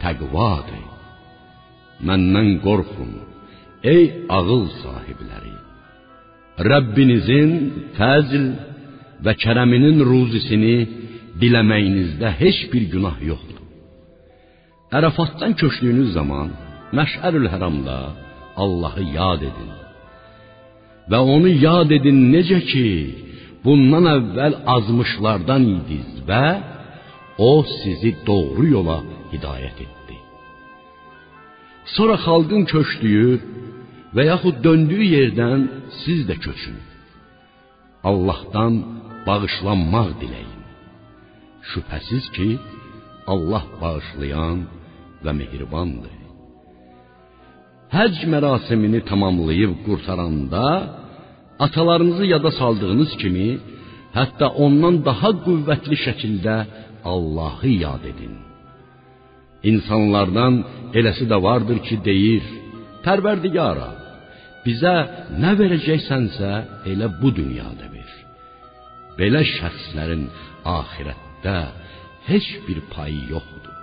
[0.04, 0.93] təqvadır.
[2.08, 3.12] Məndən qorxun,
[3.94, 4.04] ey
[4.38, 5.56] ağıl sahibləri.
[6.70, 7.52] Rəbbinizin
[7.98, 8.46] fəzl
[9.26, 10.78] və kərəminin ruzisini
[11.42, 13.62] diləməyinizdə heç bir günah yoxdur.
[14.98, 16.52] Ərəfatdan köçdüyünüz zaman
[16.98, 17.98] Məşərül Həramda
[18.64, 19.72] Allahı yad edin.
[21.10, 22.88] Və onu yad edin necə ki,
[23.66, 26.46] bundan əvvəl azmışlardan idiniz və
[27.50, 29.00] o sizi doğru yola
[29.34, 30.03] hidayət etdi.
[31.96, 33.30] Sonra xalqın köçdüyü
[34.16, 35.62] və yaxud döndüyü yerdən
[36.02, 36.78] siz də köçün.
[38.10, 38.74] Allahdan
[39.28, 40.62] bağışlanmaq diləyin.
[41.70, 42.50] Şübhəsiz ki,
[43.34, 44.60] Allah bağışlayan
[45.24, 46.18] və mehribandır.
[47.96, 50.66] Həcc mərasimini tamamlayıb qurtaranda
[51.66, 53.50] atalarınızı yada saldığınız kimi,
[54.18, 56.58] hətta ondan daha qüvvətli şəkildə
[57.14, 58.36] Allahı yad edin.
[59.72, 60.56] İnsanlardan
[61.00, 62.46] eləsi də vardır ki, deyir:
[63.06, 63.90] Pərverdigara,
[64.66, 64.96] bizə
[65.42, 66.52] nə verəcəksənsə
[66.92, 68.12] elə bu dünyada ver.
[69.20, 70.26] Belə şəxslərin
[70.78, 71.58] axirətdə
[72.30, 73.78] heç bir payı yoxdur.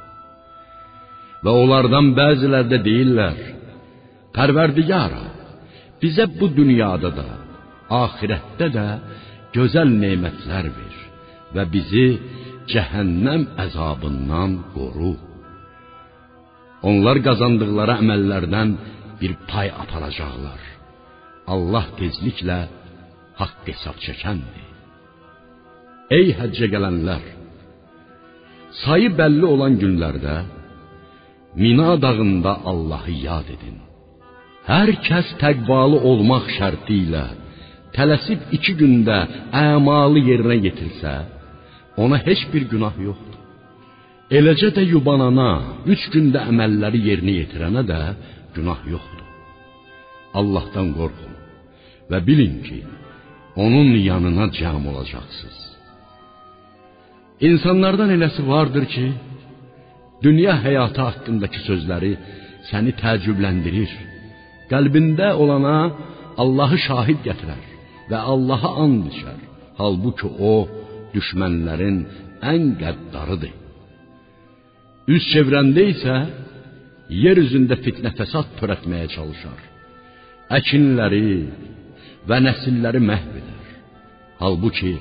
[1.44, 3.40] Və onlardan bəziləri də deyirlər:
[4.36, 5.24] Pərverdigara,
[6.02, 7.30] bizə bu dünyada da,
[8.04, 8.86] axirətdə də
[9.56, 10.96] gözəl nemətlər ver
[11.54, 12.06] və bizi
[12.70, 15.29] cəhənnəm əzabından qoru.
[16.88, 18.70] Onlar qazandıqları əməllərdən
[19.20, 20.62] bir pay aparacaqlar.
[21.54, 22.60] Allah tezliklə
[23.40, 24.66] haqq hesab çəkəndir.
[26.18, 27.24] Ey həccə gələnlər,
[28.84, 30.36] sayı bəlli olan günlərdə
[31.62, 33.78] Mina dağında Allahı yad edin.
[34.70, 37.24] Hər kəs təqvalı olmaq şərti ilə
[37.96, 39.16] tələsib iki gündə
[39.62, 41.14] əmalı yerinə yetirsə,
[42.02, 43.29] ona heç bir günah yoxdur.
[44.30, 45.50] Eləcə də yubanana,
[45.90, 48.00] üç gündə əməlləri yerinə yetirənə də
[48.54, 49.24] günah yoxdur.
[50.38, 51.34] Allahdan qorxun
[52.10, 52.78] və bilin ki,
[53.64, 55.58] onun yanına cəm olacaqsınız.
[57.48, 59.06] İnsanlardan eləsi vardır ki,
[60.26, 62.12] dünya həyatı haqqındakı sözləri
[62.70, 63.92] səni təəccübləndirir.
[64.70, 65.76] Qəlbində olana
[66.42, 67.64] Allahı şahid gətirər
[68.10, 69.40] və Allaha and içər.
[69.80, 70.54] Halbuki o
[71.14, 71.98] düşmənlərin
[72.52, 73.56] ən qəddarıdır.
[75.10, 76.16] Üz çevirəndə isə
[77.22, 79.60] yer üzündə fitnə fəsad törətməyə çalışar.
[80.58, 81.30] Əkinləri
[82.30, 83.72] və nəsilləri məhv edər.
[84.42, 84.92] Halbuki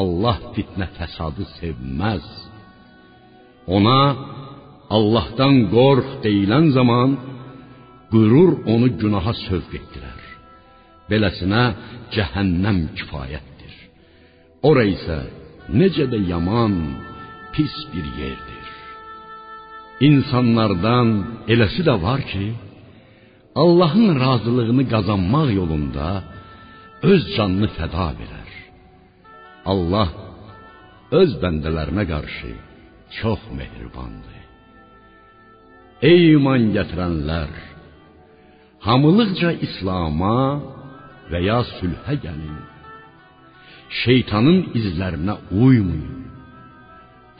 [0.00, 2.26] Allah fitnə fəsadı sevməz.
[3.76, 4.00] Ona
[4.96, 7.16] Allahdan qorx deyilən zaman
[8.12, 10.22] qürur onu günaha sövq etdirər.
[11.10, 11.64] Beləsinə
[12.14, 13.74] cəhənnəm kifayətdir.
[14.70, 15.18] Ora isə
[15.80, 16.78] necə də yaman,
[17.54, 18.47] pis bir yerdir.
[20.00, 21.08] İnsanlardan
[21.52, 22.46] eləsi də var ki,
[23.62, 26.08] Allahın razılığını qazanmaq yolunda
[27.10, 28.50] öz canını fəda verər.
[29.72, 30.10] Allah
[31.20, 32.52] öz bəndələrinə qarşı
[33.18, 34.38] çox mehribandır.
[36.10, 37.52] Ey iman gətirənlər,
[38.86, 40.40] hamılıqca İslam'a
[41.30, 42.58] və ya sülhə gəlin.
[44.02, 45.34] Şeytanın izlərinə
[45.64, 46.26] uymayın.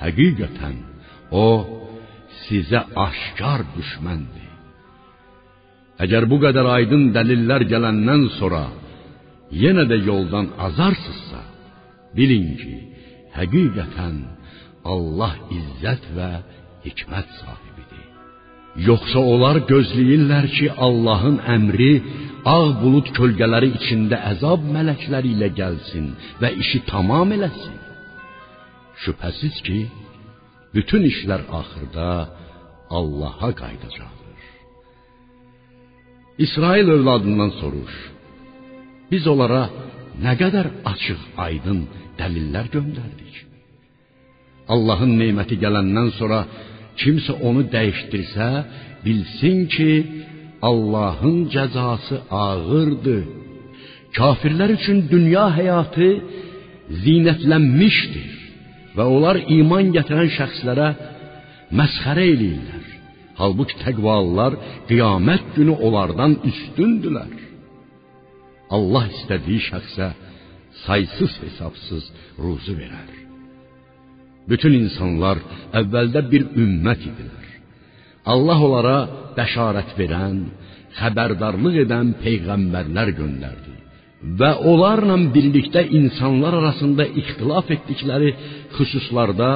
[0.02, 0.76] Həqiqətən
[1.44, 1.46] o
[2.46, 4.48] sizə aşkar düşməndir.
[6.04, 8.66] Əgər bu qədər aydın dəlillər gələndən sonra
[9.62, 11.42] yenə də yoldan azarsızsa,
[12.16, 12.76] bilin ki,
[13.38, 14.18] həqiqətən
[14.94, 16.30] Allah izzət və
[16.86, 18.06] hikmət sahibidir.
[18.88, 21.92] Yoxsa onlar gözləyirlər ki, Allahın əmri
[22.46, 27.74] ağ bulud kölgələri içində əzab mələkləri ilə gəlsin və işi tamam eləsin.
[29.02, 29.80] Şübhəsiz ki,
[30.74, 32.08] bütün işlər axırda
[32.98, 34.40] Allaha qayıdacaqdır.
[36.44, 37.94] İsrail övladından soruş.
[39.10, 39.62] Biz onlara
[40.24, 41.80] nə qədər açıq, aydın
[42.18, 43.34] dəlillər göndərdik.
[44.74, 46.40] Allahın neməti gələndən sonra
[47.00, 48.48] kimsə onu dəyişdirsə,
[49.04, 49.92] bilsin ki,
[50.70, 53.24] Allahın cəzası ağırdır.
[54.18, 56.08] Kafirlər üçün dünya həyatı
[57.04, 58.37] zinətlənmişdir
[58.98, 60.88] və onlar iman gətirən şəxslərə
[61.78, 62.86] məsxərə eləyirlər.
[63.38, 64.56] Halbuki təqvalılar
[64.88, 67.34] qiyamət günü onlardan üstündülər.
[68.74, 70.08] Allah istədiyi şəxsə
[70.84, 72.10] saysız hesabsız
[72.42, 73.14] ruzu verər.
[74.50, 75.38] Bütün insanlar
[75.80, 77.46] əvvəldə bir ümmət idilər.
[78.32, 78.98] Allah onlara
[79.38, 80.44] bəşarət verən,
[80.98, 83.77] xəbərdarlıq edən peyğəmbərlər göndərdi
[84.38, 88.30] və onlarla birlikdə insanlar arasında ixtilaf etdikləri
[88.76, 89.50] xüsuslarda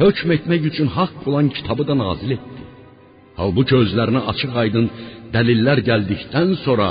[0.00, 2.62] hökm etmək üçün haqq olan kitabı da nazil etdi.
[3.38, 4.86] Halbuki özlərinə açıq-aydın
[5.34, 6.90] dəlillər gəldikdən sonra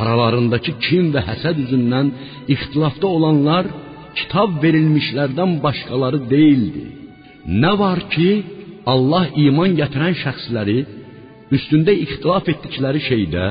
[0.00, 2.08] aralarındakı kin və həsəd üzündən
[2.54, 3.68] ixtilafda olanlar
[4.18, 6.84] kitab verilmişlərdən başqaları deyildi.
[7.62, 8.30] Nə var ki,
[8.92, 10.78] Allah iman gətirən şəxsləri
[11.56, 13.46] üstündə ixtilaf etdikləri şeydə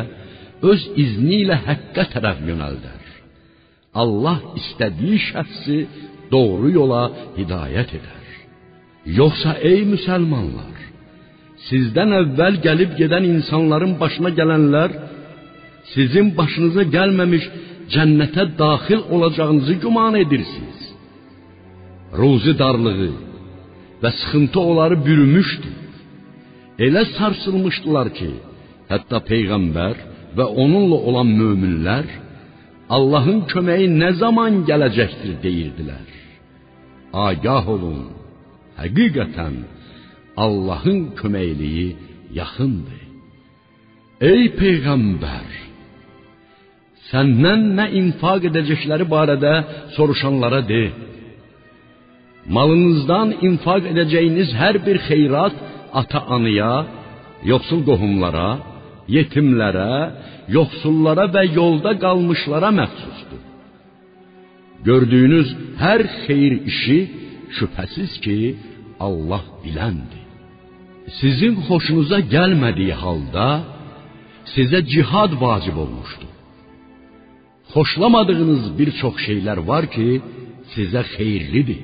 [0.72, 3.03] öz izni ilə həqqə tərəf yönəldər.
[4.02, 5.78] Allah istədiyi şəxsi
[6.34, 7.04] doğru yola
[7.38, 8.24] hidayət edər.
[9.20, 10.78] Yoxsa ey müsəlmanlar,
[11.68, 14.96] sizdən əvvəl gəlib gedən insanların başına gələnlər
[15.94, 17.46] sizin başınıza gəlməmiş
[17.94, 20.80] cənnətə daxil olacağınızı güman edirsiniz.
[22.20, 23.12] Ruzi darlığı
[24.02, 25.70] və sıxıntı onları bürümüşdü.
[26.86, 28.32] Elə sarsılmışdılar ki,
[28.92, 29.96] hətta peyğəmbər
[30.38, 32.06] və onunla olan möminlər
[32.96, 36.08] Allahın köməyi nə zaman gələcəkdir deyirdilər.
[37.28, 38.02] Agah olun,
[38.82, 39.56] həqiqətən
[40.46, 41.88] Allahın köməkliyi
[42.40, 43.02] yaxındır.
[44.32, 45.50] Ey peyğəmbər,
[47.10, 49.54] səndən nə infaq edəcəkləri barədə
[49.96, 50.84] soruşanlara de.
[52.56, 55.56] Malınızdan infaq edəcəyiniz hər bir xeyrat
[56.02, 56.74] ata-anıya,
[57.52, 58.50] yoxsul qohumlara,
[59.16, 59.94] yetimlərə,
[60.56, 63.42] yoxsullara və yolda qalmışlara məxsusdur.
[64.88, 65.48] Gördüyünüz
[65.84, 67.00] hər xeyir işi
[67.58, 68.38] şübhəsiz ki,
[69.08, 70.24] Allah biləndir.
[71.20, 73.48] Sizin xoşunuza gəlmədiyi halda
[74.54, 76.32] sizə cihad vacib olmuşdur.
[77.74, 80.10] Xoşlamadığınız bir çox şeylər var ki,
[80.74, 81.82] sizə xeyirlidir.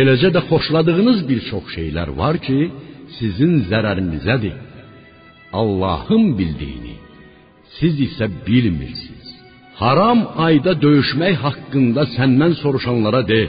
[0.00, 2.58] Eləcə də xoşladığınız bir çox şeylər var ki,
[3.18, 4.56] sizin zərərinizədir.
[5.60, 6.94] Allahın bildiyini
[7.78, 9.28] siz isə bilmirsiniz.
[9.82, 13.42] Haram ayda döyüşmək haqqında səndən soruşanlara de: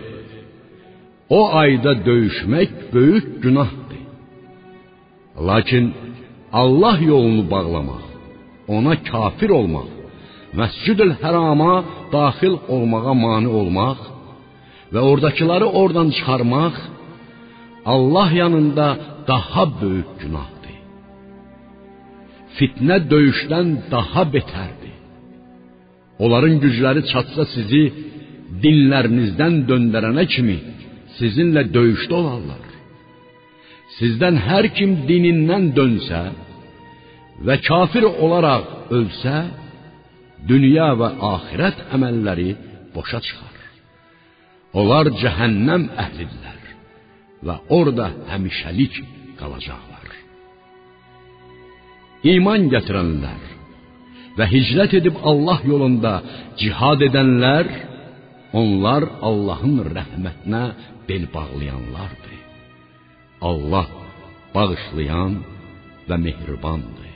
[1.40, 4.04] O ayda döyüşmək böyük günahdır.
[5.48, 5.86] Lakin
[6.62, 8.06] Allah yolunu bağlamaq,
[8.76, 9.90] ona kafir olmaq,
[10.60, 11.74] Məscid-ül Hərama
[12.16, 14.00] daxil olmağa mane olmaq
[14.94, 16.76] və ordakiləri oradan çıxarmaq
[17.94, 18.88] Allah yanında
[19.28, 20.55] daha böyük günahdır.
[22.58, 24.94] Fitnə döyüşdən daha betərdir.
[26.24, 27.84] Onların gücləri çatsa sizi
[28.64, 30.58] dinlərinizdən döndərənə kimi
[31.18, 32.64] sizinlə döyüşdə olarlar.
[33.98, 36.22] Sizdən hər kim dinindən dönsə
[37.48, 39.36] və kafir olaraq ölsə,
[40.50, 42.50] dünya və axirət əməlləri
[42.96, 43.56] boşa çıxar.
[44.80, 46.72] Onlar cəhənnəm əhlidirlər
[47.48, 49.04] və orada həmişəlik
[49.40, 49.95] qalacaqlar.
[52.34, 53.44] İman gətirənlər
[54.38, 56.14] və hicrət edib Allah yolunda
[56.60, 57.70] cihad edənlər
[58.62, 60.64] onlar Allahın rəhmətinə
[61.08, 62.40] bel bağlayanlardır.
[63.50, 63.88] Allah
[64.56, 65.36] bağışlayan
[66.08, 67.12] və mehribandır.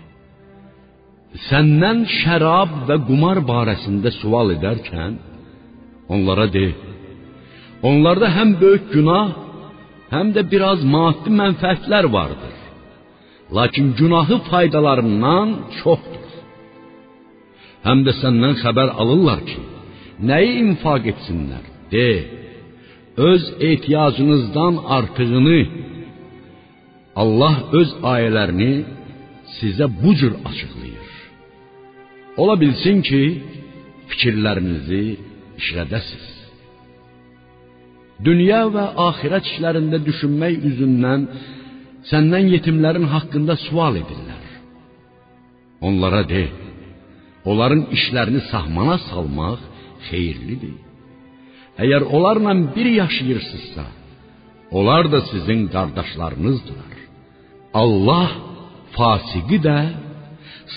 [1.49, 5.17] Səndən şərab və qumar barəsində sual edərkən
[6.13, 6.67] onlara de:
[7.89, 9.27] Onlarda həm böyük günah,
[10.13, 12.58] həm də biraz maddi mənfəətlər vardır.
[13.57, 15.49] Lakin günahı faydalarından
[15.79, 16.27] çoxdur.
[17.87, 19.61] Həm də səndən xəbər alırlar ki,
[20.29, 21.65] nəyi infaq etsinlər?
[21.93, 22.09] De,
[23.29, 25.61] öz ehtiyacınızdan artığını
[27.21, 28.73] Allah öz ayələrini
[29.57, 31.09] sizə bu cür açıqlayır.
[32.41, 33.21] Ola bilsin ki,
[34.09, 35.03] fikirlərinizi
[35.61, 36.27] işlədəsiz.
[38.27, 41.21] Dünya və axirət işlərində düşünmək üzündən
[42.07, 44.45] səndən yetimlərin haqqında sual edirlər.
[45.87, 46.43] Onlara de,
[47.49, 49.59] onların işlərini sahmana salmaq
[50.09, 50.77] xeyirlidir.
[51.83, 53.85] Əgər onlarla bir yaşayırsınızsa,
[54.77, 56.95] onlar da sizin qardaşlarınızdır.
[57.81, 58.29] Allah
[58.95, 59.79] fasiqi də,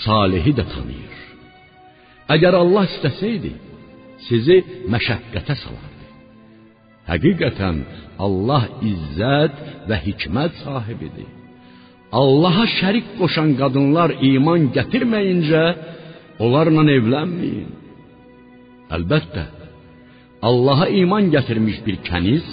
[0.05, 1.19] salihi də tanıyır.
[2.35, 3.53] Əgər Allah istəsəydi,
[4.29, 4.59] sizi
[4.95, 5.92] məşəqqətə salardı.
[7.11, 7.79] Həqiqətən
[8.25, 11.31] Allah izzət və hikmət sahibidir.
[12.21, 15.63] Allaha şərik qoşan qadınlar iman gətirməyincə
[16.45, 17.71] onlarla evlənməyin.
[18.97, 19.45] Əlbəttə,
[20.49, 22.47] Allaha iman gətirmiş bir kəniz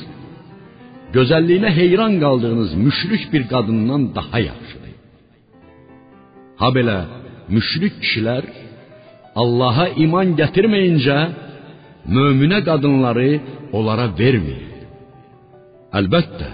[1.15, 4.95] gözəlliyinə heyran qaldığınız müşrik bir qadından daha yaxşıdır.
[6.59, 6.97] Ha belə
[7.55, 8.43] müşrik kişilər
[9.41, 11.19] Allaha iman gətirməyincə
[12.15, 13.31] möminə qadınları
[13.77, 14.87] onlara verməyin.
[15.99, 16.49] Əlbəttə,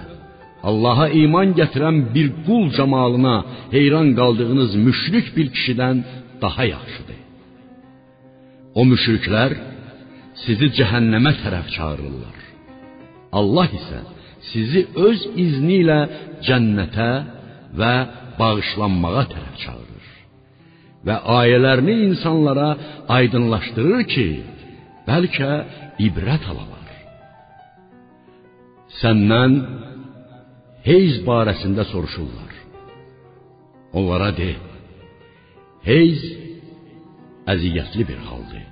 [0.68, 3.36] Allaha iman gətirən bir qul camalına
[3.76, 5.96] heyran qaldığınız müşrik bir kişidən
[6.42, 7.20] daha yaxşıdır.
[8.78, 9.52] O müşriklər
[10.44, 12.38] sizi cəhənnəmə tərəf çağırırlar.
[13.38, 14.00] Allah isə
[14.50, 16.00] sizi öz izni ilə
[16.46, 17.12] cənnətə
[17.80, 17.94] və
[18.40, 20.06] bağışlanmağa tərəf çağırır.
[21.06, 22.70] Və ayələrini insanlara
[23.18, 24.28] aydınlaşdırır ki,
[25.08, 25.52] bəlkə
[26.08, 26.75] ibrət alalar.
[29.00, 29.52] Səndən
[30.86, 32.52] heyz barəsində soruşurlar.
[33.98, 34.50] Onlara de:
[35.88, 36.22] Heyz
[37.52, 38.64] əziyyətli bir haldır.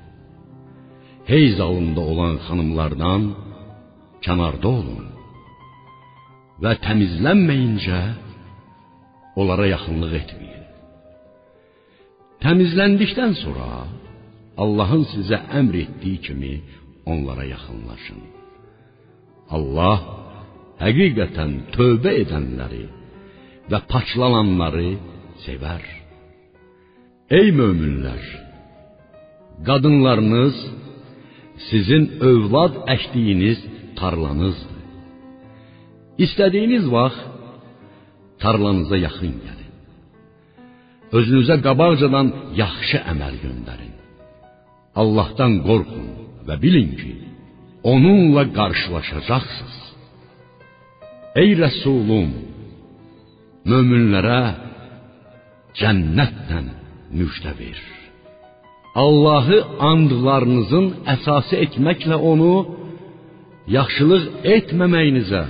[1.32, 3.22] Heyz alında olan xanımlardan
[4.24, 5.06] kənarda olun
[6.62, 8.00] və təmizlənməyincə
[9.40, 10.64] onlara yaxınlıq etməyin.
[12.44, 13.68] Təmizləndikdən sonra
[14.62, 16.54] Allahın sizə əmr etdiyi kimi
[17.12, 18.20] onlara yaxınlaşın.
[19.52, 19.98] Allah
[20.80, 22.84] həqiqətən tövbə edənləri
[23.70, 24.94] və paçlananları
[25.44, 25.84] sevər.
[27.38, 28.24] Ey möminlər,
[29.66, 30.56] qadınlarınız
[31.68, 33.60] sizin övlad əkdiyiniz
[33.98, 34.82] tarlanızdır.
[36.24, 37.22] İstədiyiniz vaxt
[38.42, 39.72] tarlanıza yaxın gəlin.
[41.16, 42.28] Özünüzə qabaqcadan
[42.62, 43.94] yaxşı əməl göndərin.
[45.00, 46.08] Allahdan qorxun
[46.46, 47.12] və bilin ki,
[47.92, 49.78] onunla qarşılaşacaqsınız.
[51.42, 52.30] Ey Rəsulum,
[53.70, 54.42] möminlərə
[55.80, 56.60] cənnətlə
[57.18, 57.80] müjdə ver.
[59.04, 59.58] Allahı
[59.90, 62.54] andlarınızın əsası etməklə onu
[63.76, 64.24] yaxşılıq
[64.56, 65.44] etməməyinizə,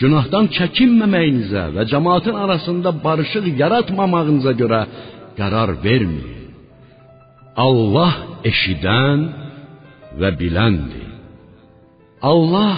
[0.00, 4.80] günahdan çəkinməməyinizə və cəmaatın arasında barışıq yaratmamağınıza görə
[5.38, 6.48] qərar verməyin.
[7.66, 8.12] Allah
[8.50, 9.20] eşidən
[10.20, 11.09] və biləndir.
[12.22, 12.76] Allah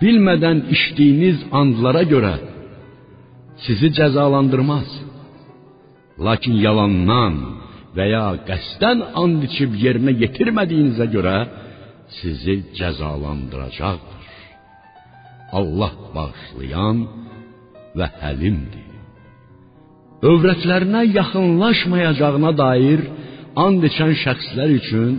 [0.00, 2.34] bilmədən içdiyiniz andlara görə
[3.64, 4.88] sizi cəzalandırmaz.
[6.26, 7.34] Lakin yalandan
[7.96, 11.36] və ya qəsdən and içib yerinə yetirmədiyinizə görə
[12.18, 14.24] sizi cəzalandıracaqdır.
[15.58, 16.98] Allah bağışlayan
[17.98, 18.84] və həlimdir.
[20.30, 23.00] Övrətlərinə yaxınlaşmayacağına dair
[23.64, 25.12] and içən şəxslər üçün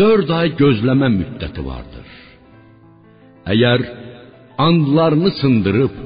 [0.00, 2.08] 4 ay gözləmə müddəti vardır.
[3.52, 3.82] Əgər
[4.66, 5.96] andlarını sındırıb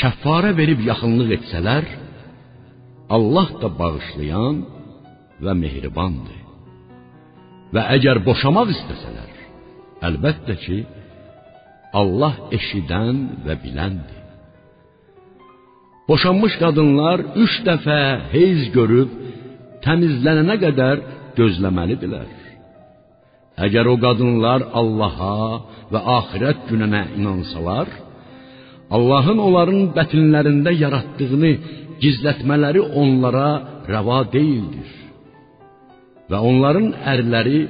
[0.00, 1.86] kəffarə verib yaxınlıq etsələr,
[3.16, 4.58] Allah da bağışlayan
[5.44, 6.42] və mehribandır.
[7.74, 9.32] Və əgər boşamaq istəsələr,
[10.08, 10.78] əlbəttə ki,
[12.00, 14.22] Allah eşidən və biləndir.
[16.08, 18.00] Boşanmış qadınlar üç dəfə
[18.34, 19.14] heyz görüb
[19.86, 21.02] təmizlənənə qədər
[21.38, 22.45] gözləməlidirlər.
[23.56, 25.36] Əgər o qadınlar Allaha
[25.92, 27.88] və axirət gününə inansalar,
[28.96, 31.52] Allahın onların bətinlərində yaratdığını
[32.02, 33.48] gizlətmələri onlara
[33.88, 34.90] rəva deyildir.
[36.30, 37.60] Və onların ərləri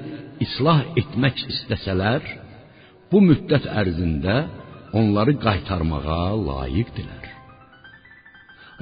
[0.44, 2.24] islah etmək istəsələr,
[3.10, 4.36] bu müddət ərzində
[4.96, 7.24] onları qaytarmağa layiqdilər.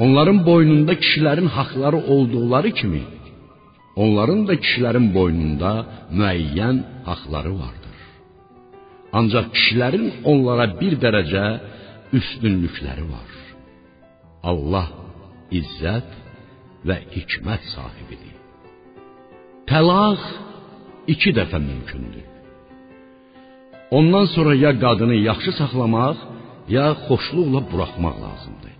[0.05, 3.03] Onların boynunda kişilərin haqları olduqları kimi,
[4.03, 5.73] onların da kişilərin boynunda
[6.19, 6.77] müəyyən
[7.09, 7.99] haqları vardır.
[9.19, 11.45] Ancaq kişilərin onlara bir dərəcə
[12.19, 13.31] üstünlükləri var.
[14.51, 14.89] Allah
[15.61, 16.11] izzət
[16.89, 18.37] və hikmət sahibidir.
[19.71, 20.23] Təlaq
[21.15, 22.27] iki dəfə mümkündür.
[23.99, 26.17] Ondan sonra ya qadını yaxşı saxlamaq,
[26.77, 28.75] ya xoşluqla buraxmaq lazımdır.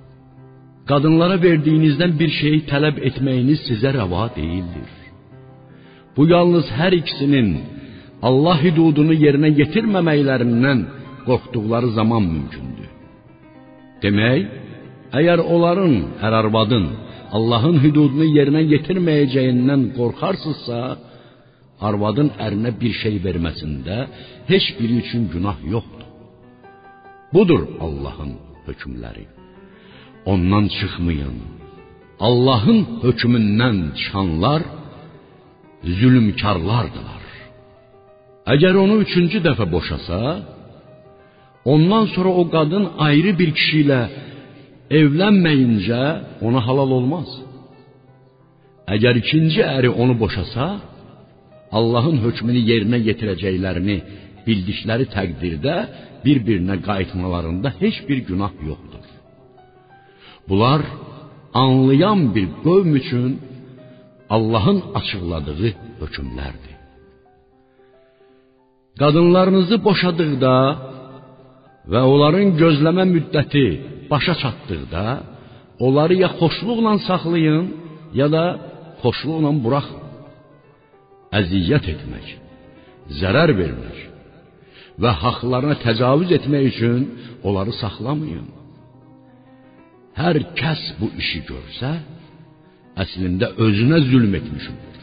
[0.91, 5.04] Qadınlara verdiyinizdən bir şeyi tələb etməyiniz sizə rəva deyildir.
[6.17, 7.49] Bu yalnız hər ikisinin
[8.29, 10.81] Allah hüdudunu yerinə yetirməməklərindən
[11.27, 12.91] qorxduqları zaman mümkündür.
[14.03, 14.45] Demək,
[15.19, 16.87] əgər onların, hər arvadın
[17.37, 20.81] Allahın hüdudunu yerinə yetirməyəcəyindən qorxarsınızsa,
[21.89, 23.97] arvadın ərinə bir şey verməsində
[24.51, 26.05] heç biri üçün günah yoxdur.
[27.35, 28.33] Budur Allahın
[28.67, 29.27] hökmləri.
[30.33, 31.37] Ondan çıxmayın.
[32.27, 34.63] Allahın hökmündən çıxanlar
[35.99, 37.23] zülmkarlardılar.
[38.55, 40.19] Əgər onu üçüncü dəfə boşasa,
[41.65, 44.01] ondan sonra o qadın ayrı bir kişi ilə
[45.01, 46.03] evlənməyincə
[46.47, 47.29] ona halal olmaz.
[48.95, 50.67] Əgər ikinci əri onu boşasa,
[51.79, 53.97] Allahın hökmünü yerinə yetirəcəklərini
[54.47, 55.77] bildikləri təqdirdə
[56.25, 59.07] bir-birinə qayıtmalarında heç bir günah yoxdur.
[60.49, 60.81] Bunlar
[61.65, 63.31] anlayan bir qövm üçün
[64.31, 65.71] Allahın açıqladığı
[66.01, 66.75] hökmlərdir.
[69.01, 70.55] Qadınlarınızı boşadıqda
[71.93, 73.67] və onların gözləmə müddəti
[74.11, 75.05] başa çatdıqda,
[75.87, 77.67] onları ya xoşluqla saxlayın,
[78.21, 78.45] ya da
[79.03, 80.01] xoşluqla buraxın.
[81.41, 82.27] Əziyyət etmək,
[83.21, 83.99] zərər vermək
[85.03, 87.01] və haqlarına təcavüz etmək üçün
[87.47, 88.47] onları saxlamayın.
[90.21, 91.91] Hər kəs bu işi görsə,
[93.03, 95.01] əslində özünə zülm etmiş olur.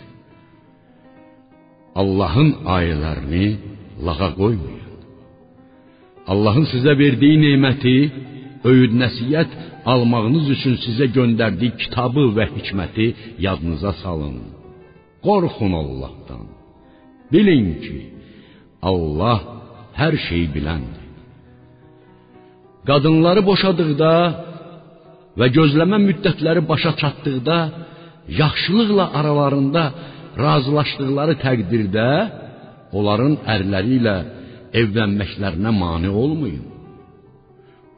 [2.01, 3.47] Allahın ayələrini
[4.05, 4.80] lağa qoymayın.
[6.31, 7.97] Allahın sizə verdiyi neməti,
[8.69, 9.51] öyüd nəsihət
[9.93, 13.07] almağınız üçün sizə göndərdiyi kitabı və hikməti
[13.45, 14.38] yadınıza salın.
[15.26, 16.45] Qorxun Allahdan.
[17.31, 17.97] Bilin ki,
[18.91, 19.39] Allah
[20.01, 21.01] hər şeyi biləndir.
[22.89, 24.11] Qadınları boşadıqda
[25.40, 27.58] və gözləmə müddətləri başa çatdıqda
[28.41, 29.84] yaxşılıqla aralarında
[30.44, 32.10] razılaşdıqları təqdirdə
[32.98, 34.18] onların ərləri ilə
[34.82, 36.68] evlənməklərinə mane olmayın.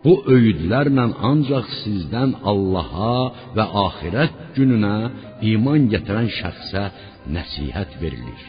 [0.03, 3.18] Bu öyüdlərlə ancaq sizdən Allaha
[3.57, 4.95] və axirət gününə
[5.53, 6.84] iman gətirən şəxsə
[7.35, 8.41] nəsihət verilir.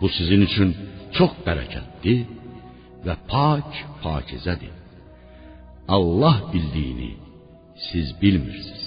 [0.00, 0.74] Bu sizin üçün
[1.16, 2.16] çox bərəkətli
[3.06, 4.74] və pak pakizədir.
[5.96, 7.27] Allah bildiyini
[7.86, 8.86] siz bilmirsiniz.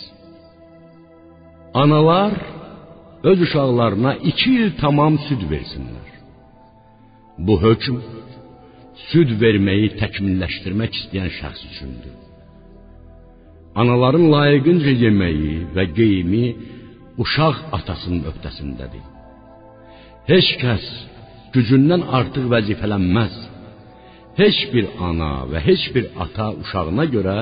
[1.74, 2.34] Analar
[3.24, 6.10] öz uşaqlarına iki il tamam süd versinlər.
[7.46, 7.96] Bu hökm
[9.10, 12.18] süd verməyi təkmilləşdirmək istəyən şəxs üçündür.
[13.82, 16.46] Anaların layiqincə yeməyi və geyimi
[17.24, 19.06] uşaq atasının öhdəsindədir.
[20.32, 20.86] Heç kəs
[21.56, 23.36] gücündən artıq vəzifələnməz.
[24.42, 27.38] Heç bir ana və heç bir ata uşağına görə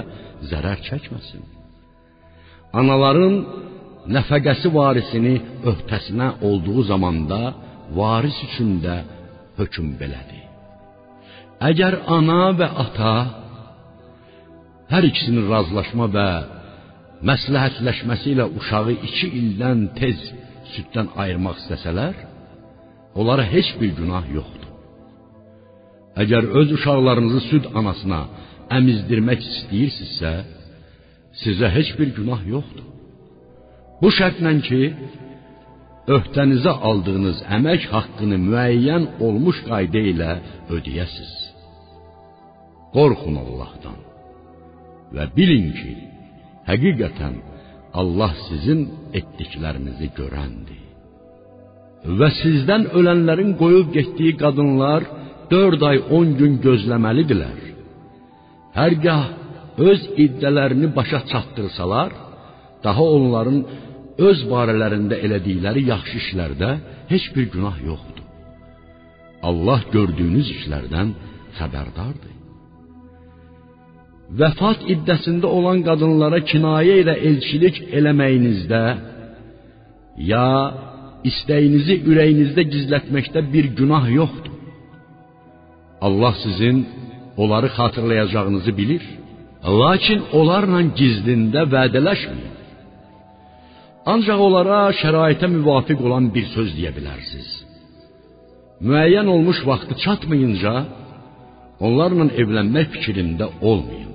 [0.52, 1.44] zərər çəkməsin.
[2.80, 3.36] Anaların
[4.16, 5.36] nəfəqəsi varisini
[5.72, 7.42] öhdəsinə olduğu zamanda
[8.00, 9.02] varis üçün də
[9.60, 10.46] hökm belədir.
[11.70, 13.16] Əgər ana və ata
[14.94, 16.30] hər ikisinin razılaşma və
[17.30, 20.22] məsləhətləşməsi ilə uşağı iki ildən tez
[20.74, 22.16] süddən ayırmaq istəsələr,
[23.20, 24.70] onlara heç bir günah yoxdur.
[26.22, 28.22] Əgər öz uşaqlarınızı süd anasına
[28.78, 30.34] əmizdirmək istəyirsinizsə,
[31.42, 32.88] sizə heç bir günah yoxdur.
[34.02, 34.82] Bu şərtlə ki,
[36.16, 40.32] öhdənizə aldığınız əmək haqqını müəyyən olmuş qayda ilə
[40.76, 41.34] ödəyəsiz.
[42.96, 44.00] Qorxun Allahdan
[45.16, 45.94] və bilin ki,
[46.70, 47.36] həqiqətən
[48.02, 48.82] Allah sizin
[49.20, 50.84] etdiklərinizi görəndir.
[52.20, 55.04] Və sizdən ölənlərin qoyub getdiyi qadınlar
[55.52, 57.69] 4 ay 10 gün gözləməlidirlər.
[58.78, 59.24] Hərgah
[59.90, 62.12] öz iddələrini başa çatdırsalar,
[62.84, 63.60] daha onların
[64.30, 66.72] öz barələrində elədikləri yaxşı işlərdə
[67.12, 68.26] heç bir günah yoxdur.
[69.50, 71.14] Allah gördüyünüz işlərdən
[71.60, 72.36] xəbərdardır.
[74.40, 78.84] Vəfat iddəsində olan qadınlara kinayə ilə elçilik eləməyinizdə
[80.32, 80.46] ya
[81.30, 84.54] istəyinizi ürəyinizdə gizlətməkdə bir günah yoxdur.
[86.08, 86.86] Allah sizin
[87.42, 89.04] onları xatırlayacağınızı bilir.
[89.82, 92.56] Lakin onlarla gizlində vədələşməyin.
[94.12, 97.50] Ancaq onlara şəraitə müvafiq olan bir söz deyə bilərsiniz.
[98.88, 100.74] Müəyyən olmuş vaxtı çatmayınca
[101.86, 104.14] onlarla evlənmək fikrində olmayın.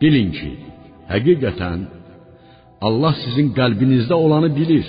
[0.00, 0.50] Bilin ki,
[1.12, 1.80] həqiqətən
[2.86, 4.88] Allah sizin qəlbinizdə olanı bilir.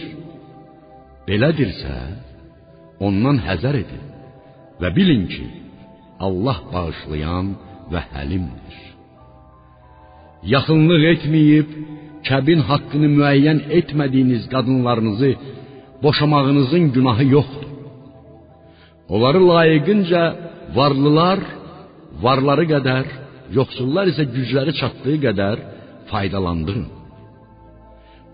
[1.28, 1.98] Belədirsə,
[3.07, 4.06] ondan həzər edin
[4.82, 5.45] və bilin ki,
[6.26, 7.48] Allah bağışlayan
[7.91, 8.78] və həlimdir.
[10.56, 11.70] Yaxınlıq etməyib,
[12.28, 15.32] kəbin haqqını müəyyən etmədiyiniz qadınlarınızı
[16.04, 17.70] boşamağınızın günahı yoxdur.
[19.14, 20.24] Onları layiqincə
[20.78, 21.40] varlılar
[22.26, 23.06] varları qədər,
[23.58, 25.58] yoxsullar isə gücləri çatdığı qədər
[26.12, 26.88] faydalandırın.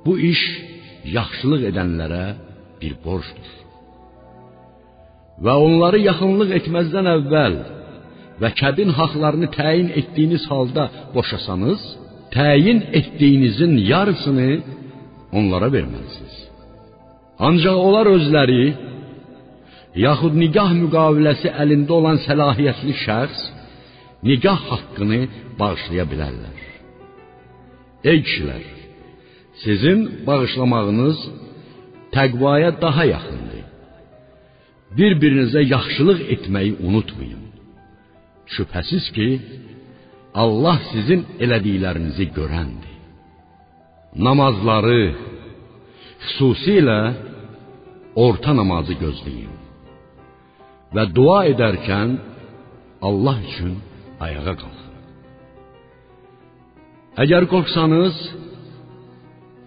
[0.06, 0.42] Bu iş
[1.18, 2.26] yaxşılıq edənlərə
[2.82, 3.50] bir borcdur.
[5.46, 7.56] Və onları yaxınlıq etməzdən əvvəl
[8.42, 10.84] və kəbin haqlarını təyin etdiyiniz halda
[11.16, 11.82] boşasanız,
[12.38, 14.52] təyin etdiyinizin yarısını
[15.38, 16.36] onlara verməlisiniz.
[17.48, 18.64] Ancaq onlar özləri
[20.08, 23.42] yaxud nigah müqaviləsi əlində olan səlahiyyətli şəxs
[24.30, 25.22] nigah haqqını
[25.60, 26.58] bağışlaya bilərlər.
[28.12, 28.64] Ey kişilər,
[29.64, 31.18] sizin bağışlamağınız
[32.16, 33.66] təqvaya daha yaxındır.
[34.98, 37.39] Bir-birinizə yaxşılıq etməyi unutmayın.
[38.56, 39.28] Şübhəsiz ki,
[40.44, 42.96] Allah sizin elədiklərinizi görəndir.
[44.28, 45.04] Namazları,
[46.26, 47.00] xüsusilə
[48.26, 49.56] orta namazı gözləyin.
[50.96, 52.18] Və dua edərkən
[53.08, 53.76] Allah üçün
[54.26, 54.96] ayağa qalxın.
[57.24, 58.16] Əgər qorxsanız,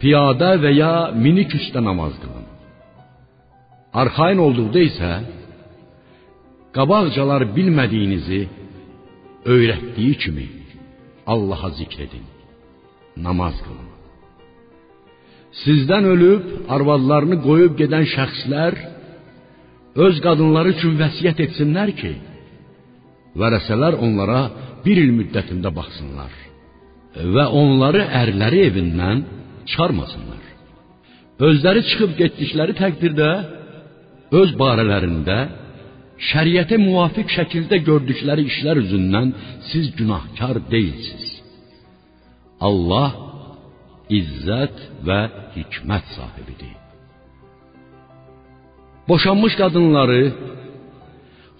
[0.01, 0.95] piyada və ya
[1.25, 2.49] minik üstə namaz qılın.
[4.01, 5.13] Arxayın olduqda isə
[6.77, 8.41] qabaqcalar bilmədiyinizi
[9.47, 10.47] öyrətdiyi kimi
[11.27, 12.25] Allaha zikr edin.
[13.17, 13.89] Namaz qılın.
[15.63, 16.45] Sizdən ölüb
[16.75, 18.75] arvadlarını qoyub gedən şəxslər
[20.05, 22.13] öz qadınları üçün vəsiyyət etsinlər ki,
[23.41, 24.41] vərəsələr onlara
[24.85, 26.33] bir il müddətində baxsınlar
[27.37, 29.19] və onları ərləri evindən
[29.69, 30.43] çıxarmasınlar.
[31.49, 33.31] Özləri çıxıb getdikləri təqdirdə
[34.41, 35.39] öz barələrində
[36.31, 39.33] şəriətə muvafiq şəkildə gördükləri işlər üzündən
[39.71, 41.31] siz günahkar deyilsiniz.
[42.69, 43.11] Allah
[44.21, 45.21] izzət və
[45.57, 46.77] hikmət sahibidir.
[49.09, 50.23] Boşanmış qadınları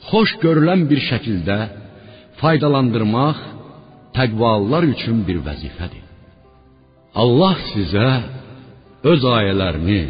[0.09, 1.59] xoş görülən bir şəkildə
[2.41, 3.39] faydalandırmaq
[4.17, 6.07] təqvalılar üçün bir vəzifədir.
[7.23, 8.09] Allah sizə
[9.13, 10.03] öz ayələrini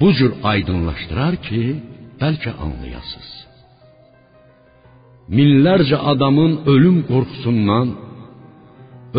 [0.00, 1.62] bu cür aydınlaşdırar ki,
[2.20, 3.32] bəlkə anlayasınız.
[5.36, 7.88] Minlərcə adamın ölüm qorxusundan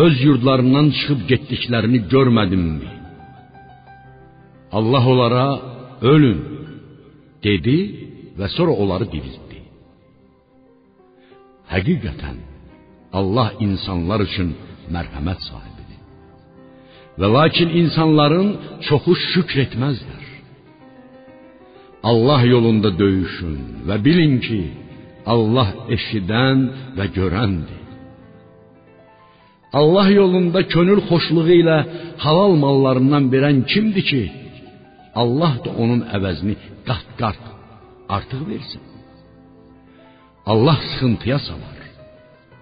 [0.04, 2.90] öz yurdlarından çıxıb getdiklərini görmədimmi?
[4.78, 5.46] Allah onlara
[6.12, 6.40] ölün
[7.46, 7.78] dedi
[8.38, 9.58] və sonra onları diriltdi.
[11.72, 12.38] Həqiqətən
[13.18, 14.54] Allah insanlar üçün
[14.94, 16.00] mərhəmət sahibidir.
[17.20, 18.48] Və lakin insanların
[18.88, 20.21] çoxu şükr etməzlər.
[22.10, 23.58] Allah yolunda döyüşün
[23.88, 24.62] və bilin ki,
[25.34, 26.58] Allah eşidən
[26.98, 27.80] və görəndir.
[29.80, 31.78] Allah yolunda könül xoşluğu ilə
[32.24, 34.22] halal mallarından verən kimdir ki,
[35.22, 36.54] Allah da onun əvəzini
[36.88, 37.40] qat-qat
[38.16, 38.82] artıq versin.
[40.52, 41.78] Allah sıxıntıya salar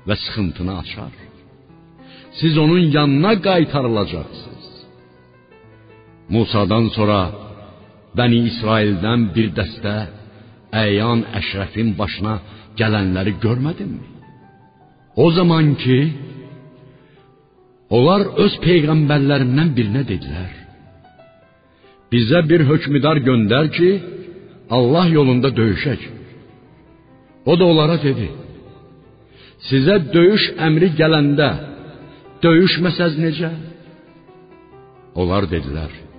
[0.06, 1.12] və sıxıntını açar.
[2.40, 4.66] Siz onun yanına qaytarılacaqsınız.
[6.34, 7.18] Musadan sonra
[8.18, 9.94] Bəni İsraildən bir dəstə
[10.84, 12.34] əyan əşrəfin başına
[12.78, 14.06] gələnləri görmədinmi?
[15.24, 15.98] O zaman ki,
[17.96, 20.50] onlar öz peyğəmbərlərindən birinə dedilər:
[22.12, 23.90] Bizə bir hökmdar göndər ki,
[24.78, 26.00] Allah yolunda döyüşək.
[27.50, 28.28] O da onlara dedi:
[29.68, 31.50] Sizə döyüş əmri gələndə
[32.42, 33.50] döyüşməsəz necə?
[35.20, 36.09] Onlar dedilər: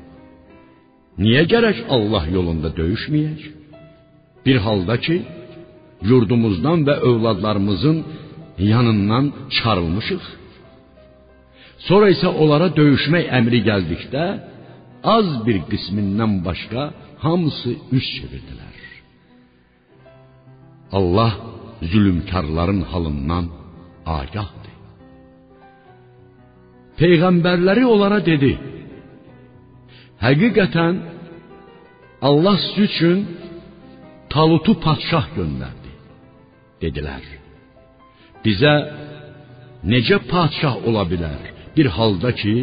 [1.20, 3.42] Niyə gərək Allah yolunda döyüşməyək?
[4.46, 5.18] Bir halda ki,
[6.10, 7.98] yurdumuzdan və övladlarımızın
[8.72, 10.24] yanından çıxarılmışıq.
[11.88, 14.26] Sonra isə onlara döyüşmək əmri gəldikdə
[15.16, 16.84] az bir qismindən başqa
[17.24, 18.78] hamısı üz çevirdilər.
[20.98, 21.32] Allah
[21.92, 23.46] zülmkarların halından
[24.06, 24.76] agahdır.
[27.00, 28.52] Peyğəmbərləri onlara dedi:
[30.26, 30.96] Həqiqətən
[32.30, 33.18] Allah siz üçün
[34.34, 35.92] Talutu padşah göndərdi.
[36.82, 37.24] Dedilər:
[38.44, 38.76] Bizə
[39.94, 41.42] necə padşah ola bilər
[41.76, 42.56] bir halda ki,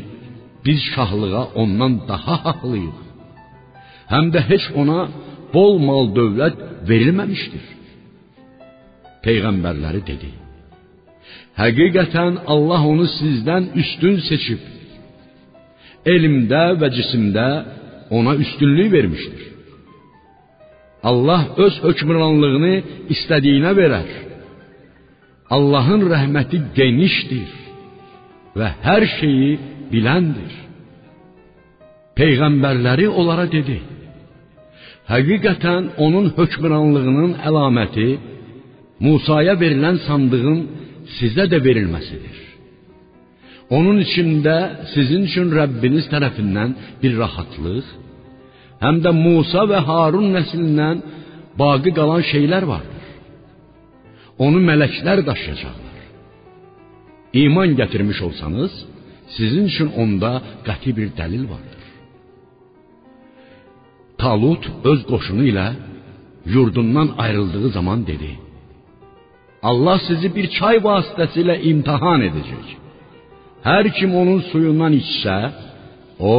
[0.64, 2.98] biz şahlığa ondan daha haqlıyıq.
[4.12, 5.00] Həm də heç ona
[5.54, 6.56] bol mal dövlət
[6.90, 7.64] verilməmişdir.
[9.24, 10.30] peyğəmbərləri dedi:
[11.60, 14.60] Həqiqətən Allah onu sizdən üstün seçib.
[16.06, 17.48] Elmdə və cisimdə
[18.10, 19.44] ona üstünlük vermişdir.
[21.02, 22.74] Allah öz hökmranlığını
[23.14, 24.08] istədiyinə verər.
[25.50, 27.52] Allahın rəhməti genişdir
[28.58, 29.52] və hər şeyi
[29.92, 30.52] biləndir.
[32.18, 33.78] Peyğəmbərləri onlara dedi:
[35.08, 38.08] Həqiqətən onun hökmranlığının əlaməti
[39.00, 40.58] Musaya verilən sandığın
[41.18, 42.47] sizə də verilməsidir.
[43.76, 44.56] Onun içində
[44.94, 46.70] sizin üçün Rəbbiniz tərəfindən
[47.02, 47.88] bir rahatlıq,
[48.84, 51.02] həm də Musa və Harun nəslindən
[51.60, 53.04] baqi qalan şeylər vardır.
[54.44, 55.96] Onu mələklər daşıyacaqlar.
[57.42, 58.72] İman gətirmiş olsanız,
[59.36, 60.32] sizin üçün onda
[60.68, 61.84] qəti bir dəlil vardır.
[64.22, 65.68] Talut öz qoşunu ilə
[66.54, 68.30] yurdundan ayrıldığı zaman dedi:
[69.70, 72.68] Allah sizi bir çay vasitəsilə imtihan edəcək.
[73.66, 75.36] Hər kim onun suyundan içsə,
[76.18, 76.34] o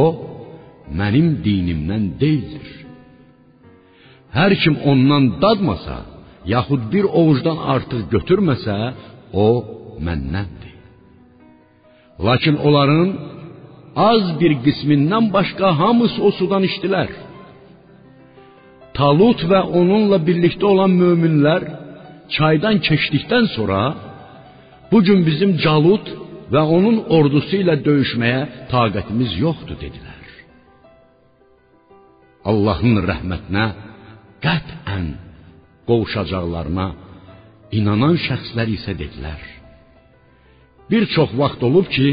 [0.98, 2.68] mənim dinimdən deyildir.
[4.36, 5.98] Hər kim ondan dadmasa,
[6.54, 8.76] yaxud bir ovucdan artıq götürməsə,
[9.44, 9.46] o
[10.06, 10.74] məndəndir.
[12.26, 13.10] Lakin onların
[14.10, 17.10] az bir qismindən başqa hamısı o sudan içdilər.
[18.96, 21.62] Talut və onunla birlikdə olan möminlər
[22.36, 23.80] çaydan keçdikdən sonra
[24.90, 26.06] bu gün bizim Calut
[26.50, 28.40] və onun ordusu ilə döyüşməyə
[28.72, 30.16] taqətimiz yoxdur dedilər.
[32.50, 33.66] Allahın rəhmətinə
[34.44, 35.06] qətən
[35.88, 36.88] qovuşacaqlarına
[37.78, 39.40] inanan şəxslər isə dedilər.
[40.90, 42.08] Bir çox vaxt olub ki,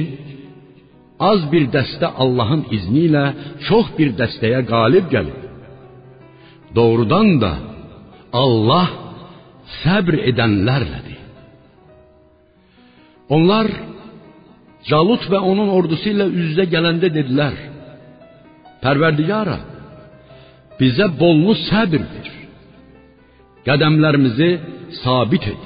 [1.30, 3.26] az bir dəstə Allahın izni ilə
[3.68, 5.39] çox bir dəstəyə qalib gəlib.
[6.77, 7.53] Doğrudan da
[8.43, 8.88] Allah
[9.81, 11.15] səbr edənlərlədir.
[13.35, 13.68] Onlar
[14.88, 17.55] Calut və onun ordusu ilə üz-üzə gələndə dedilər:
[18.84, 19.57] Pərverdigara,
[20.80, 22.30] bizə bollu səbr ver.
[23.68, 24.51] Qədəmlərimizi
[25.01, 25.64] sabit et.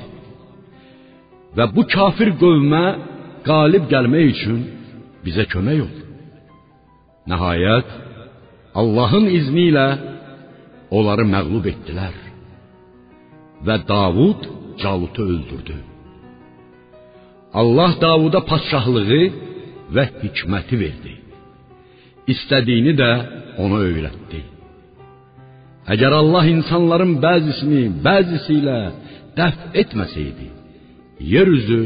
[1.58, 2.86] Və bu kafir qövmə
[3.46, 4.62] qalib gəlmək üçün
[5.26, 5.94] bizə kömək ol.
[7.30, 7.94] Nəhayət
[8.82, 9.88] Allahın izni ilə
[10.98, 12.18] onları məğlub etdilər
[13.68, 14.48] və Davud
[14.82, 15.91] Calutu öldürdü.
[17.54, 19.24] Allah Davuda padşahlığı
[19.96, 21.14] və hikməti verdi.
[22.34, 23.12] İstədiyini də
[23.64, 24.42] ona öyrətdi.
[25.92, 28.78] Əgər Allah insanların bəzisini bəzisi ilə
[29.38, 30.48] dəf etməsəydi,
[31.34, 31.80] yer üzü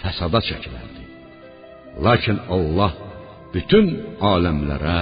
[0.00, 1.04] fəsada çəkilərdi.
[2.06, 2.92] Lakin Allah
[3.54, 3.90] bütün
[4.32, 4.98] aləmlərə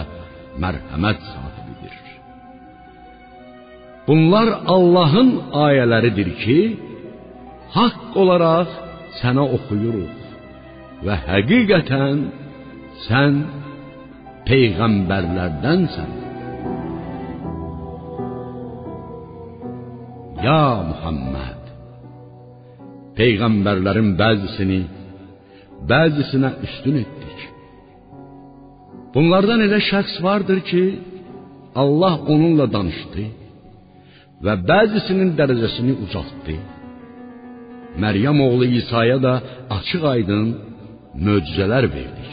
[0.63, 1.97] mərhəmət sahibidir.
[4.09, 5.31] Bunlar Allahın
[5.67, 6.61] ayələridir ki,
[7.77, 8.88] haqq olaraq
[9.21, 12.23] sənə oxuyuruq və həqiqətən
[13.07, 13.43] sən
[14.49, 16.11] peyğəmbərlərdənsən.
[20.47, 21.65] Ya Muhammed
[23.19, 24.81] Peyğəmbərlərin bəzisini
[25.91, 27.41] bəzisinə üstün etdik.
[29.15, 30.83] Bunlardan elə şəxs vardır ki,
[31.83, 33.25] Allah onunla danışdı
[34.45, 36.57] və bəzisinin dərəcəsini ucaltdı.
[38.03, 39.35] Məryəm oğlu İsa'ya da
[39.77, 40.47] açıq-aydın
[41.27, 42.33] möcüzələr verdik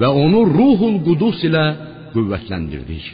[0.00, 1.64] və onu Ruhul Qudus ilə
[2.14, 3.06] qüvvətləndirdik.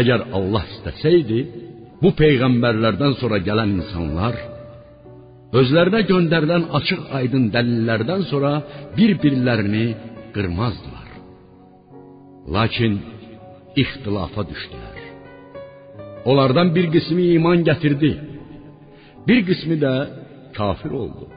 [0.00, 1.38] Əgər Allah istəsəydi,
[2.02, 4.34] bu peyğəmbərlərdən sonra gələn insanlar
[5.58, 8.52] özlərinə göndərilən açıq-aydın dəlillərdən sonra
[8.96, 9.86] bir-birlərini
[10.34, 11.08] qırmazdılar.
[12.54, 12.98] Lakin
[13.82, 14.98] ixtilafa düşdülər.
[16.30, 18.10] Onlardan bir qismi iman gətirdi,
[19.28, 19.94] bir qismi də
[20.58, 21.28] kafir oldu.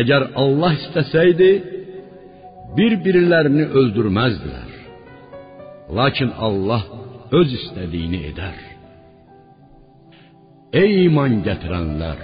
[0.00, 1.50] Əgər Allah istəsəydi,
[2.76, 4.72] bir-birlərini öldürməzdilər.
[5.98, 6.82] Lakin Allah
[7.38, 8.58] öz istədiyini edər.
[10.76, 12.20] Ey iman gətirənlər!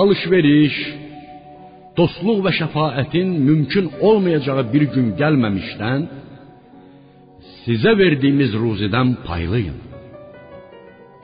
[0.00, 0.76] Alış-veriş,
[1.96, 6.04] dostluq və şəfaətin mümkün olmayacağı bir gün gəlməmişdən
[7.64, 9.78] sizə verdiyimiz ruzidən paylayın.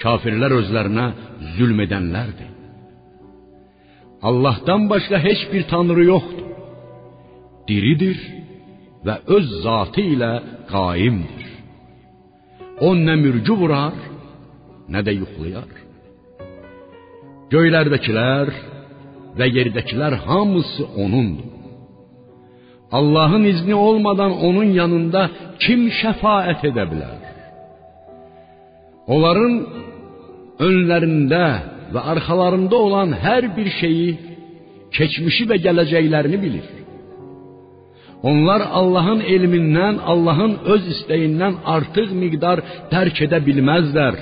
[0.00, 1.06] Kafirlər özlərinə
[1.58, 1.84] zülm
[4.22, 4.28] edənlərdir.
[4.28, 6.48] Allahdan başqa heç bir tanrı yoxdur.
[7.68, 8.18] Diridir
[9.06, 10.32] və öz zatı ilə
[10.72, 11.46] qaimdir.
[12.80, 13.96] O nə mürgü vurar,
[14.88, 15.72] nə də yuxlayar.
[17.50, 18.48] Göylərdəkilər
[19.38, 21.48] və yerdəkilər hamısı onundur.
[22.92, 25.30] Allahın izni olmadan onun yanında
[25.62, 27.20] kim şəfaət edə bilər?
[29.06, 29.54] Onların
[30.58, 31.44] önlərində
[31.94, 34.10] və arxalarında olan hər bir şeyi,
[34.96, 36.68] keçmişi və gələcəklərini bilir.
[38.22, 42.60] Onlar Allahın elmindən, Allahın öz istəyindən artıq miqdar
[42.92, 44.18] dərk edə bilməzlər.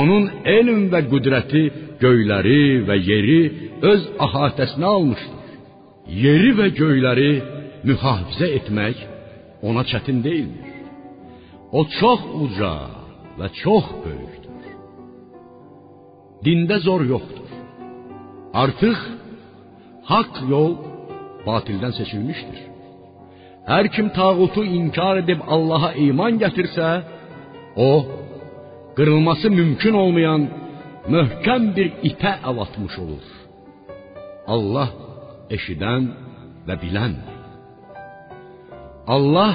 [0.00, 0.28] Onun
[0.58, 1.64] elm və qüdrəti
[2.02, 3.40] göyləri və yeri
[3.92, 5.40] öz əhatəsinə almışdır.
[6.24, 7.32] Yeri və göyləri
[7.88, 9.00] mühafizə etmək
[9.68, 10.70] ona çətin deyildir.
[11.78, 12.74] O çox uca
[13.38, 14.41] və çox böyükdür.
[16.44, 17.50] Dində zor yoxdur.
[18.62, 18.98] Artıq
[20.10, 20.72] haqq yol
[21.46, 22.60] batildən seçilmişdir.
[23.70, 26.88] Hər kim tağutu inkar edib Allaha iman gətirsə,
[27.88, 27.90] o
[28.96, 30.42] qırılması mümkün olmayan
[31.14, 33.26] möhkəm bir ipə əl atmış olur.
[34.54, 34.90] Allah
[35.56, 36.10] eşidən
[36.66, 37.38] və biləndir.
[39.14, 39.54] Allah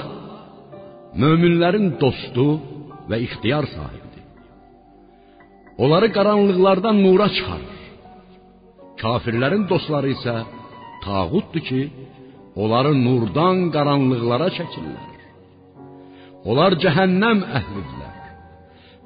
[1.21, 2.47] möminlərin dostu
[3.09, 4.06] və ixtiyar sahibidir.
[5.83, 7.75] Onları qaranlıqlardan nura çıxarır.
[9.01, 10.35] Kafirlərin dostları isə
[11.05, 11.81] tağutdur ki,
[12.61, 15.05] onları nurdan qaranlıqlara çəkirlər.
[16.49, 18.15] Onlar cəhənnəm əhlidirlər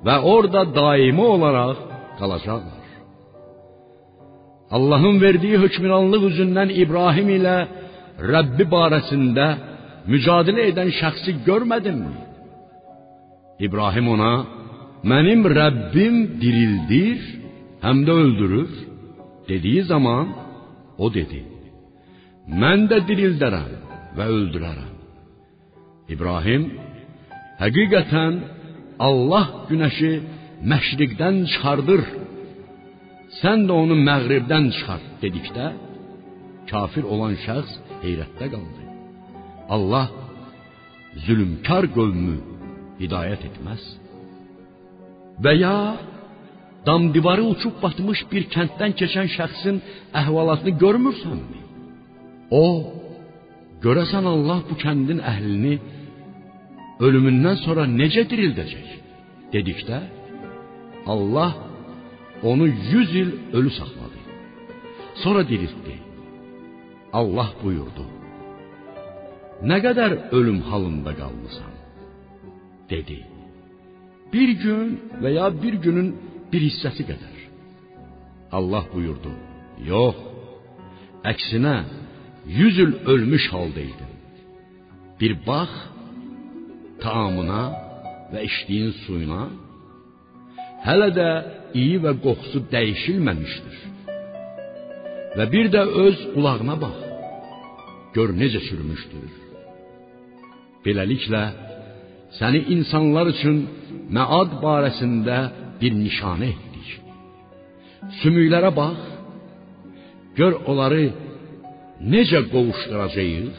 [0.06, 1.78] və orada daimi olaraq
[2.20, 2.88] qalacaqlar.
[4.76, 7.58] Allahın verdiyi hökmranlıq üzündən İbrahim ilə
[8.34, 9.48] Rəbbi barəsində
[10.12, 12.14] mücadilə edən şəxsi görmədimmi?
[13.66, 14.34] İbrahim ona:
[15.10, 17.20] "Mənim Rəbbim dirildir,
[17.86, 18.72] həm də öldürür."
[19.50, 20.26] dediyi zaman
[21.04, 21.42] o dedi:
[22.62, 23.72] "Mən də dirildərəm
[24.18, 24.96] və öldürərəm."
[26.14, 26.64] İbrahim
[27.64, 28.34] həqiqətən
[29.08, 30.14] Allah günəşi
[30.72, 32.04] məşriqdən çıxardır.
[33.42, 35.68] Sən də onu məğribdən çıxart dedikdə
[36.72, 37.74] kafir olan şəxs
[38.04, 38.84] heyrətdə qaldı.
[39.76, 40.08] Allah
[41.26, 42.38] zülmkar qövmü
[43.02, 43.82] hidayət etməz.
[45.44, 45.76] Və ya
[46.88, 49.82] dam divarı uçub batmış bir kənddən keçən şəxsin
[50.22, 51.60] əhvalatını görmürsənmi?
[52.64, 52.66] O
[53.86, 55.76] görəsən Allah bu kəndin əhlini
[57.06, 58.92] ölümündən sonra necə dirildəcək?
[59.54, 60.00] dedikdə
[61.14, 61.52] Allah
[62.44, 64.20] onu 100 il ölü saxladı.
[65.24, 65.96] Sonra diriltdi.
[67.20, 68.06] Allah buyurdu:
[69.70, 71.74] "Nə qədər ölüm halında qalmısan?"
[72.90, 73.31] dedi.
[74.34, 74.88] Bir gün
[75.22, 76.10] və ya bir günün
[76.52, 77.38] bir hissəsi qədər.
[78.58, 79.32] Allah buyurdu:
[79.92, 80.18] "Yox.
[81.32, 81.76] Əksinə
[82.46, 84.12] 100 il ölmüş haldaydın.
[85.20, 85.72] Bir bax,
[87.04, 87.64] taamına
[88.32, 89.44] və içdiyin suyuna
[90.88, 91.30] hələ də
[91.82, 93.78] iyi və qoxusu dəyişilməmişdir.
[95.38, 96.98] Və bir də öz qulağına bax.
[98.16, 99.32] Gör necə çürümüşdür.
[100.86, 101.44] Beləliklə
[102.40, 103.58] səni insanlar üçün
[104.16, 105.38] məad barəsində
[105.82, 106.90] bir nişanə etdik.
[108.22, 109.00] Sümüklərə bax.
[110.38, 111.04] Gör onları
[112.14, 113.58] necə qovuşduracağıq.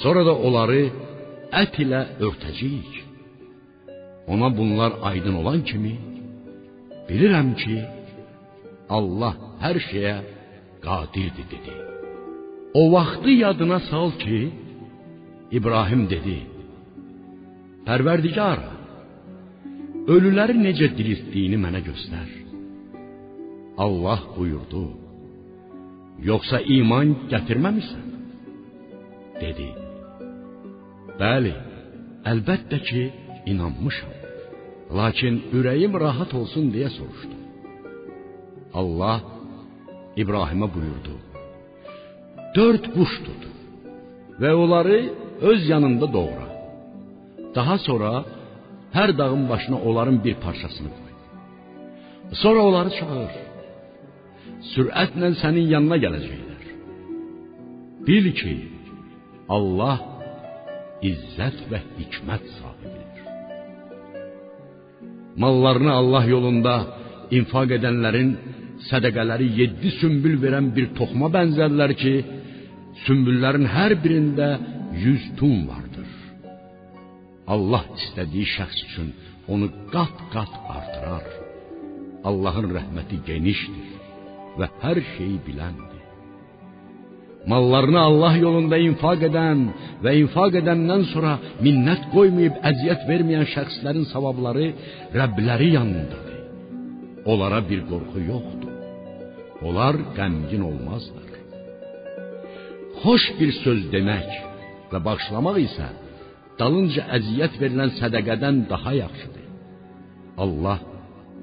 [0.00, 0.82] Sonra da onları
[1.62, 2.94] ət ilə örtəcəyik.
[4.32, 5.94] Ona bunlar aydın olan kimi
[7.08, 7.76] bilirəm ki,
[8.96, 9.34] Allah
[9.64, 10.16] hər şeyə
[10.86, 11.74] qadirdir dedi.
[12.80, 14.38] O vaxtı yadına sal ki,
[15.58, 16.36] İbrahim dedi:
[17.86, 18.62] Pərverdigar,
[20.10, 22.26] ölüləri necə diriltdiyini mənə göstər.
[23.84, 24.88] Allah buyurdu:
[26.26, 28.06] Yoxsa iman gətirməmisən?
[29.40, 29.68] dedi.
[31.20, 31.54] Bəli,
[32.30, 33.04] əlbəttə ki,
[33.52, 34.12] inanmışam.
[34.98, 37.36] Lakin ürəyim rahat olsun deyə soruşdu.
[38.80, 39.22] Allah
[40.22, 41.14] İbrahimə buyurdu:
[42.56, 43.48] Dörd quş tut
[44.40, 44.98] və onları
[45.50, 46.45] öz yanında doğra.
[47.56, 48.12] Daha sonra
[48.96, 51.12] hər dağın başına onların bir parçasını qoy.
[52.42, 53.32] Sonra onları çağır.
[54.72, 56.62] Sürətlə sənin yanına gələcəklər.
[58.06, 58.54] Bil ki,
[59.56, 59.96] Allah
[61.10, 63.24] izzət və hikmət sahibidir.
[65.42, 66.74] Mallarını Allah yolunda
[67.38, 68.30] infak edənlərin
[68.90, 72.14] sədaqələri 7 sümbül verən bir toxuma bənzərlər ki,
[73.06, 74.48] sümbüllərin hər birində
[75.06, 75.85] 100 tun vardır.
[77.54, 79.08] Allah istədiyi şəxs üçün
[79.52, 81.26] onu qat-qat artırar.
[82.28, 83.90] Allahın rəhməti genişdir
[84.58, 86.02] və hər şeyi biləndir.
[87.50, 89.60] Mallarını Allah yolunda infak edən
[90.04, 94.66] və infak edəndən sonra minnət qoymayıb əziyyət verməyən şəxslərin savabları
[95.20, 96.40] Rəbbləri yanındadır.
[97.30, 98.74] Onlara bir qorxu yoxdur.
[99.66, 101.30] Onlar qəmgin olmazlar.
[103.02, 104.28] Xoş bir söz demək
[104.90, 105.88] və bağışlamaq isə
[106.60, 109.46] dalınca əziyyət verilən sədaqədən daha yaxşıdır.
[110.44, 110.78] Allah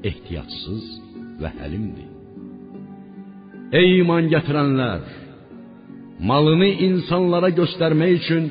[0.10, 0.85] ehtiyatsız
[1.41, 2.10] və həlimdir.
[3.80, 5.03] Ey iman gətirənlər,
[6.30, 8.49] malını insanlara göstərmək üçün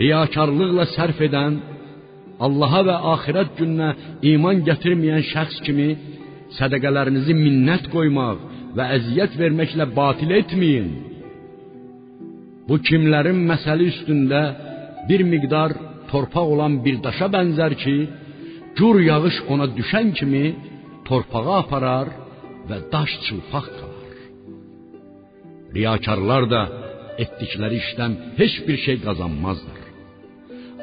[0.00, 1.60] riyakarlıqla sərf edən,
[2.42, 3.88] Allaha və axirət gününə
[4.32, 5.88] iman gətirməyən şəxs kimi
[6.56, 8.40] sədaqələrinizi minnət qoymaq
[8.76, 10.88] və əziyyət verməklə batil etməyin.
[12.66, 14.42] Bu kimlərin məsəli üstündə
[15.08, 15.70] bir miqdar
[16.10, 17.96] torpaq olan bir daşa bənzər ki,
[18.78, 20.44] gur yağış ona düşən kimi
[21.08, 22.08] torpağa aparar
[22.68, 24.16] və daş çılpaq qalar.
[25.74, 26.62] Riyakarlar da
[27.22, 29.80] etdikləri işdən heç bir şey qazanmazlar.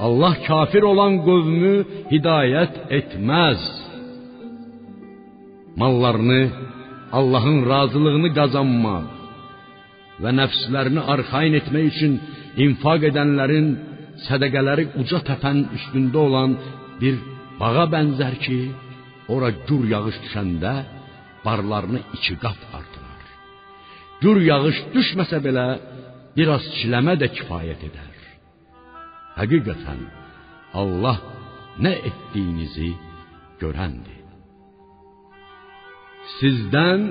[0.06, 1.76] Allah kafir olan qövmü
[2.14, 3.62] hidayət etməz.
[5.82, 6.41] Mallarını
[7.20, 9.08] Allahın razılığını qazanmaq
[10.24, 12.14] və nəfslərini arxayın etmək üçün
[12.66, 13.68] infaq edənlərin
[14.28, 16.56] sədaqələri uca təpənin üstündə olan
[17.02, 17.16] bir
[17.60, 18.60] bağa bənzər ki,
[19.34, 20.74] ora gür yağış düşəndə
[21.46, 23.26] barlarını iki qat artırar.
[24.24, 25.68] Gür yağış düşməsə belə
[26.38, 28.16] biraz çiləmə də kifayət edər.
[29.40, 30.02] Həqiqətən
[30.82, 31.20] Allah
[31.84, 32.91] nə etdiyinizi
[33.62, 34.18] görəndir.
[36.40, 37.06] Sizdən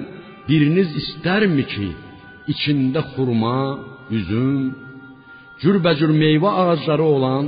[0.48, 1.88] biriniz istərmi ki,
[2.52, 3.56] içində xurma,
[4.18, 4.60] üzüm,
[5.62, 7.46] cürbəcür meyvə ağacları olan,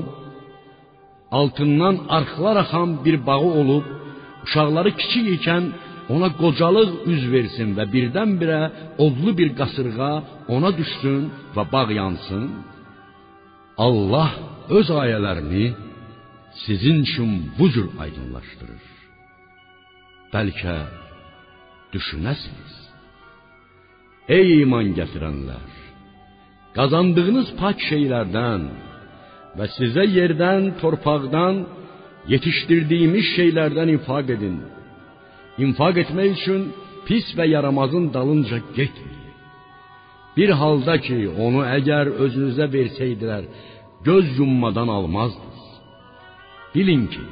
[1.41, 3.87] altından arxlar axan bir bağı olub,
[4.45, 5.65] uşaqları kiçik ikən
[6.15, 8.61] ona qocalıq üz versin və birdən-birə
[9.05, 10.13] odlu bir qasırğa
[10.55, 11.23] ona düşsün
[11.55, 12.47] və bağ yansın.
[13.87, 14.31] Allah
[14.79, 15.67] öz ayələrini
[16.65, 18.85] sizin üçün bu cür aydınlaşdırır.
[20.33, 20.77] Bəlkə
[21.95, 22.75] düşünəsiniz.
[24.37, 25.71] Ey iman gətirənlər,
[26.77, 28.63] qazandığınız pak şeylərdən
[29.59, 31.65] və sizə yerdən, torpaqdan
[32.33, 34.61] yetişdirdiyimiz şeylərdən infaq edin.
[35.65, 36.63] İnfaq etmək üçün
[37.07, 39.19] pis və yaramazın dalınca getməyin.
[40.37, 43.45] Bir halda ki, onu əgər özünüzə versəydilər,
[44.09, 45.65] göz yummadan almazdınız.
[46.75, 47.25] Bilin ki,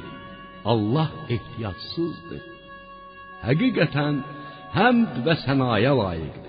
[0.71, 2.43] Allah ehtiyatsızdır.
[3.47, 4.15] Həqiqətən
[4.75, 6.48] həmd və sənaya layiqdir.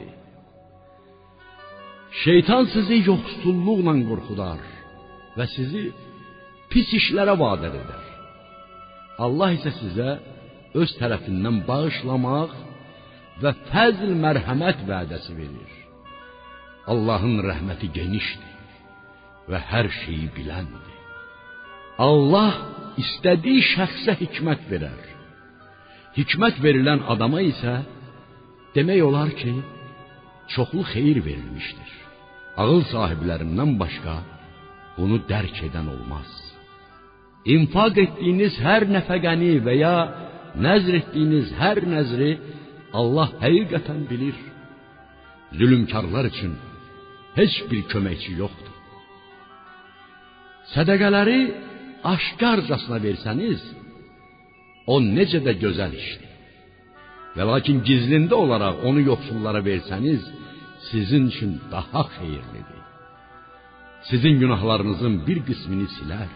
[2.10, 4.60] Şeytan sizi yoxsulluqla qorxudar
[5.36, 5.84] və sizi
[6.70, 8.06] pis işlərə vadar edər.
[9.24, 10.10] Allah isə sizə
[10.80, 12.56] öz tərəfindən bağışlamaq
[13.42, 15.72] və fəzl mərhəmət vədəsi verir.
[16.92, 18.56] Allahın rəhməti genişdir
[19.50, 20.88] və hər şeyi biləndir.
[22.08, 22.52] Allah
[23.02, 25.00] istədiyi şəxsə hikmət verər.
[26.18, 27.80] Hikmət verilən adama isə
[28.74, 29.54] demək olar ki,
[30.54, 31.99] çoxlu xeyir verilmişdir.
[32.56, 34.16] Ağıl sahiblərindən başqa
[34.96, 36.30] bunu dərk edən olmaz.
[37.54, 39.94] İnfaq etdiyiniz hər nəfəqəni və ya
[40.64, 42.32] nəzr etdiyiniz hər nəzri
[43.00, 44.36] Allah həqiqətən bilir.
[45.58, 46.52] Zülmkarlar üçün
[47.38, 48.74] heç bir köməkçi yoxdur.
[50.74, 51.40] Sədaqələri
[52.12, 53.62] aşkarcasına versəniz,
[54.92, 56.28] o necə də gözəl işdir.
[57.36, 60.22] Və lakin gizlində olaraq onu yoxsullara versəniz,
[60.90, 62.82] sizin üçün daha xeyirlidir.
[64.10, 66.34] Sizin günahlarınızın bir qismini silər.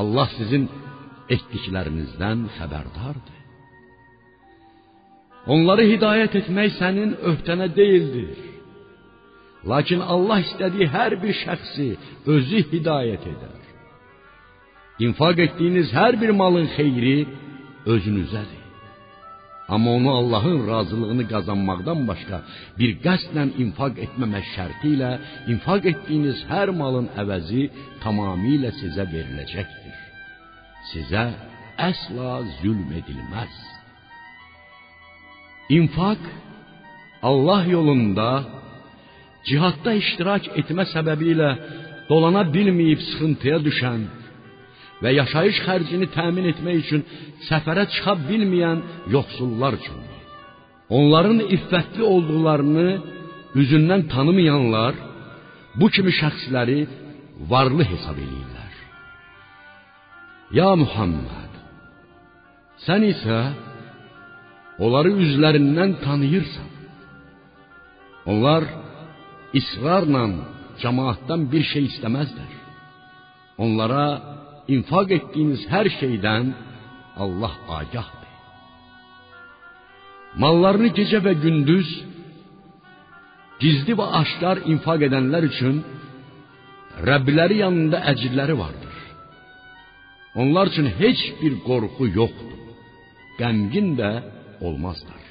[0.00, 0.64] Allah sizin
[1.34, 3.40] etdiklərinizdən xəbərdardır.
[5.54, 8.38] Onları hidayət etmək sənin öhdənə deyildir.
[9.70, 11.88] Lakin Allah istədiyi hər bir şəxsi
[12.34, 13.60] özü hidayət edər.
[15.06, 17.16] İnfaq etdiyiniz hər bir malın xeyri
[17.94, 18.61] özünüzədir.
[19.74, 22.38] Amma onu Allahın razılığını qazanmaqdan başqa
[22.78, 25.10] bir qəsdlə infaq etməmək şərti ilə
[25.52, 27.62] infaq etdiyiniz hər malın əvəzi
[28.04, 29.96] tamamilə sizə veriləcəkdir.
[30.90, 31.24] Sizə
[31.90, 33.54] əsla zülm edilməz.
[35.78, 36.22] İnfaq
[37.30, 38.30] Allah yolunda
[39.48, 41.50] cihadda iştirak etmə səbəbilə
[42.10, 44.02] dolana bilməyib sıxıntıya düşən
[45.02, 47.02] və yaşayış xərcini təmin etmək üçün
[47.48, 48.82] səfərə çıxa bilməyən
[49.14, 50.20] yoxsullar üçündür.
[50.98, 52.88] Onların iffətli olduqlarını
[53.60, 54.94] üzündən tanımayanlar
[55.80, 56.80] bu kimi şəxsləri
[57.52, 58.72] varlı hesab edirlər.
[60.58, 61.52] Ya Muhammed,
[62.86, 63.38] sən isə
[64.84, 66.68] onları üzlərindən tanıyırsan.
[68.30, 68.62] Onlar
[69.60, 70.24] israrla
[70.82, 72.52] cemaatdan bir şey istəməzlər.
[73.64, 74.04] Onlara
[74.68, 76.54] infak ettiğiniz her şeyden
[77.16, 78.32] Allah agahdır.
[80.36, 82.04] Mallarını gece ve gündüz
[83.60, 85.84] gizli ve aşkar infak edenler için
[87.08, 88.96] Rəbləri yanında əcirləri vardır.
[90.34, 92.52] Onlar üçün heç bir qorxu yoxdur.
[93.40, 94.10] qəmgin də
[94.66, 95.22] olmazlar.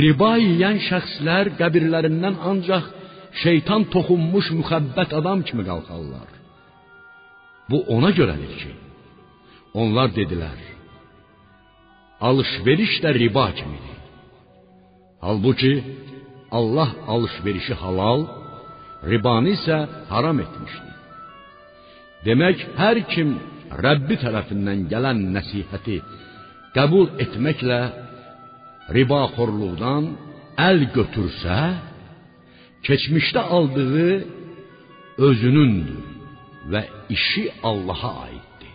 [0.00, 2.90] Riba yeyən şəxslər qəbirlərindən ancaq
[3.42, 6.28] şeytan toxunmuş müxəbbət adam kimi qalxarlar.
[7.70, 8.70] Bu ona görədir ki,
[9.80, 10.58] onlar dedilər:
[12.28, 13.98] Alış-veriş də riba kimidir.
[15.26, 15.72] Halbuki
[16.58, 18.20] Allah alış-verişi halal,
[19.10, 19.76] ribanı isə
[20.12, 20.94] haram etmişdir.
[22.26, 23.36] Demək, hər kim
[23.84, 25.98] Rəbbi tərəfindən gələn nəsihəti
[26.76, 27.80] qəbul etməklə
[28.96, 30.04] ribaxorluqdan
[30.68, 31.58] əl götürsə,
[32.86, 34.12] keçmişdə aldığı
[35.26, 36.17] özünündür
[36.72, 36.82] və
[37.12, 38.74] işi Allaha aiddir.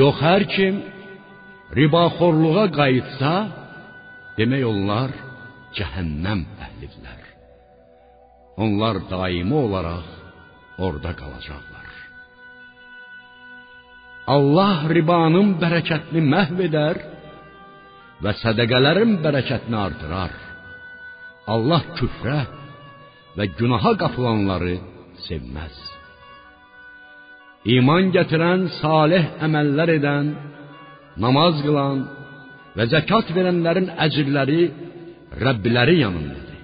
[0.00, 0.80] Yox hər kim
[1.78, 3.32] ribaxorluğa qayıtsa,
[4.38, 5.14] demək onlar
[5.76, 7.20] cəhənnəm əhlidirlər.
[8.64, 10.08] Onlar daimi olaraq
[10.86, 11.86] orada qalacaqlar.
[14.34, 17.00] Allah ribanın bərəkətini məhv edər
[18.22, 20.34] və sədəqələrin bərəkətini artırar.
[21.50, 22.40] Allah küfrə
[23.38, 24.76] və günaha qapılanları
[25.26, 25.78] sevməz.
[27.64, 30.28] İman gətirən, salih əməllər edən,
[31.20, 31.98] namaz qılan
[32.76, 34.62] və zəkat verənlərin əcrləri
[35.44, 36.60] Rəbbiləri yanındadır.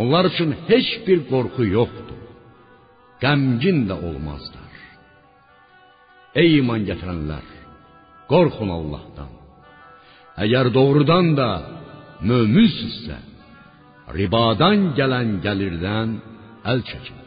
[0.00, 2.20] Onlar üçün heç bir qorxu yoxdur.
[3.22, 4.72] Qəmgin də olmazlar.
[6.40, 7.44] Ey iman gətirənlər,
[8.32, 9.30] qorxun Allahdan.
[10.42, 11.50] Əgər doğrudan da
[12.24, 13.18] möminsinizsə,
[14.16, 16.16] ribadan gələn gəlirdən
[16.72, 17.18] əl çəkin.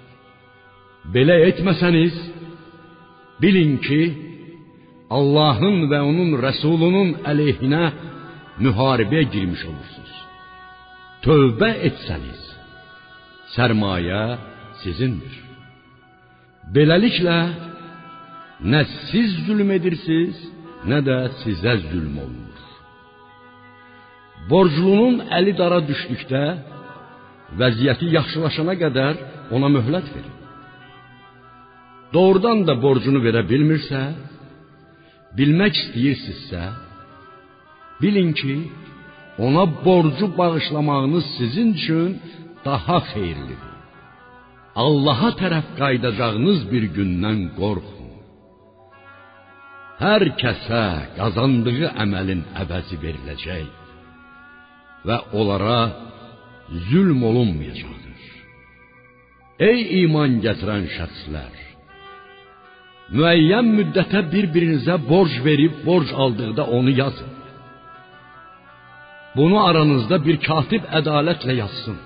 [1.13, 2.15] Belə etməsəniz,
[3.41, 4.01] bilin ki,
[5.17, 7.83] Allahın və onun rəsulunun əleyhinə
[8.63, 10.15] müharibəyə girmiş olursunuz.
[11.25, 12.41] Tövbə etsəniz,
[13.55, 14.23] sərmayə
[14.81, 15.35] sizindir.
[16.75, 17.39] Beləliklə
[18.71, 20.37] nə siz zülm edirsiniz,
[20.89, 22.63] nə də sizə zülm olunur.
[24.49, 26.43] Borclunun əli dara düşdükdə
[27.59, 29.21] vəziyyəti yaxşılaşana qədər
[29.55, 30.34] ona möhlət verin.
[32.15, 34.01] Doğrudan da borcunu verə bilmirsə,
[35.37, 36.63] bilmək istəyirsinizsə,
[38.01, 38.55] bilin ki,
[39.45, 42.09] ona borcu bağışlamağınız sizin üçün
[42.65, 43.73] daha xeyirlidir.
[44.85, 48.11] Allaha tərəf qayıdacağınız bir gündən qorxun.
[50.03, 50.85] Hər kəsə
[51.19, 53.67] qazandığı əməlin əvəzi veriləcək
[55.07, 55.81] və onlara
[56.89, 58.23] zülm olunmayacaqdır.
[59.69, 61.64] Ey iman gətirən şəxslər,
[63.13, 67.31] müəyyən müddətə bir-birinizə borc verib borc aldıqda onu yazın.
[69.37, 71.97] Bunu aranızda bir katib ədalətlə yazsın.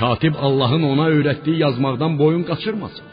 [0.00, 3.06] Katib Allahın ona öyrətdiyi yazmaqdan boyun qaçırmasın.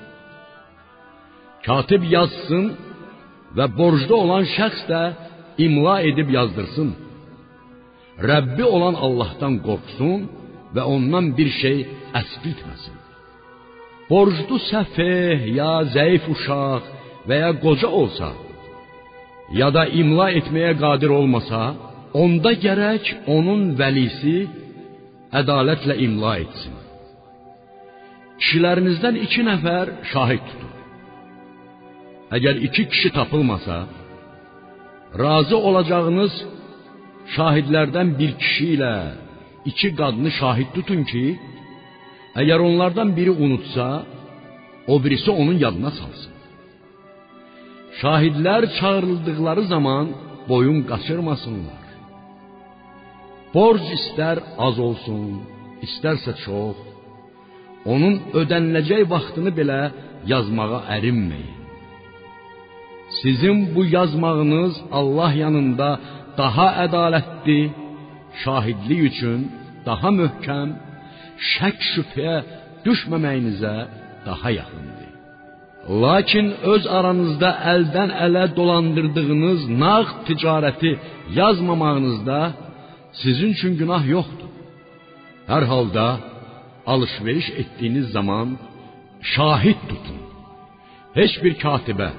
[1.65, 2.65] Katib yazsın
[3.57, 5.01] və borcda olan şəxs də
[5.65, 6.89] imla edib yazdırsın.
[8.29, 10.19] Rəbbi olan Allahdan qorxsun
[10.75, 11.77] və ondan bir şey
[12.21, 12.95] əskiltməsin.
[14.09, 16.83] Borclu səfeh ya zəif uşaq
[17.27, 18.29] və ya qoca olsa,
[19.59, 21.61] ya da imla etməyə qadir olmasa,
[22.23, 23.05] onda gərək
[23.35, 24.37] onun vəlisi
[25.39, 26.75] ədalətlə imla etsin.
[28.39, 30.73] Kişilərinizdən iki nəfər şahid tutun.
[32.37, 33.77] Əgər iki kişi tapılmasa,
[35.21, 36.33] razı olacağınız
[37.35, 38.95] şahidlərdən bir kişi ilə
[39.69, 41.23] iki qadını şahid tutun ki,
[42.41, 43.87] əgər onlardan biri unutsa,
[44.87, 46.33] o birisi onun yadına salsın.
[48.01, 50.05] Şahidlər çağırıldıqları zaman
[50.49, 51.85] boyun qaçırmasınlar.
[53.53, 54.37] Borc istər
[54.67, 55.41] az olsun,
[55.85, 56.77] istərsə çox,
[57.91, 59.81] onun ödəniləcək vaxtını belə
[60.31, 61.55] yazmağa ərinməyin.
[63.21, 65.89] Sizin bu yazmağınız Allah yanında
[66.37, 67.61] daha ədalətli,
[68.43, 69.39] şahidlik üçün
[69.85, 70.69] daha möhkəm,
[71.53, 72.37] şək şübhəyə
[72.85, 73.75] düşməməyinizə
[74.27, 75.09] daha yaxındır.
[76.03, 80.91] Lakin öz aranızda əldən ələ dolandırdığınız nağd ticarəti
[81.39, 82.39] yazmamağınızda
[83.21, 84.51] sizin üçün günah yoxdur.
[85.51, 86.05] Hər halda
[86.93, 88.47] alış-veriş etdiyiniz zaman
[89.33, 90.19] şahid tutun.
[91.19, 92.11] Heç bir katibə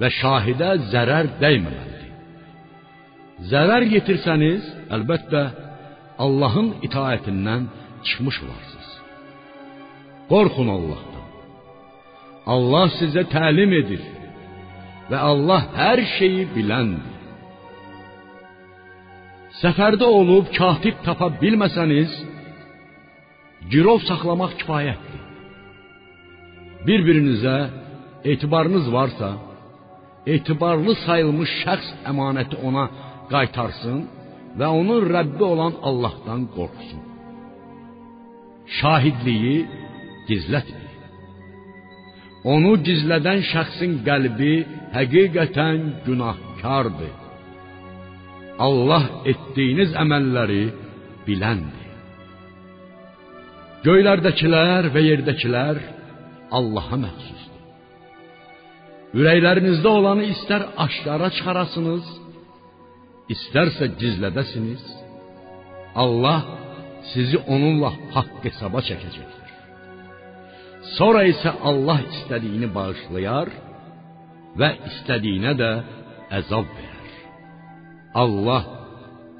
[0.00, 2.10] və şahidə zərər dəyməməlidir.
[3.50, 4.62] Zərər yetirsəniz,
[4.94, 5.42] əlbəttə
[6.24, 7.68] Allahın itaətindən
[8.06, 8.90] çıxmış olarsınız.
[10.32, 11.26] Qorxun Allahdan.
[12.54, 14.02] Allah sizə təlim edir
[15.10, 17.14] və Allah hər şeyi biləndir.
[19.62, 22.12] Səfərdə olub katib tapa bilməsəniz,
[23.72, 25.22] girov saxlamaq kifayətdir.
[26.86, 27.56] Bir-birinizə
[28.32, 29.30] etibarınız varsa,
[30.34, 32.86] etibarlı sayılmış şəxs əmanəti ona
[33.32, 34.00] qaytarsın
[34.58, 37.07] və onun Rəbbi olan Allahdan qorxsun.
[38.76, 39.56] Şahidliyi
[40.28, 40.88] gizlətmir.
[42.52, 44.54] Onu gizlədən şəxsin qəlbi
[44.96, 47.16] həqiqətən günahkardır.
[48.66, 50.64] Allah etdiyiniz əməlləri
[51.26, 51.88] biləndir.
[53.86, 55.76] Göylərdəkilər və yerdəkilər
[56.58, 57.58] Allaha məxsusdur.
[59.18, 62.08] Ürəklərinizdə olanı istər aşkara çıxarasınız,
[63.34, 64.82] istərsə gizlədəsiniz.
[66.02, 66.40] Allah
[67.12, 69.46] sizi onunla haqq hesaba çəkəcəkdir.
[70.96, 73.50] Sonra isə Allah istədiyini bağışlayar
[74.60, 75.70] və istədiyinə də
[76.38, 77.12] əzab verər.
[78.22, 78.64] Allah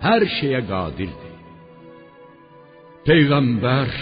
[0.04, 1.34] hər şeyə qadirdir.
[3.08, 3.92] Peyğəmbər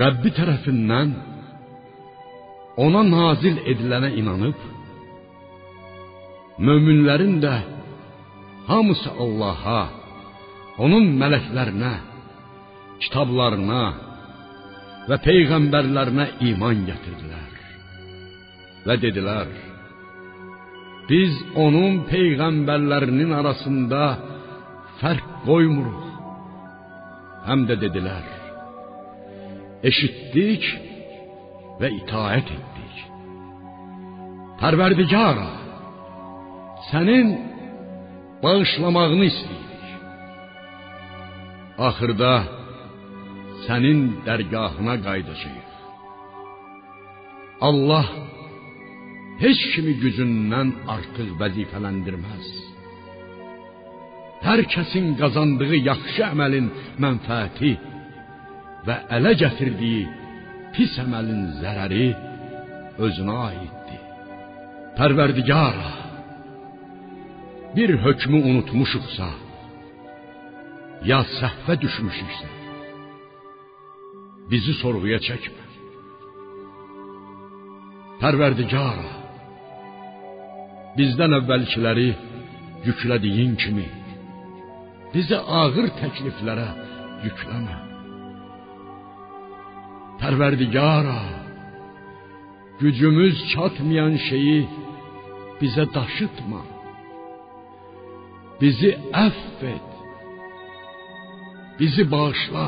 [0.00, 1.14] Rəbbi tərəfindən
[2.84, 4.58] ona nazil edilənə inanıb
[6.66, 7.54] möminlərin də
[8.68, 9.80] hamısı Allaha,
[10.78, 11.94] onun mələklərinə,
[13.00, 13.82] kitablarına
[15.08, 17.56] və peyğəmbərlərinə iman gətirdilər.
[18.86, 19.50] Və dedilər:
[21.10, 24.02] Biz onun peyğəmbərlərinin arasında
[25.00, 26.06] fərq qoymuruq.
[27.48, 28.26] Həm də dedilər:
[29.90, 30.66] Eşitdik
[31.80, 33.00] və itaət etdik.
[34.60, 35.48] Pərverdigara,
[36.90, 37.32] sənin
[38.42, 39.69] bağışlamağını istəyirik.
[41.88, 42.32] Axırda
[43.64, 45.70] sənin dərgahına qayıdacağıq.
[47.68, 48.06] Allah
[49.44, 52.46] heç kimi gücündən artıq vəzifələndirməz.
[54.46, 56.66] Hər kəsin qazandığı yaxşı əməlin
[57.02, 57.72] mənfəəti
[58.86, 60.04] və ələ gətirdiyi
[60.74, 62.06] pis əməlin zərəri
[63.06, 64.02] özünə aiddir.
[64.98, 65.92] Pərverdigara,
[67.76, 69.28] bir hökmü unutmuşuqsa,
[71.08, 72.48] ya səhvə düşmüşüksə,
[74.50, 75.64] bizi sorğuya çəkmə.
[78.20, 79.12] Pərverdigara,
[80.98, 82.10] bizdən əvvəlkiləri
[82.84, 83.86] yüklədiyin kimi
[85.14, 86.68] bizi ağır təkliflərə
[87.24, 87.76] yükləmə.
[90.20, 91.20] Pərverdigara,
[92.80, 94.58] gücümüz çatmayan şeyi
[95.60, 96.62] bizə daşıtma.
[98.60, 98.92] Bizi
[99.26, 99.89] əff et.
[101.80, 102.64] Bizi bağışla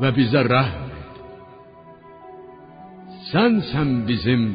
[0.00, 1.18] və bizə rəhm et.
[3.28, 4.48] Sənsən bizim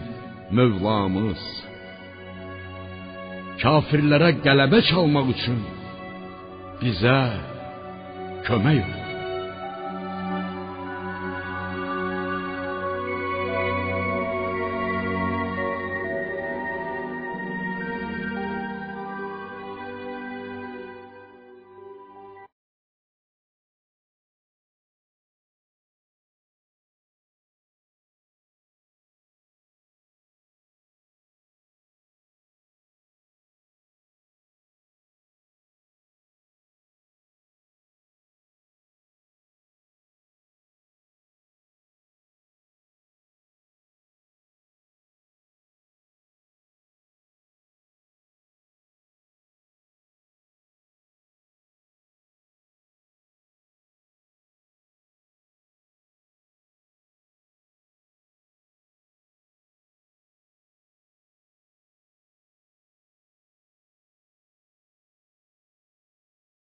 [0.58, 1.44] Mövlamız.
[3.62, 5.62] Kafirlərə qələbə çalmaq üçün
[6.82, 7.18] bizə
[8.50, 9.03] kömək ol.